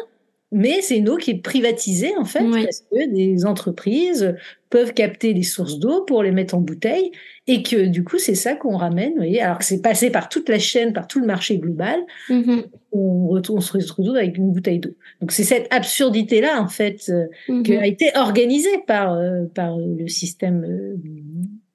mais 0.52 0.82
c'est 0.82 0.98
une 0.98 1.10
eau 1.10 1.18
qui 1.18 1.32
est 1.32 1.42
privatisée 1.42 2.16
en 2.18 2.26
fait 2.26 2.44
parce 2.44 2.82
que 2.92 3.08
des 3.14 3.46
entreprises 3.46 4.36
peuvent 4.72 4.94
capter 4.94 5.34
les 5.34 5.44
sources 5.44 5.78
d'eau 5.78 6.04
pour 6.06 6.24
les 6.24 6.32
mettre 6.32 6.56
en 6.56 6.62
bouteille 6.62 7.12
et 7.46 7.62
que 7.62 7.86
du 7.86 8.04
coup 8.04 8.18
c'est 8.18 8.36
ça 8.36 8.56
qu'on 8.56 8.76
ramène. 8.76 9.12
Vous 9.12 9.18
voyez, 9.18 9.42
alors 9.42 9.60
que 9.60 9.66
c'est 9.66 9.82
passé 9.82 10.10
par 10.10 10.28
toute 10.28 10.50
la 10.50 10.58
chaîne, 10.58 10.92
par 10.92 11.08
tout 11.08 11.20
le 11.20 11.28
marché 11.28 11.60
global, 11.60 12.00
mm-hmm. 12.30 12.64
on, 12.92 13.42
on, 13.48 13.62
se 13.62 13.74
retrouve 13.74 14.16
avec 14.16 14.38
une 14.38 14.52
bouteille 14.52 14.80
d'eau. 14.80 14.96
Donc 15.22 15.32
c'est 15.32 15.44
cette 15.44 15.68
absurdité 15.72 16.42
là 16.42 16.62
en 16.62 16.68
fait 16.68 17.10
euh, 17.10 17.28
mm-hmm. 17.48 17.64
qui 17.64 17.76
a 17.76 17.86
été 17.86 18.12
organisée 18.16 18.80
par 18.88 19.14
euh, 19.14 19.46
par 19.54 19.78
le 19.78 20.08
système 20.08 20.64
euh, 20.64 20.98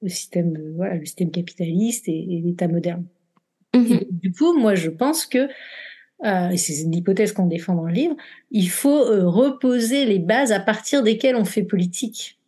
le 0.01 0.09
système 0.09 0.57
voilà 0.75 0.95
le 0.95 1.05
système 1.05 1.31
capitaliste 1.31 2.09
et, 2.09 2.41
l'État 2.43 2.67
moderne. 2.67 3.05
Mm-hmm. 3.73 4.07
du 4.11 4.31
coup, 4.33 4.57
moi 4.57 4.75
je 4.75 4.89
pense 4.89 5.25
que 5.25 5.47
euh, 6.23 6.49
et 6.49 6.57
c'est 6.57 6.85
l'hypothèse 6.87 7.33
qu'on 7.33 7.47
défend 7.47 7.75
dans 7.75 7.85
le 7.85 7.93
livre, 7.93 8.15
il 8.51 8.69
faut 8.69 9.05
euh, 9.05 9.27
reposer 9.27 10.05
les 10.05 10.19
bases 10.19 10.51
à 10.51 10.59
partir 10.59 11.03
desquelles 11.03 11.35
on 11.35 11.45
fait 11.45 11.63
politique. 11.63 12.39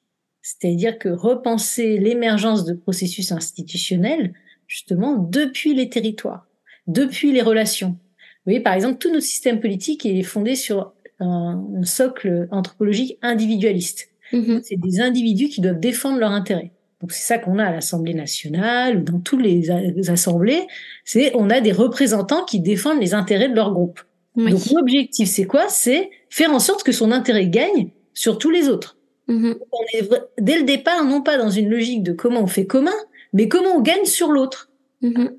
C'est-à-dire 0.41 0.97
que 0.97 1.09
repenser 1.09 1.97
l'émergence 1.97 2.63
de 2.63 2.73
processus 2.73 3.31
institutionnels, 3.31 4.33
justement, 4.67 5.17
depuis 5.17 5.73
les 5.73 5.89
territoires, 5.89 6.47
depuis 6.87 7.33
les 7.33 7.41
relations. 7.41 7.89
Vous 7.89 8.51
voyez, 8.51 8.61
par 8.61 8.73
exemple, 8.73 8.97
tout 8.97 9.11
notre 9.11 9.25
système 9.25 9.59
politique 9.59 10.05
est 10.05 10.23
fondé 10.23 10.55
sur 10.55 10.93
un, 11.19 11.61
socle 11.83 12.47
anthropologique 12.51 13.17
individualiste. 13.21 14.09
Mm-hmm. 14.31 14.61
C'est 14.63 14.77
des 14.77 15.01
individus 15.01 15.49
qui 15.49 15.59
doivent 15.59 15.79
défendre 15.79 16.19
leurs 16.19 16.31
intérêts. 16.31 16.71
Donc 17.01 17.11
c'est 17.11 17.25
ça 17.25 17.37
qu'on 17.37 17.59
a 17.59 17.65
à 17.65 17.71
l'Assemblée 17.71 18.13
nationale 18.13 18.97
ou 18.97 19.01
dans 19.01 19.19
tous 19.19 19.37
les, 19.37 19.69
assemblées, 20.09 20.65
c'est 21.05 21.31
on 21.35 21.49
a 21.49 21.61
des 21.61 21.71
représentants 21.71 22.43
qui 22.43 22.59
défendent 22.59 22.99
les 22.99 23.13
intérêts 23.13 23.49
de 23.49 23.55
leur 23.55 23.71
groupe. 23.71 24.01
Donc 24.35 24.65
l'objectif 24.71 25.29
c'est 25.29 25.45
quoi? 25.45 25.67
C'est 25.67 26.11
faire 26.29 26.51
en 26.51 26.59
sorte 26.59 26.83
que 26.83 26.91
son 26.91 27.11
intérêt 27.11 27.47
gagne 27.47 27.89
sur 28.13 28.37
tous 28.37 28.51
les 28.51 28.69
autres. 28.69 28.97
Mm-hmm. 29.27 29.57
On 29.71 29.97
est 29.97 30.09
dès 30.39 30.59
le 30.59 30.63
départ 30.63 31.03
non 31.03 31.21
pas 31.21 31.37
dans 31.37 31.49
une 31.49 31.69
logique 31.69 32.03
de 32.03 32.13
comment 32.13 32.41
on 32.41 32.47
fait 32.47 32.67
commun, 32.67 32.93
mais 33.33 33.47
comment 33.47 33.75
on 33.75 33.81
gagne 33.81 34.05
sur 34.05 34.31
l'autre. 34.31 34.71
Mm-hmm. 35.01 35.31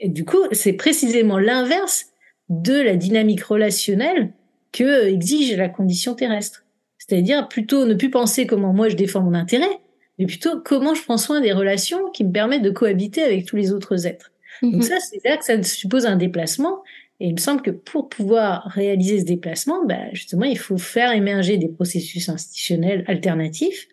Et 0.00 0.08
du 0.08 0.24
coup, 0.24 0.42
c'est 0.52 0.72
précisément 0.72 1.38
l'inverse 1.38 2.06
de 2.48 2.74
la 2.74 2.96
dynamique 2.96 3.42
relationnelle 3.42 4.32
que 4.72 5.06
exige 5.06 5.56
la 5.56 5.68
condition 5.68 6.14
terrestre. 6.14 6.64
C'est-à-dire 6.98 7.48
plutôt 7.48 7.86
ne 7.86 7.94
plus 7.94 8.10
penser 8.10 8.46
comment 8.46 8.72
moi 8.72 8.88
je 8.88 8.96
défends 8.96 9.22
mon 9.22 9.34
intérêt, 9.34 9.80
mais 10.20 10.26
plutôt 10.26 10.60
comment 10.60 10.94
je 10.94 11.02
prends 11.02 11.16
soin 11.16 11.40
des 11.40 11.52
relations 11.52 12.10
qui 12.10 12.24
me 12.24 12.30
permettent 12.30 12.62
de 12.62 12.70
cohabiter 12.70 13.22
avec 13.22 13.46
tous 13.46 13.56
les 13.56 13.72
autres 13.72 14.06
êtres? 14.06 14.32
Donc 14.60 14.74
mhm. 14.74 14.82
ça, 14.82 15.00
c'est 15.00 15.20
là 15.24 15.38
que 15.38 15.44
ça 15.46 15.60
suppose 15.62 16.04
un 16.04 16.16
déplacement. 16.16 16.82
Et 17.20 17.28
il 17.28 17.32
me 17.32 17.40
semble 17.40 17.62
que 17.62 17.70
pour 17.70 18.10
pouvoir 18.10 18.64
réaliser 18.66 19.20
ce 19.20 19.24
déplacement, 19.24 19.84
bah, 19.86 20.12
justement, 20.12 20.44
il 20.44 20.58
faut 20.58 20.76
faire 20.76 21.12
émerger 21.12 21.56
des 21.56 21.68
processus 21.68 22.28
institutionnels 22.28 23.02
alternatifs 23.08 23.88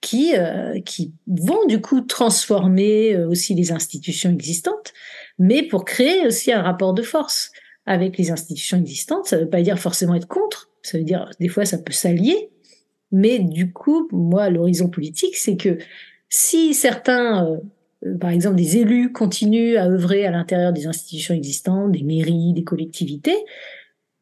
qui 0.00 0.34
euh, 0.36 0.80
qui 0.80 1.12
vont 1.28 1.66
du 1.66 1.80
coup 1.80 2.00
transformer 2.00 3.14
euh, 3.14 3.28
aussi 3.28 3.54
les 3.54 3.70
institutions 3.70 4.30
existantes, 4.30 4.92
mais 5.38 5.62
pour 5.62 5.84
créer 5.84 6.26
aussi 6.26 6.52
un 6.52 6.62
rapport 6.62 6.94
de 6.94 7.02
force 7.02 7.52
avec 7.86 8.18
les 8.18 8.32
institutions 8.32 8.78
existantes. 8.78 9.26
Ça 9.26 9.36
ne 9.36 9.42
veut 9.42 9.50
pas 9.50 9.62
dire 9.62 9.78
forcément 9.78 10.16
être 10.16 10.28
contre. 10.28 10.70
Ça 10.82 10.98
veut 10.98 11.04
dire 11.04 11.30
des 11.38 11.48
fois 11.48 11.64
ça 11.64 11.78
peut 11.78 11.92
s'allier, 11.92 12.50
mais 13.12 13.38
du 13.38 13.72
coup, 13.72 14.08
moi, 14.12 14.50
l'horizon 14.50 14.88
politique, 14.88 15.36
c'est 15.36 15.56
que 15.56 15.78
si 16.28 16.74
certains, 16.74 17.46
euh, 18.04 18.16
par 18.18 18.30
exemple 18.30 18.56
des 18.56 18.78
élus, 18.78 19.12
continuent 19.12 19.76
à 19.76 19.86
œuvrer 19.86 20.26
à 20.26 20.30
l'intérieur 20.30 20.72
des 20.72 20.86
institutions 20.86 21.34
existantes, 21.34 21.92
des 21.92 22.02
mairies, 22.02 22.52
des 22.52 22.64
collectivités, 22.64 23.36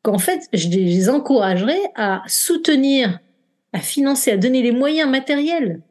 qu'en 0.03 0.19
fait, 0.19 0.49
je 0.53 0.69
les 0.69 1.09
encouragerais 1.11 1.81
à 1.95 2.23
soutenir, 2.27 3.21
à 3.73 3.81
financer, 3.81 4.31
à 4.31 4.37
donner 4.37 4.63
les 4.63 4.73
moyens 4.73 5.11
matériels 5.11 5.83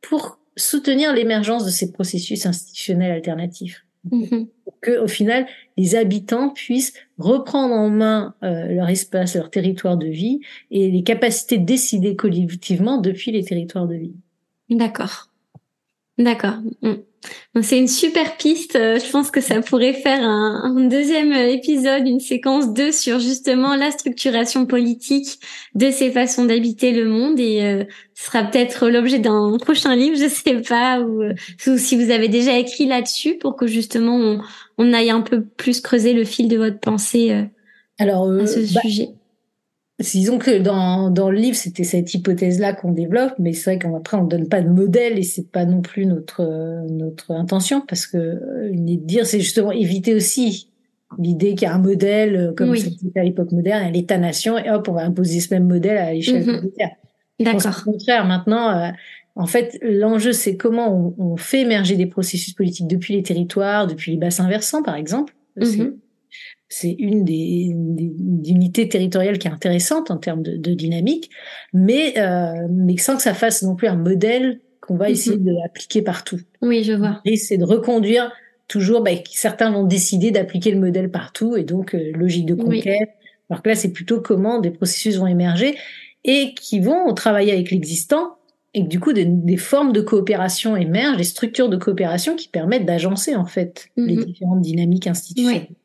pour 0.00 0.38
soutenir 0.56 1.12
l'émergence 1.12 1.64
de 1.64 1.70
ces 1.70 1.90
processus 1.90 2.46
institutionnels 2.46 3.10
alternatifs. 3.10 3.84
Mm-hmm. 4.10 4.48
Que, 4.84 5.00
au 5.02 5.08
final, 5.08 5.46
les 5.78 5.94
habitants 5.94 6.50
puissent 6.50 6.92
reprendre 7.16 7.72
en 7.74 7.88
main 7.88 8.34
euh, 8.42 8.66
leur 8.66 8.90
espace, 8.90 9.34
leur 9.34 9.48
territoire 9.48 9.96
de 9.96 10.08
vie 10.08 10.40
et 10.70 10.90
les 10.90 11.02
capacités 11.02 11.56
de 11.56 11.64
décider 11.64 12.16
collectivement 12.16 12.98
depuis 12.98 13.32
les 13.32 13.42
territoires 13.44 13.86
de 13.86 13.94
vie. 13.94 14.14
D'accord. 14.68 15.30
D'accord. 16.18 16.58
Mm. 16.82 16.96
C'est 17.62 17.78
une 17.78 17.88
super 17.88 18.36
piste. 18.36 18.74
Euh, 18.76 18.98
je 18.98 19.10
pense 19.10 19.30
que 19.30 19.40
ça 19.40 19.60
pourrait 19.60 19.92
faire 19.92 20.22
un, 20.22 20.88
deuxième 20.88 21.32
épisode, 21.32 22.06
une 22.06 22.20
séquence 22.20 22.72
2 22.72 22.90
sur 22.90 23.20
justement 23.20 23.76
la 23.76 23.90
structuration 23.90 24.66
politique 24.66 25.38
de 25.74 25.90
ces 25.90 26.10
façons 26.10 26.44
d'habiter 26.44 26.92
le 26.92 27.06
monde 27.06 27.38
et 27.38 27.62
euh, 27.62 27.84
ce 28.14 28.26
sera 28.26 28.42
peut-être 28.42 28.88
l'objet 28.88 29.18
d'un 29.20 29.56
prochain 29.60 29.94
livre, 29.94 30.16
je 30.16 30.28
sais 30.28 30.60
pas, 30.62 31.00
ou, 31.00 31.22
euh, 31.22 31.34
si 31.76 31.96
vous 31.96 32.10
avez 32.10 32.28
déjà 32.28 32.58
écrit 32.58 32.86
là-dessus 32.86 33.38
pour 33.38 33.56
que 33.56 33.66
justement 33.66 34.16
on, 34.16 34.40
on, 34.78 34.92
aille 34.92 35.10
un 35.10 35.20
peu 35.20 35.44
plus 35.44 35.80
creuser 35.80 36.12
le 36.12 36.24
fil 36.24 36.48
de 36.48 36.56
votre 36.56 36.80
pensée 36.80 37.46
Alors, 37.98 38.30
à 38.30 38.46
ce 38.46 38.60
bah, 38.74 38.80
sujet. 38.82 39.10
Disons 40.00 40.38
que 40.38 40.58
dans, 40.58 41.08
dans 41.10 41.30
le 41.30 41.38
livre, 41.38 41.56
c'était 41.56 41.84
cette 41.84 42.12
hypothèse-là 42.14 42.72
qu'on 42.72 42.90
développe, 42.90 43.34
mais 43.38 43.52
c'est 43.52 43.70
vrai 43.70 43.78
qu'après, 43.78 44.16
on 44.16 44.24
donne 44.24 44.48
pas 44.48 44.60
de 44.60 44.68
modèle 44.68 45.18
et 45.18 45.22
c'est 45.22 45.48
pas 45.48 45.64
non 45.66 45.82
plus 45.82 46.04
notre, 46.04 46.42
notre 46.90 47.30
intention 47.30 47.80
parce 47.80 48.06
que 48.06 48.18
euh, 48.18 48.70
dire, 48.72 49.24
c'est 49.24 49.38
justement 49.38 49.70
éviter 49.70 50.12
aussi 50.12 50.68
l'idée 51.16 51.54
qu'il 51.54 51.68
y 51.68 51.70
a 51.70 51.74
un 51.74 51.78
modèle, 51.78 52.34
euh, 52.34 52.52
comme 52.52 52.74
c'était 52.74 53.20
à 53.20 53.22
l'époque 53.22 53.52
moderne, 53.52 53.84
à 53.84 53.90
l'État-nation, 53.90 54.58
et 54.58 54.68
hop, 54.68 54.88
on 54.88 54.94
va 54.94 55.02
imposer 55.02 55.38
ce 55.38 55.54
même 55.54 55.68
modèle 55.68 55.96
à 55.96 56.12
l'échelle 56.12 56.42
mm 56.42 56.58
planétaire. 56.58 56.90
D'accord. 57.38 57.82
Au 57.86 57.92
contraire, 57.92 58.26
maintenant, 58.26 58.70
euh, 58.70 58.90
en 59.36 59.46
fait, 59.46 59.78
l'enjeu, 59.80 60.32
c'est 60.32 60.56
comment 60.56 61.14
on, 61.18 61.24
on, 61.24 61.36
fait 61.36 61.60
émerger 61.60 61.96
des 61.96 62.06
processus 62.06 62.52
politiques 62.52 62.88
depuis 62.88 63.14
les 63.14 63.22
territoires, 63.22 63.86
depuis 63.86 64.10
les 64.10 64.18
bassins 64.18 64.48
versants, 64.48 64.82
par 64.82 64.96
exemple. 64.96 65.36
Mhm 65.56 65.98
c'est 66.68 66.96
une 66.98 67.24
des, 67.24 67.74
unités 68.46 68.88
territoriales 68.88 69.38
qui 69.38 69.48
est 69.48 69.50
intéressante 69.50 70.10
en 70.10 70.16
termes 70.16 70.42
de, 70.42 70.74
dynamique, 70.74 71.30
mais, 71.72 72.18
euh, 72.18 72.66
mais 72.70 72.96
sans 72.96 73.16
que 73.16 73.22
ça 73.22 73.34
fasse 73.34 73.62
non 73.62 73.76
plus 73.76 73.88
un 73.88 73.96
modèle 73.96 74.60
qu'on 74.80 74.96
va 74.96 75.10
essayer 75.10 75.36
mhm. 75.36 75.56
d'appliquer 75.62 76.02
partout. 76.02 76.40
Oui, 76.62 76.82
je 76.84 76.92
vois. 76.92 77.20
Et 77.24 77.36
c'est 77.36 77.56
de 77.56 77.64
reconduire 77.64 78.32
toujours, 78.68 79.02
bah, 79.02 79.10
certains 79.30 79.70
vont 79.70 79.84
décider 79.84 80.30
d'appliquer 80.30 80.70
le 80.70 80.80
modèle 80.80 81.10
partout, 81.10 81.56
et 81.56 81.64
donc 81.64 81.94
euh, 81.94 82.12
logique 82.14 82.46
de 82.46 82.54
conquête. 82.54 83.10
Alors 83.50 83.62
que 83.62 83.68
là, 83.68 83.74
c'est 83.74 83.92
plutôt 83.92 84.20
comment 84.20 84.58
des 84.60 84.70
processus 84.70 85.16
vont 85.16 85.26
émerger 85.26 85.76
et 86.24 86.54
qui 86.54 86.80
vont 86.80 87.12
travailler 87.12 87.52
avec 87.52 87.70
l'existant, 87.70 88.36
et 88.72 88.82
que 88.82 88.88
du 88.88 88.98
coup, 88.98 89.12
des, 89.12 89.56
formes 89.56 89.92
de 89.92 90.00
coopération 90.00 90.76
émergent, 90.76 91.18
des 91.18 91.24
structures 91.24 91.68
de 91.68 91.76
coopération 91.76 92.34
qui 92.34 92.48
permettent 92.48 92.86
d'agencer 92.86 93.36
en 93.36 93.44
fait 93.44 93.88
les 93.96 94.16
mhm. 94.16 94.24
différentes 94.24 94.60
dynamiques 94.62 95.06
institutionnelles. 95.06 95.66
Oui, 95.70 95.76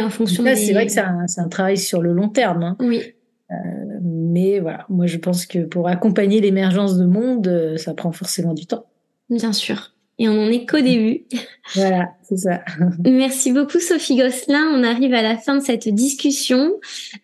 en 0.00 0.10
fonction. 0.10 0.42
Là, 0.42 0.56
c'est 0.56 0.72
vrai 0.72 0.86
que 0.86 0.92
c'est 0.92 1.00
un, 1.00 1.26
un, 1.36 1.48
travail 1.48 1.78
sur 1.78 2.02
le 2.02 2.12
long 2.12 2.28
terme. 2.28 2.62
Hein. 2.62 2.76
Oui. 2.80 3.02
Euh, 3.50 3.54
mais 4.02 4.58
voilà, 4.58 4.86
moi 4.88 5.06
je 5.06 5.18
pense 5.18 5.46
que 5.46 5.60
pour 5.60 5.88
accompagner 5.88 6.40
l'émergence 6.40 6.96
de 6.96 7.04
monde, 7.04 7.46
euh, 7.46 7.76
ça 7.76 7.94
prend 7.94 8.12
forcément 8.12 8.54
du 8.54 8.66
temps. 8.66 8.86
Bien 9.30 9.52
sûr. 9.52 9.90
Et 10.18 10.28
on 10.28 10.34
n'en 10.34 10.48
est 10.48 10.64
qu'au 10.64 10.80
début. 10.80 11.24
Voilà, 11.74 12.10
c'est 12.22 12.36
ça. 12.36 12.60
Merci 13.04 13.50
beaucoup 13.50 13.80
Sophie 13.80 14.16
Gosselin. 14.16 14.70
On 14.74 14.84
arrive 14.84 15.14
à 15.14 15.22
la 15.22 15.36
fin 15.36 15.56
de 15.56 15.62
cette 15.62 15.88
discussion. 15.88 16.74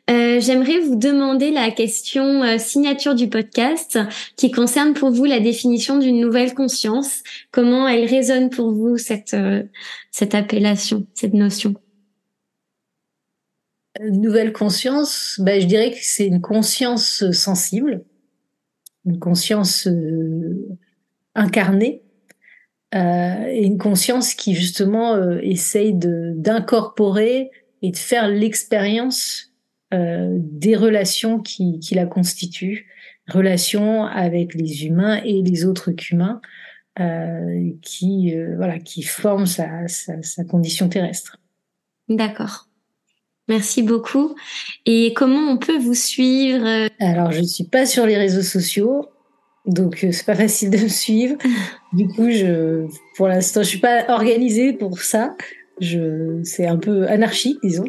Euh, 0.08 0.40
J'aimerais 0.40 0.78
vous 0.78 0.96
demander 0.96 1.50
la 1.50 1.70
question 1.70 2.42
euh, 2.42 2.56
signature 2.56 3.14
du 3.14 3.28
podcast 3.28 3.98
qui 4.36 4.50
concerne 4.50 4.94
pour 4.94 5.10
vous 5.10 5.26
la 5.26 5.40
définition 5.40 5.98
d'une 5.98 6.18
nouvelle 6.18 6.54
conscience. 6.54 7.22
Comment 7.50 7.86
elle 7.86 8.06
résonne 8.06 8.48
pour 8.48 8.72
vous 8.72 8.96
cette, 8.96 9.36
cette 10.10 10.34
appellation, 10.34 11.06
cette 11.14 11.34
notion? 11.34 11.74
Nouvelle 13.98 14.52
conscience, 14.52 15.40
ben, 15.42 15.60
je 15.60 15.66
dirais 15.66 15.90
que 15.90 15.98
c'est 16.00 16.26
une 16.26 16.40
conscience 16.40 17.30
sensible, 17.32 18.04
une 19.04 19.18
conscience 19.18 19.86
euh, 19.86 20.68
incarnée, 21.34 22.02
euh, 22.94 23.46
et 23.46 23.64
une 23.64 23.78
conscience 23.78 24.34
qui 24.34 24.54
justement 24.54 25.14
euh, 25.14 25.38
essaye 25.42 25.94
d'incorporer 25.94 27.50
et 27.82 27.90
de 27.90 27.96
faire 27.96 28.28
l'expérience 28.28 29.46
des 29.92 30.76
relations 30.76 31.40
qui, 31.40 31.80
qui, 31.80 31.96
la 31.96 32.06
constituent, 32.06 32.86
relations 33.26 34.04
avec 34.04 34.54
les 34.54 34.86
humains 34.86 35.20
et 35.24 35.42
les 35.42 35.64
autres 35.64 35.90
qu'humains, 35.90 36.40
qui 37.82 38.36
voilà, 38.54 38.78
qui 38.78 39.02
forment 39.02 39.46
sa, 39.46 39.88
sa, 39.88 40.22
sa 40.22 40.44
condition 40.44 40.88
terrestre. 40.88 41.40
D'accord. 42.08 42.69
Merci 43.50 43.82
beaucoup. 43.82 44.36
Et 44.86 45.12
comment 45.12 45.50
on 45.50 45.58
peut 45.58 45.76
vous 45.76 45.94
suivre 45.94 46.64
Alors, 47.00 47.32
je 47.32 47.40
ne 47.40 47.46
suis 47.46 47.64
pas 47.64 47.84
sur 47.84 48.06
les 48.06 48.16
réseaux 48.16 48.42
sociaux, 48.42 49.06
donc 49.66 50.04
euh, 50.04 50.12
c'est 50.12 50.24
pas 50.24 50.34
facile 50.46 50.70
de 50.70 50.78
me 50.78 50.88
suivre. 50.88 51.36
Du 51.92 52.06
coup, 52.06 52.30
je, 52.30 52.86
pour 53.16 53.26
l'instant, 53.26 53.64
je 53.64 53.68
suis 53.68 53.80
pas 53.80 54.04
organisée 54.08 54.72
pour 54.72 55.00
ça. 55.00 55.34
Je, 55.80 56.40
c'est 56.44 56.68
un 56.68 56.76
peu 56.76 57.08
anarchique, 57.08 57.58
disons. 57.64 57.86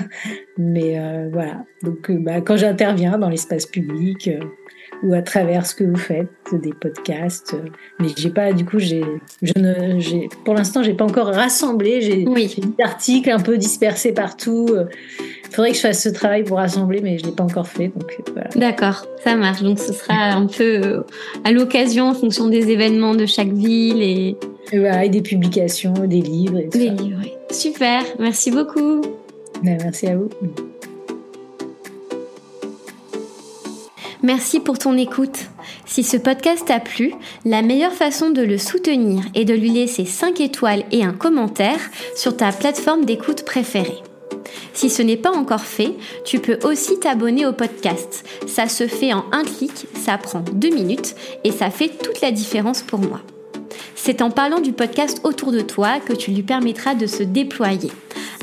Mais 0.56 0.98
euh, 0.98 1.28
voilà. 1.30 1.66
Donc, 1.82 2.08
euh, 2.08 2.16
bah, 2.18 2.40
quand 2.40 2.56
j'interviens 2.56 3.18
dans 3.18 3.28
l'espace 3.28 3.66
public, 3.66 4.30
ou 5.02 5.14
à 5.14 5.22
travers 5.22 5.66
ce 5.66 5.74
que 5.74 5.84
vous 5.84 5.96
faites, 5.96 6.28
des 6.52 6.72
podcasts. 6.72 7.54
Euh, 7.54 7.68
mais 7.98 8.08
j'ai 8.16 8.30
pas, 8.30 8.52
du 8.52 8.64
coup, 8.64 8.78
j'ai, 8.78 9.04
je 9.42 9.52
ne, 9.56 10.00
j'ai, 10.00 10.28
pour 10.44 10.54
l'instant, 10.54 10.82
j'ai 10.82 10.94
pas 10.94 11.04
encore 11.04 11.28
rassemblé. 11.28 12.00
J'ai, 12.00 12.26
oui. 12.26 12.54
des 12.56 12.82
articles 12.82 13.30
un 13.30 13.40
peu 13.40 13.58
dispersés 13.58 14.12
partout. 14.12 14.66
Il 14.68 14.76
euh. 14.76 14.84
faudrait 15.50 15.70
que 15.70 15.76
je 15.76 15.82
fasse 15.82 16.02
ce 16.02 16.08
travail 16.08 16.44
pour 16.44 16.58
rassembler, 16.58 17.00
mais 17.02 17.18
je 17.18 17.24
l'ai 17.24 17.32
pas 17.32 17.44
encore 17.44 17.68
fait. 17.68 17.88
Donc 17.88 18.16
euh, 18.18 18.32
voilà. 18.32 18.48
D'accord, 18.56 19.06
ça 19.22 19.36
marche. 19.36 19.62
Donc 19.62 19.78
ce 19.78 19.92
sera 19.92 20.14
un 20.14 20.46
peu 20.46 21.04
à 21.44 21.52
l'occasion, 21.52 22.08
en 22.08 22.14
fonction 22.14 22.48
des 22.48 22.70
événements 22.70 23.14
de 23.14 23.26
chaque 23.26 23.52
ville 23.52 24.02
et. 24.02 24.36
Et, 24.72 24.80
voilà, 24.80 25.04
et 25.04 25.08
des 25.08 25.22
publications, 25.22 25.92
des 25.92 26.20
livres. 26.20 26.58
Et 26.58 26.68
tout 26.68 26.78
des 26.78 26.88
livres, 26.88 27.20
oui. 27.22 27.32
Super. 27.52 28.02
Merci 28.18 28.50
beaucoup. 28.50 29.00
Ben, 29.62 29.78
merci 29.80 30.08
à 30.08 30.16
vous. 30.16 30.28
Merci 34.26 34.58
pour 34.58 34.76
ton 34.76 34.98
écoute. 34.98 35.38
Si 35.84 36.02
ce 36.02 36.16
podcast 36.16 36.64
t'a 36.66 36.80
plu, 36.80 37.14
la 37.44 37.62
meilleure 37.62 37.92
façon 37.92 38.30
de 38.30 38.42
le 38.42 38.58
soutenir 38.58 39.22
est 39.36 39.44
de 39.44 39.54
lui 39.54 39.70
laisser 39.70 40.04
5 40.04 40.40
étoiles 40.40 40.82
et 40.90 41.04
un 41.04 41.12
commentaire 41.12 41.78
sur 42.16 42.36
ta 42.36 42.50
plateforme 42.50 43.04
d'écoute 43.04 43.44
préférée. 43.44 44.02
Si 44.74 44.90
ce 44.90 45.00
n'est 45.00 45.16
pas 45.16 45.30
encore 45.30 45.60
fait, 45.60 45.92
tu 46.24 46.40
peux 46.40 46.58
aussi 46.64 46.98
t'abonner 46.98 47.46
au 47.46 47.52
podcast. 47.52 48.24
Ça 48.48 48.68
se 48.68 48.88
fait 48.88 49.12
en 49.12 49.26
un 49.30 49.44
clic, 49.44 49.86
ça 49.94 50.18
prend 50.18 50.40
deux 50.40 50.74
minutes 50.74 51.14
et 51.44 51.52
ça 51.52 51.70
fait 51.70 51.90
toute 51.90 52.20
la 52.20 52.32
différence 52.32 52.82
pour 52.82 52.98
moi. 52.98 53.20
C'est 54.06 54.22
en 54.22 54.30
parlant 54.30 54.60
du 54.60 54.70
podcast 54.70 55.20
autour 55.24 55.50
de 55.50 55.60
toi 55.60 55.98
que 55.98 56.12
tu 56.12 56.30
lui 56.30 56.44
permettras 56.44 56.94
de 56.94 57.08
se 57.08 57.24
déployer. 57.24 57.90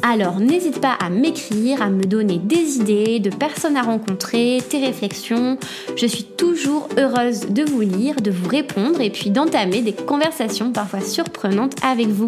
Alors 0.01 0.41
n'hésite 0.41 0.81
pas 0.81 0.97
à 0.99 1.09
m'écrire, 1.09 1.81
à 1.81 1.89
me 1.89 2.03
donner 2.03 2.37
des 2.37 2.79
idées, 2.79 3.21
de 3.21 3.29
personnes 3.29 3.77
à 3.77 3.81
rencontrer, 3.81 4.61
tes 4.69 4.85
réflexions. 4.85 5.57
Je 5.95 6.05
suis 6.05 6.25
toujours 6.25 6.89
heureuse 6.97 7.47
de 7.47 7.63
vous 7.63 7.79
lire, 7.79 8.17
de 8.17 8.29
vous 8.29 8.49
répondre 8.49 8.99
et 8.99 9.09
puis 9.09 9.29
d'entamer 9.29 9.81
des 9.81 9.93
conversations 9.93 10.73
parfois 10.73 10.99
surprenantes 10.99 11.77
avec 11.81 12.07
vous. 12.07 12.27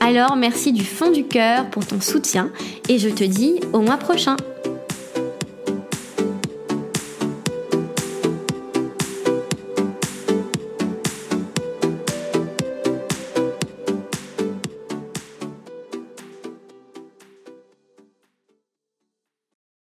Alors 0.00 0.36
merci 0.36 0.72
du 0.74 0.84
fond 0.84 1.10
du 1.10 1.24
cœur 1.24 1.64
pour 1.70 1.86
ton 1.86 2.02
soutien 2.02 2.50
et 2.90 2.98
je 2.98 3.08
te 3.08 3.24
dis 3.24 3.54
au 3.72 3.80
mois 3.80 3.96
prochain. 3.96 4.36